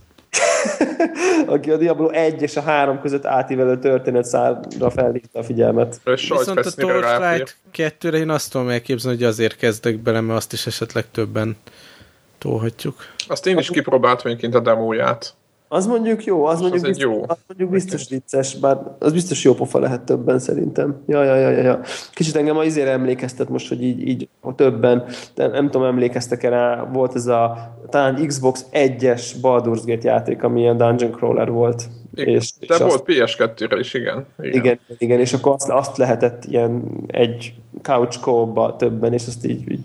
aki 1.56 1.72
a 1.72 1.78
Diablo 1.78 2.10
1 2.10 2.42
és 2.42 2.56
a 2.56 2.62
3 2.62 3.02
között 3.02 3.26
átívelő 3.26 3.80
történet 3.80 4.26
szára 4.26 4.90
felhívta 4.90 5.40
a 5.40 5.44
figyelmet. 5.44 6.00
Viszont 6.04 6.60
a 6.60 6.72
Torchlight 6.72 7.58
2-re 7.76 8.18
én 8.18 8.30
azt 8.30 8.52
tudom 8.52 8.70
elképzelni, 8.70 9.18
hogy 9.18 9.26
azért 9.26 9.58
kezdek 9.58 9.98
bele, 9.98 10.22
mert 10.22 10.38
azt 10.38 10.54
is 10.54 10.66
esetleg 10.66 11.06
többen 11.12 11.58
tolhatjuk. 12.38 12.96
Azt 13.28 13.48
én 13.48 13.58
is 13.58 13.70
kipróbáltam 13.70 14.28
egyébként 14.32 14.56
a 14.56 14.60
demóját. 14.60 15.34
Az 15.72 15.88
mondjuk 15.88 16.24
jó, 16.24 16.46
az, 16.46 16.60
mondjuk, 16.60 16.84
az 16.84 16.90
biztos, 16.90 17.04
jó. 17.04 17.24
az 17.28 17.38
mondjuk 17.48 17.70
biztos 17.70 18.10
vicces, 18.10 18.56
bár 18.56 18.78
az 19.00 19.14
biztos 19.14 19.44
jó 19.44 19.54
pofa 19.54 19.80
lehet 19.80 20.02
többen 20.02 20.40
szerintem. 20.40 21.02
Ja, 21.08 21.24
ja, 21.24 21.36
ja, 21.36 21.50
ja, 21.50 21.62
ja. 21.62 21.80
Kicsit 22.14 22.36
engem 22.36 22.58
a 22.58 22.64
izére 22.64 22.92
emlékeztet 22.92 23.50
most, 23.50 23.68
hogy 23.68 23.84
így, 23.84 24.08
így 24.08 24.30
a 24.42 24.56
többen, 24.56 25.06
de 25.36 25.48
nem 25.48 25.70
tudom, 25.70 25.88
emlékeztek-e 25.88 26.50
rá, 26.50 26.84
volt 26.84 27.16
ez 27.16 27.28
a 27.28 27.74
talán 27.90 28.28
Xbox 28.28 28.66
1-es 28.72 29.32
Baldur's 29.42 29.82
Gate 29.86 30.08
játék, 30.10 30.44
ami 30.44 30.60
ilyen 30.60 30.78
Dungeon 30.78 31.12
Crawler 31.12 31.52
volt. 31.52 31.84
Igen, 32.14 32.36
és, 32.36 32.54
de 32.60 32.74
és 32.74 32.82
volt 32.82 32.94
azt, 32.94 33.04
PS2-re 33.08 33.80
is, 33.80 33.94
igen. 33.94 34.26
Igen, 34.42 34.56
igen, 34.56 34.80
igen 34.98 35.20
és 35.20 35.34
akkor 35.34 35.54
azt, 35.54 35.70
azt 35.70 35.98
lehetett 35.98 36.46
ilyen 36.46 36.84
egy 37.08 37.54
couch 37.82 38.20
többen, 38.78 39.14
és 39.14 39.28
azt 39.28 39.46
így, 39.46 39.72
így 39.72 39.84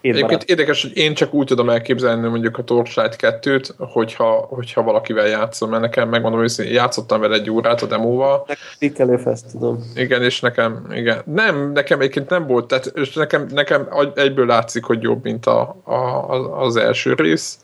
Egyébként 0.00 0.44
érdekes, 0.44 0.82
hogy 0.82 0.96
én 0.96 1.14
csak 1.14 1.34
úgy 1.34 1.46
tudom 1.46 1.68
elképzelni 1.68 2.28
mondjuk 2.28 2.58
a 2.58 2.62
Torchlight 2.62 3.16
2-t, 3.20 3.70
hogyha, 3.78 4.46
hogyha 4.48 4.82
valakivel 4.82 5.26
játszom, 5.26 5.70
mert 5.70 5.82
nekem 5.82 6.08
megmondom 6.08 6.40
hogy 6.40 6.72
játszottam 6.72 7.20
vele 7.20 7.34
egy 7.34 7.50
órát 7.50 7.82
a 7.82 7.86
demóval. 7.86 8.46
Nekem 8.78 9.18
fest, 9.18 9.44
tudom. 9.50 9.84
Igen, 9.94 10.22
és 10.22 10.40
nekem, 10.40 10.86
igen. 10.90 11.22
Nem, 11.24 11.72
nekem 11.72 12.00
egyébként 12.00 12.28
nem 12.28 12.46
volt, 12.46 12.66
tehát 12.66 12.86
és 12.86 13.12
nekem, 13.12 13.46
nekem 13.50 13.88
egyből 14.14 14.46
látszik, 14.46 14.84
hogy 14.84 15.02
jobb, 15.02 15.22
mint 15.22 15.46
a, 15.46 15.76
a, 15.84 16.62
az 16.62 16.76
első 16.76 17.14
rész, 17.14 17.58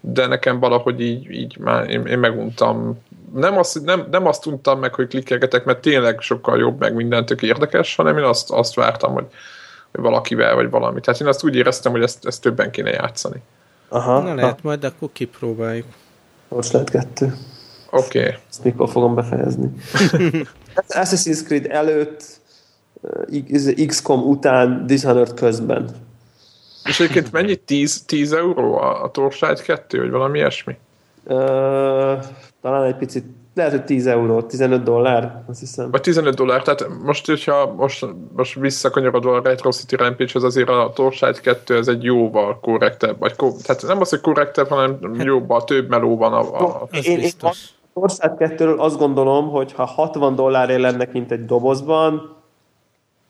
de 0.00 0.26
nekem 0.26 0.60
valahogy 0.60 1.00
így, 1.00 1.30
így 1.30 1.58
már 1.58 1.90
én, 1.90 2.06
én 2.06 2.18
meguntam 2.18 2.98
nem 3.34 3.58
azt, 3.58 3.84
nem, 3.84 4.06
nem 4.10 4.26
azt 4.26 4.42
tudtam 4.42 4.78
meg, 4.78 4.94
hogy 4.94 5.08
klikkelgetek, 5.08 5.64
mert 5.64 5.80
tényleg 5.80 6.20
sokkal 6.20 6.58
jobb, 6.58 6.78
meg 6.78 6.94
minden 6.94 7.26
tök 7.26 7.42
érdekes, 7.42 7.96
hanem 7.96 8.18
én 8.18 8.24
azt, 8.24 8.50
azt 8.50 8.74
vártam, 8.74 9.12
hogy 9.12 9.26
valakivel, 9.92 10.54
vagy 10.54 10.70
valami. 10.70 11.00
Tehát 11.00 11.20
én 11.20 11.26
azt 11.26 11.44
úgy 11.44 11.56
éreztem, 11.56 11.92
hogy 11.92 12.02
ezt, 12.02 12.26
ezt 12.26 12.42
többen 12.42 12.70
kéne 12.70 12.90
játszani. 12.90 13.42
Aha. 13.88 14.20
Na 14.20 14.34
lehet, 14.34 14.50
ha. 14.60 14.68
majd 14.68 14.84
akkor 14.84 15.08
kipróbáljuk. 15.12 15.86
Most 16.48 16.72
lehet 16.72 16.90
kettő. 16.90 17.34
Oké. 17.90 18.18
Okay. 18.18 18.34
Ezt 18.48 18.64
mikor 18.64 18.88
fogom 18.88 19.14
befejezni. 19.14 19.70
Assassin's 20.88 21.44
Creed 21.44 21.66
előtt, 21.70 22.24
eh, 23.52 23.86
XCOM 23.86 24.20
után, 24.20 24.86
Dishonored 24.86 25.34
közben. 25.34 25.90
És 26.84 27.00
egyébként 27.00 27.32
mennyi? 27.32 27.56
10, 27.56 28.02
10 28.02 28.32
euró 28.32 28.78
a, 28.78 29.02
a 29.02 29.10
Torchlight 29.10 29.62
2, 29.62 29.98
vagy 29.98 30.10
valami 30.10 30.38
ilyesmi? 30.38 30.76
Uh, 31.24 32.24
talán 32.62 32.84
egy 32.84 32.96
picit 32.96 33.24
lehet, 33.60 33.78
hogy 33.78 33.84
10 33.84 34.06
euró, 34.06 34.42
15 34.42 34.82
dollár, 34.82 35.42
azt 35.48 35.60
hiszem. 35.60 35.90
Vagy 35.90 36.00
15 36.00 36.34
dollár, 36.34 36.62
tehát 36.62 36.86
most, 37.04 37.26
hogyha 37.26 37.74
most, 37.76 38.06
most 38.36 38.54
visszakanyarodva 38.54 39.36
a 39.36 39.42
Retro 39.42 39.70
City 39.70 39.96
rampage 39.96 40.30
az 40.34 40.44
azért 40.44 40.68
a 40.68 40.90
Torchlight 40.94 41.40
2 41.40 41.76
ez 41.76 41.88
egy 41.88 42.04
jóval 42.04 42.58
korrektebb, 42.60 43.18
vagy 43.18 43.36
ko, 43.36 43.52
tehát 43.62 43.82
nem 43.86 44.00
az, 44.00 44.10
hogy 44.10 44.20
korrektebb, 44.20 44.68
hanem 44.68 44.98
hát- 45.16 45.24
jóval 45.24 45.64
több 45.64 45.88
meló 45.88 46.16
van 46.16 46.32
a... 46.32 46.38
a 46.38 46.88
én, 46.90 47.18
én 47.18 47.30
a 47.40 47.50
Torchlight 47.94 48.36
2 48.36 48.74
azt 48.74 48.98
gondolom, 48.98 49.50
hogy 49.50 49.72
ha 49.72 49.84
60 49.84 50.34
dollárért 50.34 50.80
lenne 50.80 51.04
kint 51.04 51.32
egy 51.32 51.44
dobozban, 51.44 52.36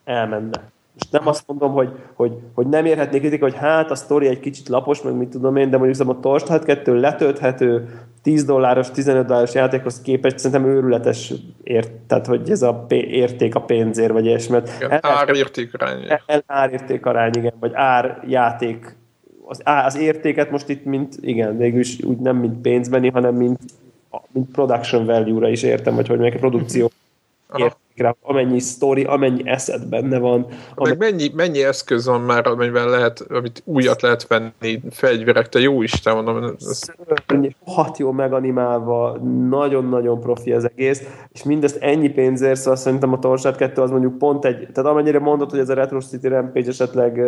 elmenne. 0.03 0.71
És 0.95 1.09
nem 1.09 1.27
azt 1.27 1.43
mondom, 1.47 1.71
hogy, 1.71 1.89
hogy, 2.13 2.31
hogy 2.53 2.67
nem 2.67 2.85
érhetnék 2.85 3.21
kritika, 3.21 3.45
hogy 3.45 3.55
hát 3.55 3.91
a 3.91 3.95
sztori 3.95 4.27
egy 4.27 4.39
kicsit 4.39 4.69
lapos, 4.69 5.01
meg 5.01 5.13
mit 5.13 5.29
tudom 5.29 5.55
én, 5.55 5.69
de 5.69 5.77
mondjuk 5.77 6.09
a 6.09 6.19
Torchlight 6.19 6.63
2 6.63 6.99
letölthető, 6.99 7.89
10 8.21 8.43
dolláros, 8.43 8.91
15 8.91 9.25
dolláros 9.25 9.53
játékhoz 9.53 10.01
képest 10.01 10.37
szerintem 10.37 10.69
őrületes 10.69 11.33
ért, 11.63 11.91
tehát 11.91 12.25
hogy 12.25 12.49
ez 12.49 12.61
a 12.61 12.85
érték 12.89 13.55
a 13.55 13.61
pénzért, 13.61 14.11
vagy 14.11 14.25
ilyesmi. 14.25 14.57
Árérték 15.01 15.73
arány. 15.73 16.07
Árérték 16.45 17.05
arány, 17.05 17.31
igen, 17.35 17.53
vagy 17.59 17.71
árjáték. 17.73 18.95
Az, 19.45 19.61
az 19.63 19.97
értéket 19.97 20.51
most 20.51 20.69
itt, 20.69 20.85
mint, 20.85 21.15
igen, 21.21 21.57
végülis 21.57 22.03
úgy 22.03 22.17
nem 22.17 22.37
mint 22.37 22.61
pénzbeni, 22.61 23.09
hanem 23.09 23.35
mint, 23.35 23.59
mint 24.31 24.51
production 24.51 25.05
value-ra 25.05 25.49
is 25.49 25.63
értem, 25.63 25.95
vagy 25.95 26.07
hogy 26.07 26.19
meg 26.19 26.33
a 26.35 26.37
produkció 26.37 26.91
ért, 27.55 27.77
rá, 27.95 28.15
amennyi 28.21 28.59
sztori, 28.59 29.03
amennyi 29.03 29.41
eszed 29.45 29.85
benne 29.85 30.17
van. 30.17 30.47
Meg 30.75 30.97
mennyi, 30.97 31.31
mennyi 31.35 31.63
eszköz 31.63 32.05
van 32.05 32.21
már, 32.21 32.47
amivel 32.47 32.89
lehet, 32.89 33.25
amit 33.29 33.61
újat 33.65 34.01
lehet 34.01 34.27
venni, 34.27 34.81
fegyverek, 34.89 35.49
te 35.49 35.59
jó 35.59 35.81
Isten, 35.81 36.13
mondom. 36.15 36.55
Ez... 36.59 36.81
hat 37.65 37.97
jó 37.97 38.11
meganimálva, 38.11 39.17
nagyon-nagyon 39.49 40.19
profi 40.19 40.51
az 40.51 40.69
egész, 40.75 41.03
és 41.31 41.43
mindezt 41.43 41.77
ennyi 41.77 42.09
pénzért, 42.09 42.59
szóval 42.59 42.75
szerintem 42.75 43.13
a 43.13 43.19
Torsát 43.19 43.55
2 43.55 43.81
az 43.81 43.89
mondjuk 43.89 44.17
pont 44.17 44.45
egy, 44.45 44.67
tehát 44.73 44.91
amennyire 44.91 45.19
mondod, 45.19 45.49
hogy 45.49 45.59
ez 45.59 45.69
a 45.69 45.73
Retro 45.73 45.99
City 45.99 46.27
Rampage 46.27 46.69
esetleg 46.69 47.21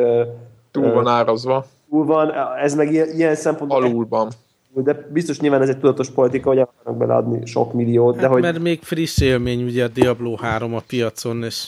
túl 0.72 0.94
van 0.94 1.08
árazva. 1.08 1.66
Túl 1.90 2.06
van, 2.06 2.32
ez 2.62 2.76
meg 2.76 2.92
ilyen, 2.92 3.10
ilyen 3.10 3.36
szempontból 3.36 3.84
Alulban 3.84 4.32
de 4.76 5.08
biztos 5.10 5.40
nyilván 5.40 5.62
ez 5.62 5.70
egy 5.70 5.80
tudatos 5.80 6.10
politika, 6.10 6.50
hogy 6.50 6.60
akarnak 6.60 6.98
beleadni 6.98 7.46
sok 7.46 7.74
milliót. 7.74 8.14
Hát 8.14 8.24
de 8.24 8.30
hogy... 8.30 8.42
mert 8.42 8.60
még 8.60 8.80
friss 8.82 9.22
élmény 9.22 9.64
ugye 9.64 9.84
a 9.84 9.88
Diablo 9.88 10.36
3 10.36 10.76
a 10.76 10.82
piacon, 10.88 11.44
és 11.44 11.68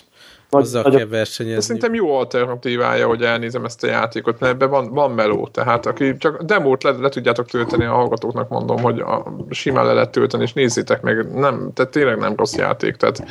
hozzá 0.50 0.82
nagy, 0.82 0.96
kell 0.96 1.08
versenyezni. 1.08 1.62
Szerintem 1.62 1.94
jó 1.94 2.16
alternatívája, 2.16 3.08
hogy 3.08 3.22
elnézem 3.22 3.66
ezt 3.66 3.84
a 3.84 3.88
játékot, 3.88 4.40
mert 4.40 4.54
ebben 4.54 4.70
van, 4.70 4.94
van 4.94 5.12
meló, 5.12 5.48
tehát 5.48 5.86
aki 5.86 6.18
csak 6.18 6.42
demót 6.42 6.84
le, 6.84 6.92
le 6.92 7.10
tudjátok 7.10 7.46
tölteni, 7.46 7.86
a 7.86 7.94
hallgatóknak 7.94 8.50
mondom, 8.50 8.82
hogy 8.82 9.00
a, 9.00 9.36
simán 9.50 9.86
le 9.86 9.94
lehet 9.94 10.12
tölteni, 10.12 10.44
és 10.44 10.54
nézzétek 10.54 11.02
meg, 11.02 11.34
nem, 11.34 11.72
tehát 11.74 11.92
tényleg 11.92 12.18
nem 12.18 12.36
rossz 12.36 12.56
játék, 12.56 12.96
tehát 12.96 13.26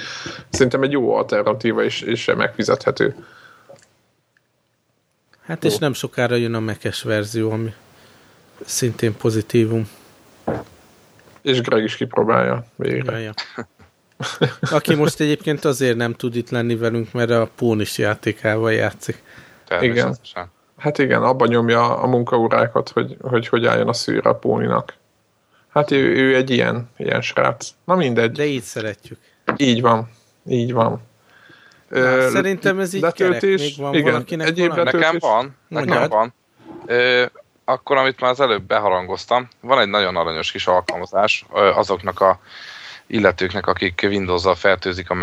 szerintem 0.49 0.83
egy 0.83 0.93
jó 0.93 1.15
alternatíva, 1.15 1.85
és, 1.85 2.01
és 2.01 2.33
megfizethető. 2.37 3.15
Hát 5.47 5.65
és 5.65 5.79
nem 5.79 5.93
sokára 5.93 6.35
jön 6.35 6.55
a 6.55 6.61
mekes 6.61 7.03
verzió, 7.03 7.51
ami 7.51 7.73
szintén 8.65 9.17
pozitívum. 9.17 9.89
És 11.43 11.61
Greg 11.61 11.83
is 11.83 11.97
kipróbálja 11.97 12.65
végre. 12.77 13.19
Ja, 13.19 13.33
ja. 13.57 13.67
Aki 14.71 14.95
most 14.95 15.21
egyébként 15.21 15.65
azért 15.65 15.97
nem 15.97 16.13
tud 16.13 16.37
itt 16.37 16.51
lenni 16.51 16.77
velünk, 16.77 17.13
mert 17.13 17.31
a 17.31 17.51
Pónis 17.57 17.99
játékával 17.99 18.73
játszik. 18.73 19.23
Igen. 19.81 20.17
Hát 20.77 20.99
igen, 20.99 21.23
abban 21.23 21.49
nyomja 21.49 21.99
a 21.99 22.07
munkaórákat, 22.07 22.89
hogy, 22.89 23.17
hogy 23.21 23.49
hogy 23.49 23.67
álljon 23.67 23.89
a 23.89 23.93
szűr 23.93 24.27
a 24.27 24.35
Póninak. 24.35 24.95
Hát 25.69 25.91
ő, 25.91 26.15
ő 26.17 26.35
egy 26.35 26.51
ilyen, 26.51 26.91
ilyen 26.97 27.21
srác. 27.21 27.71
Na 27.85 27.95
mindegy. 27.95 28.33
De 28.33 28.45
így 28.45 28.63
szeretjük. 28.63 29.19
Így 29.57 29.81
van. 29.81 30.09
Így 30.47 30.73
van. 30.73 31.01
Na, 31.89 32.29
szerintem 32.29 32.81
ez 32.81 32.95
így 32.95 33.01
letöltés, 33.01 33.41
kerek. 33.41 33.59
Még 33.59 33.77
van 33.79 33.95
igen, 33.95 34.13
valakinek 34.13 34.47
egyéb 34.47 34.77
letöltés. 34.77 35.01
Nekem 35.01 35.19
van, 35.21 35.57
nekem 35.69 35.89
Mondjad. 35.89 36.11
van. 36.11 36.35
Ö, 36.87 37.25
akkor, 37.65 37.97
amit 37.97 38.21
már 38.21 38.31
az 38.31 38.41
előbb 38.41 38.63
beharangoztam, 38.63 39.49
van 39.61 39.81
egy 39.81 39.89
nagyon 39.89 40.17
aranyos 40.17 40.51
kis 40.53 40.67
alkalmazás 40.67 41.45
azoknak 41.51 42.21
a 42.21 42.41
illetőknek, 43.07 43.67
akik 43.67 44.01
Windows-zal 44.03 44.55
fertőzik 44.55 45.11
a 45.11 45.15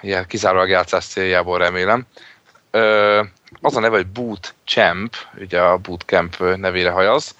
ilyen 0.00 0.26
kizárólag 0.26 0.68
játszás 0.68 1.04
céljából 1.06 1.58
remélem. 1.58 2.06
Az 3.60 3.76
a 3.76 3.80
neve, 3.80 3.96
hogy 3.96 4.06
Boot 4.06 4.54
Champ, 4.64 5.14
ugye 5.38 5.60
a 5.60 5.76
Bootcamp 5.76 6.38
nevére 6.56 6.90
hajaz, 6.90 7.34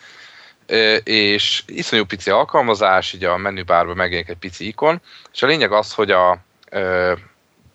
és 1.04 1.62
iszonyú 1.66 2.04
pici 2.04 2.30
alkalmazás, 2.30 3.12
így 3.12 3.24
a 3.24 3.36
menübárban 3.36 3.96
megjelenik 3.96 4.28
egy 4.28 4.36
pici 4.36 4.66
ikon, 4.66 5.00
és 5.32 5.42
a 5.42 5.46
lényeg 5.46 5.72
az, 5.72 5.92
hogy 5.92 6.10
a, 6.10 6.38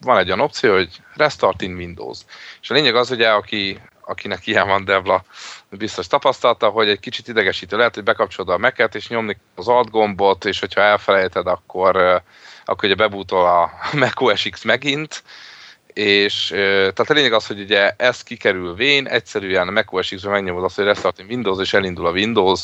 van 0.02 0.18
egy 0.18 0.28
olyan 0.28 0.40
opció, 0.40 0.74
hogy 0.74 1.02
Restart 1.16 1.62
in 1.62 1.76
Windows. 1.76 2.20
És 2.62 2.70
a 2.70 2.74
lényeg 2.74 2.96
az, 2.96 3.12
ugye, 3.12 3.30
aki, 3.30 3.80
akinek 4.14 4.48
ilyen 4.48 4.68
van 4.68 4.86
Devla, 4.86 5.24
biztos 5.70 6.08
tapasztalta, 6.08 6.70
hogy 6.70 6.90
egy 6.90 7.00
kicsit 7.00 7.28
idegesítő 7.28 7.78
lehet, 7.78 7.96
hogy 7.96 8.04
bekapcsolod 8.04 8.54
a 8.54 8.58
Mac-et, 8.58 8.96
és 8.96 9.08
nyomni 9.08 9.38
az 9.56 9.68
Alt 9.68 9.90
gombot, 9.90 10.46
és 10.46 10.60
hogyha 10.60 10.82
elfelejted, 10.82 11.48
akkor, 11.48 12.22
akkor 12.66 12.86
ugye 12.86 12.96
bebútol 12.96 13.46
a 13.46 13.72
Mac 14.04 14.22
OS 14.22 14.44
X 14.50 14.64
megint, 14.64 15.24
és 15.94 16.48
tehát 16.48 17.10
a 17.10 17.14
lényeg 17.14 17.34
az, 17.34 17.48
hogy 17.48 17.60
ugye 17.60 17.94
ez 17.98 18.24
kikerül 18.24 18.76
vén, 18.76 19.08
egyszerűen 19.08 19.68
a 19.68 19.72
Mac 19.72 19.94
OS 19.94 20.10
X-ben 20.10 20.32
megnyomod 20.32 20.64
azt, 20.64 20.76
hogy 20.76 20.86
Restart 20.86 21.20
in 21.20 21.26
Windows, 21.30 21.60
és 21.60 21.74
elindul 21.74 22.06
a 22.06 22.12
Windows, 22.12 22.62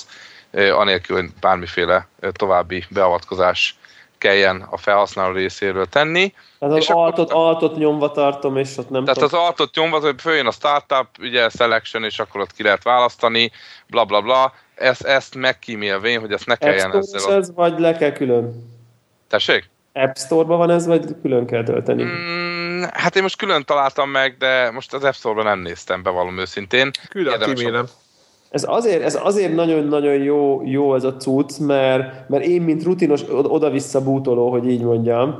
anélkül, 0.51 1.15
hogy 1.15 1.29
bármiféle 1.39 2.07
további 2.31 2.85
beavatkozás 2.89 3.78
kelljen 4.20 4.67
a 4.70 4.78
felhasználó 4.78 5.34
részéről 5.34 5.86
tenni. 5.86 6.34
Tehát 6.59 6.76
az 6.76 6.82
És 6.82 6.89
akkor- 6.89 7.03
altot, 7.03 7.32
altot 7.32 7.76
nyomva 7.78 8.11
tartom, 8.11 8.57
és 8.57 8.78
ott 8.78 8.89
nem 8.89 9.03
Tehát 9.03 9.22
az 9.22 9.34
altot 9.34 9.76
nyomva, 9.76 9.99
hogy 9.99 10.22
följön 10.22 10.47
a 10.47 10.51
startup, 10.51 11.07
ugye 11.20 11.49
selection, 11.49 12.03
és 12.03 12.20
akkor 12.20 12.41
ott 12.41 12.53
ki 12.53 12.63
lehet 12.63 12.84
választani, 12.84 13.51
bla 13.88 14.05
bla 14.05 14.22
bla. 14.22 14.53
Ezt, 14.76 15.03
ezt 15.03 15.36
megkímélve 15.36 16.07
én, 16.07 16.20
hogy 16.20 16.32
ezt 16.32 16.45
ne 16.45 16.53
App 16.53 16.59
kelljen 16.59 16.89
store 16.89 16.99
ezzel. 16.99 17.34
Ez, 17.38 17.53
vagy 17.53 17.80
le 17.80 17.97
kell 17.97 18.11
külön? 18.11 18.74
Tessék? 19.28 19.70
App 19.93 20.15
Store-ban 20.15 20.57
van 20.57 20.70
ez, 20.70 20.86
vagy 20.86 21.05
külön 21.22 21.45
kell 21.45 21.63
tölteni? 21.63 22.03
Mm, 22.03 22.82
hát 22.93 23.15
én 23.15 23.22
most 23.22 23.38
külön 23.38 23.65
találtam 23.65 24.09
meg, 24.09 24.38
de 24.38 24.72
most 24.72 24.93
az 24.93 25.03
App 25.03 25.13
Store-ban 25.13 25.45
nem 25.45 25.59
néztem, 25.59 26.03
bevallom 26.03 26.38
őszintén. 26.39 26.91
Küld 27.09 27.28
a 27.28 27.32
Érdemes 27.32 27.59
e-mailem. 27.61 27.86
Ez 28.49 28.65
azért, 28.67 29.03
ez 29.03 29.19
azért 29.23 29.55
nagyon-nagyon 29.55 30.13
jó, 30.13 30.61
jó 30.65 30.95
ez 30.95 31.03
a 31.03 31.15
cucc, 31.15 31.59
mert, 31.59 32.29
mert 32.29 32.45
én, 32.45 32.61
mint 32.61 32.83
rutinos 32.83 33.23
od- 33.29 33.45
oda-vissza 33.45 34.03
bútoló, 34.03 34.49
hogy 34.49 34.69
így 34.69 34.83
mondjam, 34.83 35.35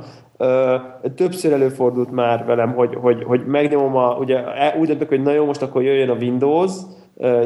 többször 1.14 1.52
előfordult 1.52 2.10
már 2.10 2.44
velem, 2.44 2.74
hogy, 2.74 2.94
hogy, 2.94 3.22
hogy 3.22 3.46
megnyomom 3.46 3.96
a, 3.96 4.16
ugye 4.18 4.44
e- 4.44 4.76
úgy 4.80 4.86
döntök, 4.86 5.08
hogy 5.08 5.22
na 5.22 5.32
jó, 5.32 5.44
most 5.44 5.62
akkor 5.62 5.82
jöjjön 5.82 6.08
a 6.08 6.14
Windows, 6.20 6.72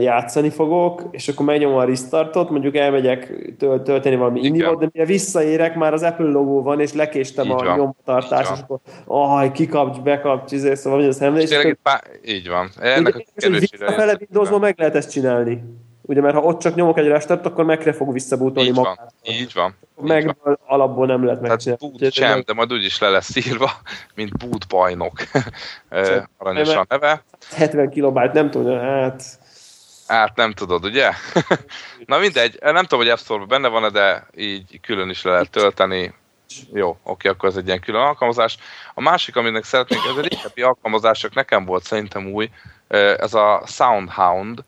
játszani 0.01 0.51
fogok, 0.51 1.03
és 1.11 1.29
akkor 1.29 1.47
megnyomom 1.47 1.77
a 1.77 1.85
restartot, 1.85 2.51
mondjuk 2.51 2.77
elmegyek 2.77 3.33
töl- 3.59 3.83
tölteni 3.83 4.17
valami 4.17 4.41
indiót, 4.43 4.79
de 4.79 4.89
mire 4.93 5.07
visszaérek, 5.07 5.75
már 5.75 5.93
az 5.93 6.03
Apple 6.03 6.27
logó 6.27 6.63
van, 6.63 6.81
és 6.81 6.93
lekéstem 6.93 7.45
Így 7.45 7.51
a 7.53 7.55
van. 7.65 7.77
nyomtartást, 7.79 8.51
Így 8.51 8.57
és 8.57 8.63
akkor 8.63 8.79
aj, 9.07 9.53
kikapcs, 9.53 10.01
bekapcs, 10.01 10.53
izé, 10.53 10.75
szóval 10.75 10.99
hogy 10.99 11.09
az 11.09 11.17
És 11.21 11.27
emlékszem. 11.27 11.59
tényleg 11.61 11.79
pár... 11.83 12.01
Így 12.25 12.49
van. 12.49 12.71
Ennek 12.81 13.15
a 13.15 13.17
Ugye, 13.17 13.25
kerülésére 13.37 13.85
visszafele. 13.87 14.17
Windowsban 14.21 14.61
meg 14.61 14.75
lehet 14.79 14.95
ezt 14.95 15.11
csinálni. 15.11 15.65
Ugye, 16.07 16.21
mert 16.21 16.35
ha 16.35 16.41
ott 16.41 16.61
csak 16.61 16.75
nyomok 16.75 16.99
egy 16.99 17.07
restart, 17.07 17.47
akkor 17.47 17.65
megre 17.65 17.93
fog 17.93 18.13
visszabútolni 18.13 18.69
Így 18.69 18.75
van, 18.75 18.85
magát. 18.85 19.13
így 19.23 19.51
van. 19.55 19.75
Így 20.03 20.09
Meg 20.09 20.37
van. 20.43 20.59
alapból 20.67 21.07
nem 21.07 21.25
lehet 21.25 21.41
Tehát 21.41 21.51
megcsinálni. 21.51 21.81
boot 21.87 21.95
Úgyhogy 21.95 22.13
champ, 22.13 22.35
meg 22.35 22.45
de 22.45 22.53
majd 22.53 22.73
úgyis 22.73 22.99
le 23.01 23.09
lesz 23.09 23.37
írva, 23.47 23.71
mint 24.15 24.37
boot 24.39 24.69
bajnok. 24.69 25.13
Ö, 25.89 26.17
Aranyos 26.39 26.75
a 26.75 26.87
neve. 26.89 27.23
70 27.57 27.89
kilobájt, 27.91 28.33
nem 28.33 28.51
tudom, 28.51 28.79
hát... 28.79 29.23
Hát 30.07 30.37
nem 30.37 30.53
tudod, 30.53 30.85
ugye? 30.85 31.11
Na 32.07 32.19
mindegy, 32.19 32.59
nem 32.61 32.83
tudom, 32.83 32.99
hogy 32.99 33.09
App 33.09 33.19
Store-ban 33.19 33.49
benne 33.49 33.69
van 33.69 33.93
de 33.93 34.27
így 34.37 34.81
külön 34.81 35.11
is 35.11 35.23
le 35.23 35.31
lehet 35.31 35.51
tölteni. 35.51 36.15
Jó, 36.73 36.99
oké, 37.03 37.29
akkor 37.29 37.49
ez 37.49 37.57
egy 37.57 37.67
ilyen 37.67 37.81
külön 37.81 38.01
alkalmazás. 38.01 38.57
A 38.95 39.01
másik, 39.01 39.37
aminek 39.37 39.65
szeretnék, 39.65 39.99
ez 39.99 40.17
egy 40.17 40.33
régebbi 40.33 40.63
alkalmazás, 40.63 41.19
csak 41.19 41.35
nekem 41.35 41.65
volt 41.65 41.85
szerintem 41.85 42.27
új, 42.27 42.51
ez 43.19 43.35
a 43.35 43.63
Soundhound, 43.67 44.65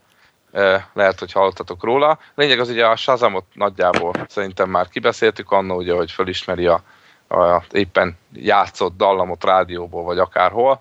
lehet, 0.93 1.19
hogy 1.19 1.33
hallottatok 1.33 1.85
róla. 1.85 2.19
Lényeg 2.35 2.61
az, 2.61 2.69
ugye 2.69 2.87
a 2.87 2.97
Shazamot 2.97 3.45
nagyjából 3.53 4.13
szerintem 4.29 4.71
már 4.71 4.89
kibeszéltük 4.89 5.51
annó, 5.51 5.77
ugye, 5.77 5.95
hogy 5.95 6.11
felismeri 6.11 6.67
a, 6.67 6.83
a 7.29 7.63
éppen 7.71 8.19
játszott 8.33 8.97
dallamot 8.97 9.45
rádióból, 9.45 10.03
vagy 10.03 10.19
akárhol. 10.19 10.81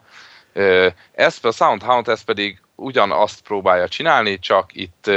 Ez 1.12 1.38
a 1.42 1.52
Soundhound, 1.52 2.08
ez 2.08 2.22
pedig 2.22 2.62
ugyanazt 2.76 3.42
próbálja 3.42 3.88
csinálni, 3.88 4.40
csak 4.40 4.70
itt 4.74 5.12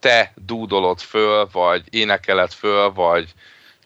te 0.00 0.32
dúdolod 0.34 1.00
föl, 1.00 1.48
vagy 1.52 1.82
énekeled 1.90 2.52
föl, 2.52 2.92
vagy 2.92 3.34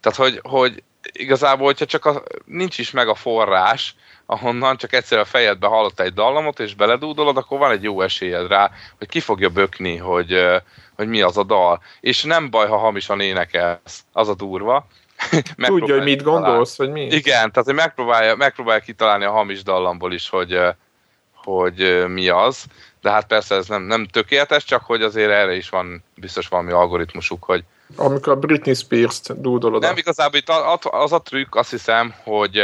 tehát, 0.01 0.19
hogy, 0.19 0.41
hogy 0.43 0.83
igazából, 1.13 1.67
hogyha 1.67 1.85
csak 1.85 2.05
a, 2.05 2.23
nincs 2.45 2.79
is 2.79 2.91
meg 2.91 3.09
a 3.09 3.15
forrás, 3.15 3.95
ahonnan 4.27 4.77
csak 4.77 4.93
egyszer 4.93 5.19
a 5.19 5.25
fejedbe 5.25 5.67
hallott 5.67 6.01
egy 6.01 6.13
dallamot, 6.13 6.61
és 6.61 6.75
beledúdolod, 6.75 7.37
akkor 7.37 7.59
van 7.59 7.71
egy 7.71 7.83
jó 7.83 8.01
esélyed 8.01 8.49
rá, 8.49 8.71
hogy 8.99 9.09
ki 9.09 9.21
fogja 9.21 9.49
bökni, 9.49 9.97
hogy, 9.97 10.47
hogy 10.97 11.09
mi 11.09 11.21
az 11.21 11.37
a 11.37 11.43
dal. 11.43 11.83
És 12.01 12.23
nem 12.23 12.51
baj, 12.51 12.69
ha 12.69 12.77
hamisan 12.77 13.21
énekelsz, 13.21 14.05
az 14.13 14.29
a 14.29 14.35
durva. 14.35 14.87
Tudja, 15.57 15.95
hogy 15.95 16.05
mit 16.05 16.23
gondolsz, 16.23 16.77
vagy 16.77 16.91
mi? 16.91 17.07
Igen, 17.07 17.51
tehát 17.51 17.65
hogy 17.65 17.75
megpróbálja, 17.75 18.37
megpróbálja 18.37 18.81
kitalálni 18.81 19.25
a 19.25 19.31
hamis 19.31 19.63
dallamból 19.63 20.13
is, 20.13 20.29
hogy, 20.29 20.59
hogy 21.45 22.05
mi 22.09 22.29
az. 22.29 22.65
De 23.01 23.11
hát 23.11 23.27
persze 23.27 23.55
ez 23.55 23.67
nem, 23.67 23.83
nem 23.83 24.07
tökéletes, 24.07 24.65
csak 24.65 24.85
hogy 24.85 25.03
azért 25.03 25.31
erre 25.31 25.57
is 25.57 25.69
van 25.69 26.05
biztos 26.15 26.49
valami 26.49 26.73
algoritmusuk, 26.73 27.45
hogy 27.45 27.65
Amikor 27.97 28.33
a 28.33 28.37
Britney 28.37 28.75
Spears-t 28.75 29.41
dúdolod. 29.41 29.83
nem 29.83 29.97
igazából 29.97 30.39
itt 30.39 30.49
az 30.83 31.13
a 31.13 31.23
trükk, 31.23 31.55
azt 31.55 31.71
hiszem, 31.71 32.15
hogy 32.23 32.63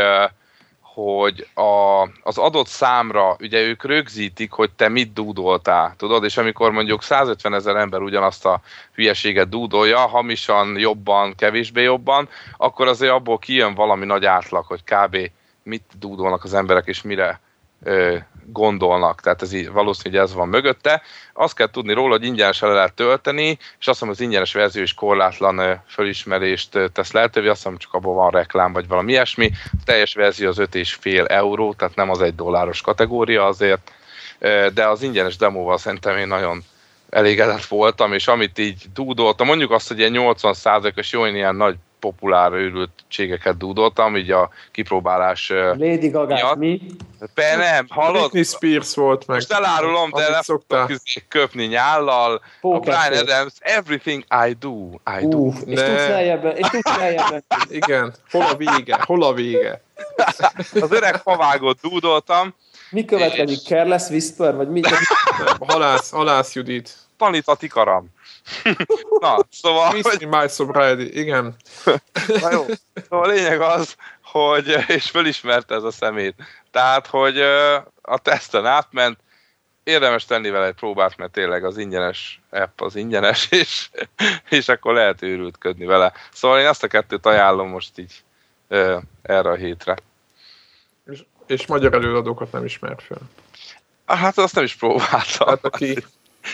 hogy 0.97 1.49
a, 1.55 2.03
az 2.23 2.39
adott 2.39 2.67
számra, 2.67 3.37
ugye 3.41 3.61
ők 3.61 3.85
rögzítik, 3.85 4.53
hogy 4.53 4.71
te 4.71 4.89
mit 4.89 5.13
dúdoltál, 5.13 5.95
tudod, 5.97 6.25
és 6.25 6.37
amikor 6.37 6.71
mondjuk 6.71 7.03
150 7.03 7.55
ezer 7.55 7.77
ember 7.77 8.01
ugyanazt 8.01 8.47
a 8.47 8.61
hülyeséget 8.95 9.49
dúdolja, 9.49 9.99
hamisan, 9.99 10.79
jobban, 10.79 11.35
kevésbé 11.35 11.83
jobban, 11.83 12.29
akkor 12.57 12.89
azért 12.89 13.13
abból 13.13 13.39
kijön 13.39 13.75
valami 13.75 14.05
nagy 14.05 14.25
átlag, 14.25 14.65
hogy 14.65 14.83
kb. 14.85 15.17
mit 15.63 15.83
dúdolnak 15.99 16.45
az 16.45 16.55
emberek, 16.55 16.87
és 16.87 17.03
mire 17.03 17.41
ö, 17.83 18.17
gondolnak. 18.53 19.21
Tehát 19.21 19.43
ez 19.43 19.53
így, 19.53 19.71
valószínűleg 19.71 20.23
ez 20.23 20.35
van 20.35 20.49
mögötte. 20.49 21.03
Azt 21.33 21.55
kell 21.55 21.71
tudni 21.71 21.93
róla, 21.93 22.11
hogy 22.11 22.25
ingyenesen 22.25 22.69
le 22.69 22.75
lehet 22.75 22.95
tölteni, 22.95 23.59
és 23.79 23.87
azt 23.87 23.99
hiszem 23.99 24.09
az 24.09 24.21
ingyenes 24.21 24.53
verzió 24.53 24.83
is 24.83 24.95
korlátlan 24.95 25.83
fölismerést 25.89 26.79
tesz 26.93 27.13
lehetővé, 27.13 27.49
azt 27.49 27.63
hiszem 27.63 27.77
csak 27.77 27.95
abban 27.95 28.15
van 28.15 28.31
reklám, 28.31 28.73
vagy 28.73 28.89
valami 28.89 29.13
ilyesmi. 29.13 29.51
A 29.65 29.83
teljes 29.85 30.15
verzió 30.15 30.49
az 30.49 30.59
5,5 30.59 31.31
euró, 31.31 31.75
tehát 31.75 31.95
nem 31.95 32.11
az 32.11 32.23
egy 32.23 32.35
dolláros 32.35 32.81
kategória 32.81 33.47
azért, 33.47 33.93
de 34.75 34.89
az 34.89 35.03
ingyenes 35.03 35.37
demóval 35.37 35.79
szerintem 35.79 36.17
én 36.17 36.27
nagyon 36.27 36.63
elégedett 37.11 37.65
voltam, 37.65 38.13
és 38.13 38.29
amit 38.29 38.59
így 38.59 38.85
dúdoltam, 38.95 39.47
mondjuk 39.47 39.71
azt, 39.71 39.89
hogy 39.89 39.99
ilyen 39.99 40.13
80%-os 40.17 41.13
jó, 41.13 41.25
ilyen 41.25 41.57
nagy 41.57 41.77
populár 42.11 42.53
őrültségeket 42.53 43.57
dúdoltam, 43.57 44.17
így 44.17 44.31
a 44.31 44.51
kipróbálás 44.73 45.49
Lady 45.49 46.09
Gaga, 46.09 46.35
miatt. 46.35 46.57
mi? 46.57 46.81
Be 47.35 47.57
nem, 47.57 47.87
hallod? 47.89 48.21
Britney 48.21 48.43
Spears 48.43 48.95
volt 48.95 49.27
meg. 49.27 49.37
Most 49.37 49.53
elárulom, 49.53 50.11
de 50.11 50.29
le 50.29 50.43
fogok 50.43 50.91
izé 50.91 51.25
köpni 51.29 51.65
nyállal. 51.65 52.35
A 52.35 52.41
Póker 52.61 52.81
Brian 53.09 53.25
fél. 53.25 53.35
Adams, 53.35 53.53
everything 53.61 54.25
I 54.49 54.57
do, 54.61 54.71
I 55.21 55.27
do. 55.27 55.37
Ú, 55.39 55.53
és 55.67 55.79
Ne. 55.81 55.87
tudsz 55.87 56.09
lejjebb, 56.09 56.57
és 56.57 56.69
tudsz 56.69 56.97
lejjebb. 56.97 57.45
Igen. 57.69 58.15
Hol 58.31 58.43
a 58.43 58.55
vége? 58.57 58.99
Hol 59.07 59.23
a 59.23 59.33
vége? 59.33 59.83
Az 60.81 60.93
öreg 60.93 61.17
favágot 61.17 61.79
dúdoltam, 61.81 62.55
Mi 62.91 63.05
következik? 63.05 63.57
És- 63.57 63.63
Careless 63.63 64.09
Whisper? 64.11 64.55
Vagy 64.57 64.69
mi? 64.69 64.81
Halász, 65.67 66.11
halász 66.11 66.55
Judit. 66.55 66.95
tanít 67.19 67.49
a 67.49 67.55
tikaram. 67.57 68.15
Na, 69.21 69.39
szóval, 69.51 69.93
Miss 69.93 70.03
hogy, 70.03 70.27
My 70.27 70.49
Sobriety. 70.49 71.19
Igen. 71.19 71.57
na 72.43 72.53
jó. 72.53 72.65
Szóval 73.09 73.29
a 73.31 73.33
lényeg 73.33 73.61
az, 73.61 73.97
hogy, 74.23 74.77
és 74.89 75.11
fölismerte 75.11 75.75
ez 75.75 75.83
a 75.83 75.91
szemét. 75.91 76.35
Tehát, 76.71 77.07
hogy 77.07 77.41
a 78.03 78.19
teszten 78.23 78.67
átment, 78.67 79.19
érdemes 79.87 80.25
tenni 80.25 80.51
vele 80.51 80.67
egy 80.67 80.75
próbát, 80.75 81.17
mert 81.17 81.33
tényleg 81.33 81.65
az 81.65 81.77
ingyenes 81.77 82.41
app 82.51 82.81
az 82.81 82.97
ingyenes, 82.97 83.49
és, 83.63 83.91
és 84.49 84.69
akkor 84.69 84.95
lehet 84.95 85.23
őrültködni 85.23 85.85
vele. 85.85 86.13
Szóval 86.33 86.61
én 86.61 86.67
ezt 86.67 86.83
a 86.83 86.87
kettőt 86.87 87.27
ajánlom 87.27 87.69
most 87.69 87.99
így 87.99 88.23
erre 89.23 89.51
a 89.51 89.55
hétre. 89.55 89.97
És, 91.11 91.25
és 91.47 91.67
magyar 91.67 91.95
előadókat 91.95 92.53
nem 92.53 92.65
ismert 92.65 93.03
fel. 93.03 93.21
Hát 94.07 94.39
azt 94.39 94.55
nem 94.55 94.65
is 94.65 94.75
próbáltam. 94.75 95.49
Hát 95.49 95.65
aki 95.65 96.05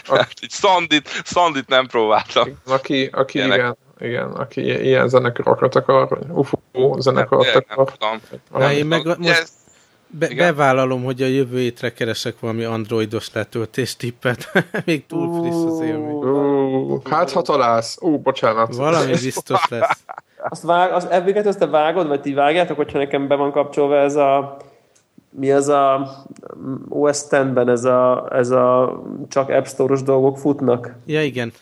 Hát, 0.08 0.32
így 0.42 0.50
Sandit, 0.50 1.08
Sandit 1.24 1.68
nem 1.68 1.86
próbáltam. 1.86 2.58
Aki, 2.66 3.08
aki 3.12 3.38
Ilyenek. 3.38 3.56
igen, 3.58 3.76
igen, 4.00 4.30
aki 4.32 4.60
ilyen 4.84 5.08
zenekarokat 5.08 5.74
akar, 5.74 6.18
UFO 6.28 7.00
zenekart 7.00 7.44
Nem, 7.52 7.62
nem 7.68 7.78
akar. 7.78 7.92
tudom. 7.96 8.20
Na, 8.50 8.72
én 8.72 8.86
meg 8.86 9.04
most 9.04 9.28
ez- 9.28 9.60
be, 10.14 10.28
igen? 10.30 10.46
bevállalom, 10.54 11.04
hogy 11.04 11.22
a 11.22 11.26
jövő 11.26 11.58
hétre 11.58 11.92
keresek 11.92 12.40
valami 12.40 12.64
androidos 12.64 13.28
letöltés 13.32 13.96
tippet. 13.96 14.52
Még 14.84 15.06
túl 15.06 15.40
friss 15.42 15.64
az 15.64 15.80
élmény. 15.80 17.00
Hát 17.10 17.30
ha 17.30 17.42
találsz. 17.42 17.96
Ú, 18.00 18.18
bocsánat. 18.18 18.74
Valami 18.74 19.12
biztos 19.22 19.68
lesz. 19.68 20.04
Azt, 20.48 20.62
vág, 20.62 20.92
az 20.92 21.06
Epic-et 21.10 21.46
azt 21.46 21.58
te 21.58 21.66
vágod, 21.66 22.06
vagy 22.08 22.20
ti 22.20 22.32
vágjátok, 22.34 22.76
hogyha 22.76 22.98
nekem 22.98 23.28
be 23.28 23.34
van 23.34 23.50
kapcsolva 23.52 23.96
ez 23.96 24.16
a 24.16 24.56
mi 25.34 25.50
az 25.50 25.68
a 25.68 26.10
OS 26.88 27.18
X-ben 27.26 27.68
ez 27.68 27.84
a, 27.84 28.28
ez 28.32 28.50
a 28.50 28.96
csak 29.28 29.48
App 29.48 29.64
Store-os 29.64 30.02
dolgok 30.02 30.38
futnak? 30.38 30.94
Ja, 31.06 31.22
igen. 31.22 31.52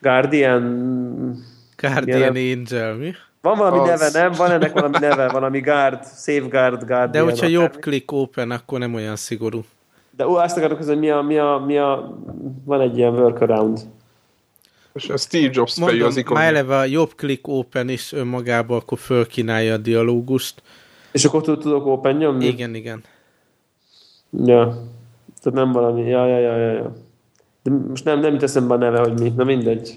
Guardian... 0.00 1.34
Guardian 1.76 2.36
Angel, 2.36 2.94
mi? 2.94 3.12
Van 3.40 3.58
valami 3.58 3.90
Az. 3.90 4.00
neve, 4.00 4.20
nem? 4.20 4.32
Van 4.32 4.50
ennek 4.50 4.72
valami 4.72 4.96
neve, 5.00 5.28
valami 5.28 5.60
Guard, 5.60 6.04
Safeguard 6.04 6.78
Guardian. 6.78 7.10
De 7.10 7.20
hogyha 7.20 7.46
jobb 7.46 7.76
click 7.80 8.12
open, 8.12 8.50
akkor 8.50 8.78
nem 8.78 8.94
olyan 8.94 9.16
szigorú. 9.16 9.64
De 10.16 10.28
ó, 10.28 10.34
azt 10.34 10.56
akarok, 10.56 10.84
hogy 10.84 10.98
mi 10.98 11.10
a, 11.10 11.20
mi 11.20 11.38
a, 11.38 11.62
mi 11.66 11.78
a, 11.78 12.18
van 12.64 12.80
egy 12.80 12.96
ilyen 12.96 13.12
workaround. 13.12 13.80
És 14.92 15.08
a 15.08 15.16
Steve 15.16 15.50
Jobs 15.52 15.74
fejű 15.74 15.90
Mondom, 15.90 16.08
az 16.08 16.16
ikon. 16.16 16.36
már 16.36 16.46
eleve 16.46 16.76
a 16.76 16.84
jobb 16.84 17.12
click 17.16 17.48
open 17.48 17.88
is 17.88 18.12
önmagában 18.12 18.78
akkor 18.78 18.98
fölkínálja 18.98 19.72
a 19.72 19.76
dialógust. 19.76 20.62
És 21.12 21.24
akkor 21.24 21.42
tud- 21.42 21.60
tudok 21.60 21.86
open 21.86 22.16
nyomni? 22.16 22.46
Igen, 22.46 22.74
igen. 22.74 23.02
Ja. 24.44 24.64
Tehát 25.42 25.58
nem 25.58 25.72
valami, 25.72 26.08
ja, 26.08 26.26
ja, 26.26 26.38
ja, 26.38 26.56
ja, 26.56 26.72
ja. 26.72 26.92
De 27.62 27.70
most 27.88 28.04
nem, 28.04 28.20
nem 28.20 28.32
jut 28.32 28.42
eszembe 28.42 28.74
a 28.74 28.76
neve, 28.76 28.98
hogy 28.98 29.20
mi. 29.20 29.32
Na 29.36 29.44
mindegy. 29.44 29.96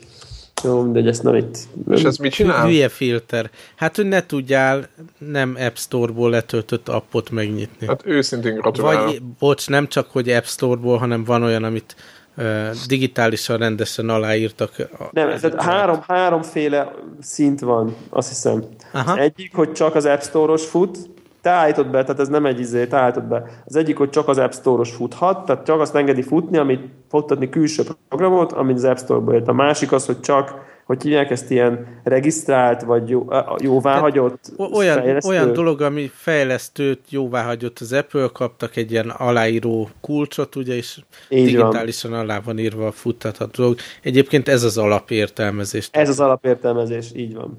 Jó, 0.63 0.81
mindegy, 0.81 1.07
ezt 1.07 1.23
nem 1.23 1.35
itt. 1.35 1.57
Nem. 1.85 1.97
És 1.97 2.03
ez 2.03 2.17
mit 2.17 2.31
csinál? 2.31 2.65
Hülye 2.65 2.89
filter. 2.89 3.49
Hát, 3.75 3.95
hogy 3.95 4.05
ne 4.07 4.25
tudjál 4.25 4.87
nem 5.17 5.55
App 5.59 5.75
Store-ból 5.75 6.29
letöltött 6.29 6.89
appot 6.89 7.29
megnyitni. 7.29 7.87
Hát 7.87 8.01
őszintén 8.05 8.55
gratulálok. 8.55 9.05
Vagy, 9.05 9.21
bocs, 9.39 9.69
nem 9.69 9.87
csak, 9.87 10.11
hogy 10.11 10.29
App 10.29 10.43
Store-ból, 10.43 10.97
hanem 10.97 11.23
van 11.23 11.43
olyan, 11.43 11.63
amit 11.63 11.95
uh, 12.37 12.69
digitálisan 12.87 13.57
rendesen 13.57 14.09
aláírtak. 14.09 14.71
a- 14.99 15.03
Nem, 15.11 15.37
tehát 15.39 15.61
három, 15.61 15.99
háromféle 16.07 16.93
szint 17.21 17.59
van, 17.59 17.95
azt 18.09 18.27
hiszem. 18.27 18.63
Aha. 18.93 19.11
Az 19.11 19.17
egyik, 19.17 19.55
hogy 19.55 19.71
csak 19.71 19.95
az 19.95 20.05
App 20.05 20.21
Store-os 20.21 20.65
fut, 20.65 21.09
te 21.41 21.49
állítod 21.49 21.87
be, 21.87 22.01
tehát 22.03 22.19
ez 22.19 22.27
nem 22.27 22.45
egy 22.45 22.59
izé, 22.59 22.87
te 22.87 22.97
állítod 22.97 23.23
be. 23.23 23.43
Az 23.65 23.75
egyik, 23.75 23.97
hogy 23.97 24.09
csak 24.09 24.27
az 24.27 24.37
App 24.37 24.51
Store-os 24.51 24.91
futhat, 24.91 25.45
tehát 25.45 25.65
csak 25.65 25.79
azt 25.79 25.95
engedi 25.95 26.21
futni, 26.21 26.57
amit 26.57 26.89
futtatni 27.09 27.49
külső 27.49 27.83
programot, 28.09 28.51
amit 28.51 28.75
az 28.75 28.83
App 28.83 28.97
Store-ból 28.97 29.33
jött. 29.33 29.47
A 29.47 29.53
másik 29.53 29.91
az, 29.91 30.05
hogy 30.05 30.19
csak, 30.19 30.53
hogy 30.85 31.03
hívják 31.03 31.29
ezt 31.31 31.51
ilyen 31.51 31.99
regisztrált, 32.03 32.81
vagy 32.81 33.09
jó, 33.09 33.27
jóváhagyott 33.61 34.51
Olyan, 34.73 35.01
fejlesztő. 35.01 35.29
olyan 35.29 35.53
dolog, 35.53 35.81
ami 35.81 36.11
fejlesztőt 36.13 37.01
jóvá 37.09 37.43
hagyott 37.43 37.79
az 37.79 37.93
Apple, 37.93 38.29
kaptak 38.33 38.75
egy 38.75 38.91
ilyen 38.91 39.09
aláíró 39.09 39.89
kulcsot, 40.01 40.55
ugye, 40.55 40.75
és 40.75 40.99
Így 41.29 41.55
van. 41.57 41.69
digitálisan 41.69 42.13
alá 42.13 42.39
van 42.39 42.59
írva 42.59 42.87
a 42.87 42.91
futtatható 42.91 43.61
dolog. 43.63 43.77
Egyébként 44.01 44.47
ez 44.47 44.63
az 44.63 44.77
alapértelmezés. 44.77 45.89
Ez 45.91 46.09
az 46.09 46.19
alapértelmezés, 46.19 47.11
így 47.15 47.33
van. 47.35 47.57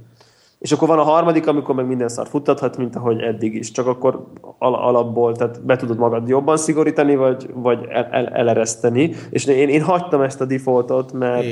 És 0.63 0.73
akkor 0.73 0.89
van 0.89 0.99
a 0.99 1.03
harmadik, 1.03 1.47
amikor 1.47 1.75
meg 1.75 1.87
minden 1.87 2.09
szar 2.09 2.29
futtathat, 2.29 2.77
mint 2.77 2.97
ahogy 2.97 3.21
eddig 3.21 3.55
is. 3.55 3.71
Csak 3.71 3.87
akkor 3.87 4.27
al- 4.59 4.81
alapból, 4.81 5.37
tehát 5.37 5.65
be 5.65 5.77
tudod 5.77 5.99
magad 5.99 6.29
jobban 6.29 6.57
szigorítani, 6.57 7.17
vagy, 7.17 7.49
vagy 7.55 7.87
el- 7.89 8.09
el- 8.11 8.29
elereszteni. 8.29 9.15
És 9.31 9.45
én, 9.45 9.69
én 9.69 9.83
hagytam 9.83 10.21
ezt 10.21 10.41
a 10.41 10.45
defaultot, 10.45 11.13
mert. 11.13 11.45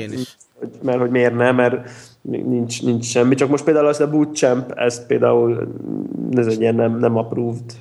Hogy, 0.59 0.69
mert 0.81 0.99
hogy 0.99 1.09
miért 1.09 1.35
nem, 1.35 1.55
mert 1.55 1.89
nincs, 2.21 2.83
nincs 2.83 3.05
semmi. 3.05 3.35
Csak 3.35 3.49
most 3.49 3.63
például 3.63 3.85
azt 3.85 4.01
a 4.01 4.09
bootcamp, 4.09 4.71
ezt 4.71 5.05
például 5.05 5.73
ez 6.35 6.47
egy 6.47 6.61
ilyen 6.61 6.75
nem, 6.75 6.99
nem 6.99 7.17
approved. 7.17 7.73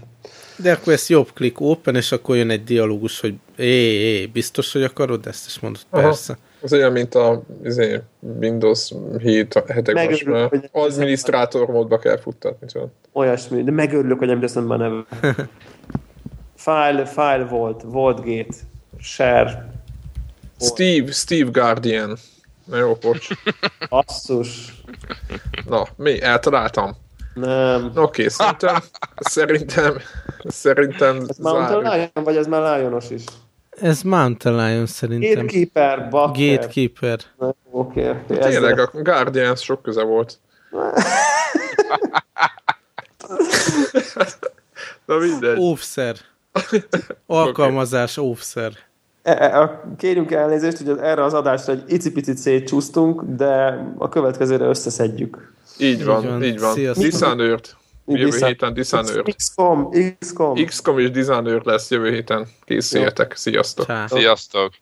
De 0.56 0.72
akkor 0.72 0.92
ez 0.92 1.08
jobb 1.08 1.28
click 1.34 1.60
open, 1.60 1.94
és 1.94 2.12
akkor 2.12 2.36
jön 2.36 2.50
egy 2.50 2.64
dialógus, 2.64 3.20
hogy 3.20 3.34
é, 3.56 3.64
é, 3.64 4.26
biztos, 4.26 4.72
hogy 4.72 4.82
akarod 4.82 5.26
ezt? 5.26 5.46
És 5.46 5.60
mondod, 5.60 5.80
Aha. 5.90 6.02
persze. 6.02 6.38
Ez 6.62 6.72
olyan, 6.72 6.92
mint 6.92 7.14
a 7.14 7.42
izé, 7.64 8.00
Windows 8.40 8.92
7 9.18 9.62
hetek 9.68 10.08
most 10.08 10.24
már 10.24 10.50
adminisztrátor 10.72 11.66
módba 11.66 11.98
kell 11.98 12.18
futtatni. 12.18 12.66
Tudod. 12.66 12.88
Olyasmi, 13.12 13.62
de 13.62 13.70
megörülök, 13.70 14.18
hogy 14.18 14.28
nem 14.28 14.40
teszem 14.40 14.68
be 14.68 14.74
a 14.74 14.76
neve. 14.76 15.04
File, 16.56 17.06
file 17.06 17.46
volt, 17.50 17.82
volt 17.82 18.16
gate, 18.16 18.56
share, 18.98 19.70
Steve, 20.60 21.12
Steve 21.12 21.50
Guardian. 21.50 22.16
Na 22.64 22.76
jó, 22.76 22.94
bocs. 23.00 23.28
asszus. 23.88 24.82
Na, 25.66 25.86
mi? 25.96 26.22
Eltaláltam. 26.22 26.96
Nem. 27.34 27.92
Oké, 27.94 28.28
szerintem, 28.28 28.76
szerintem, 29.16 29.96
szerintem 30.48 31.24
Ez 31.28 31.36
Mountain. 31.36 31.80
Lion, 31.80 32.24
vagy 32.24 32.36
ez 32.36 32.46
már 32.46 32.78
Lionos 32.78 33.10
is? 33.10 33.24
Ez 33.80 34.02
Mountain 34.02 34.56
Lion 34.56 34.86
szerintem. 34.86 35.34
Gatekeeper, 35.46 36.08
Bakker. 36.10 36.54
Gatekeeper. 36.58 37.18
Oké, 37.38 37.54
oké. 37.70 38.16
Tényleg, 38.26 38.46
ezzel- 38.72 38.90
a 38.92 39.02
Guardian 39.02 39.56
sok 39.56 39.82
köze 39.82 40.02
volt. 40.02 40.38
Na 45.06 45.18
mindegy. 45.18 45.58
Óvszer. 45.58 46.16
Alkalmazás 47.26 48.16
óvszer. 48.16 48.72
E- 49.22 49.30
e- 49.60 49.82
Kérjünk 49.98 50.30
elnézést, 50.30 50.76
hogy 50.76 50.88
az- 50.88 50.98
erre 50.98 51.24
az 51.24 51.34
adásra 51.34 51.72
egy 51.72 51.82
icipicit 51.86 52.36
szétcsúsztunk, 52.36 53.22
de 53.36 53.84
a 53.98 54.08
következőre 54.08 54.64
összeszedjük. 54.64 55.52
Így 55.78 56.04
van, 56.04 56.24
van. 56.26 56.42
így 56.42 56.60
van. 56.60 56.72
Sziasztok. 56.72 57.38
Jövő 58.16 58.24
Dishonored. 58.24 58.48
héten 58.48 58.74
Dishonored. 58.74 59.34
XCOM, 59.34 59.90
XCOM. 60.18 60.64
XCOM 60.64 60.98
és 60.98 61.10
Dishonored 61.10 61.66
lesz 61.66 61.90
jövő 61.90 62.10
héten. 62.10 62.48
Készüljetek. 62.64 63.36
Sziasztok. 63.36 63.86
Csá. 63.86 64.06
Sziasztok! 64.06 64.72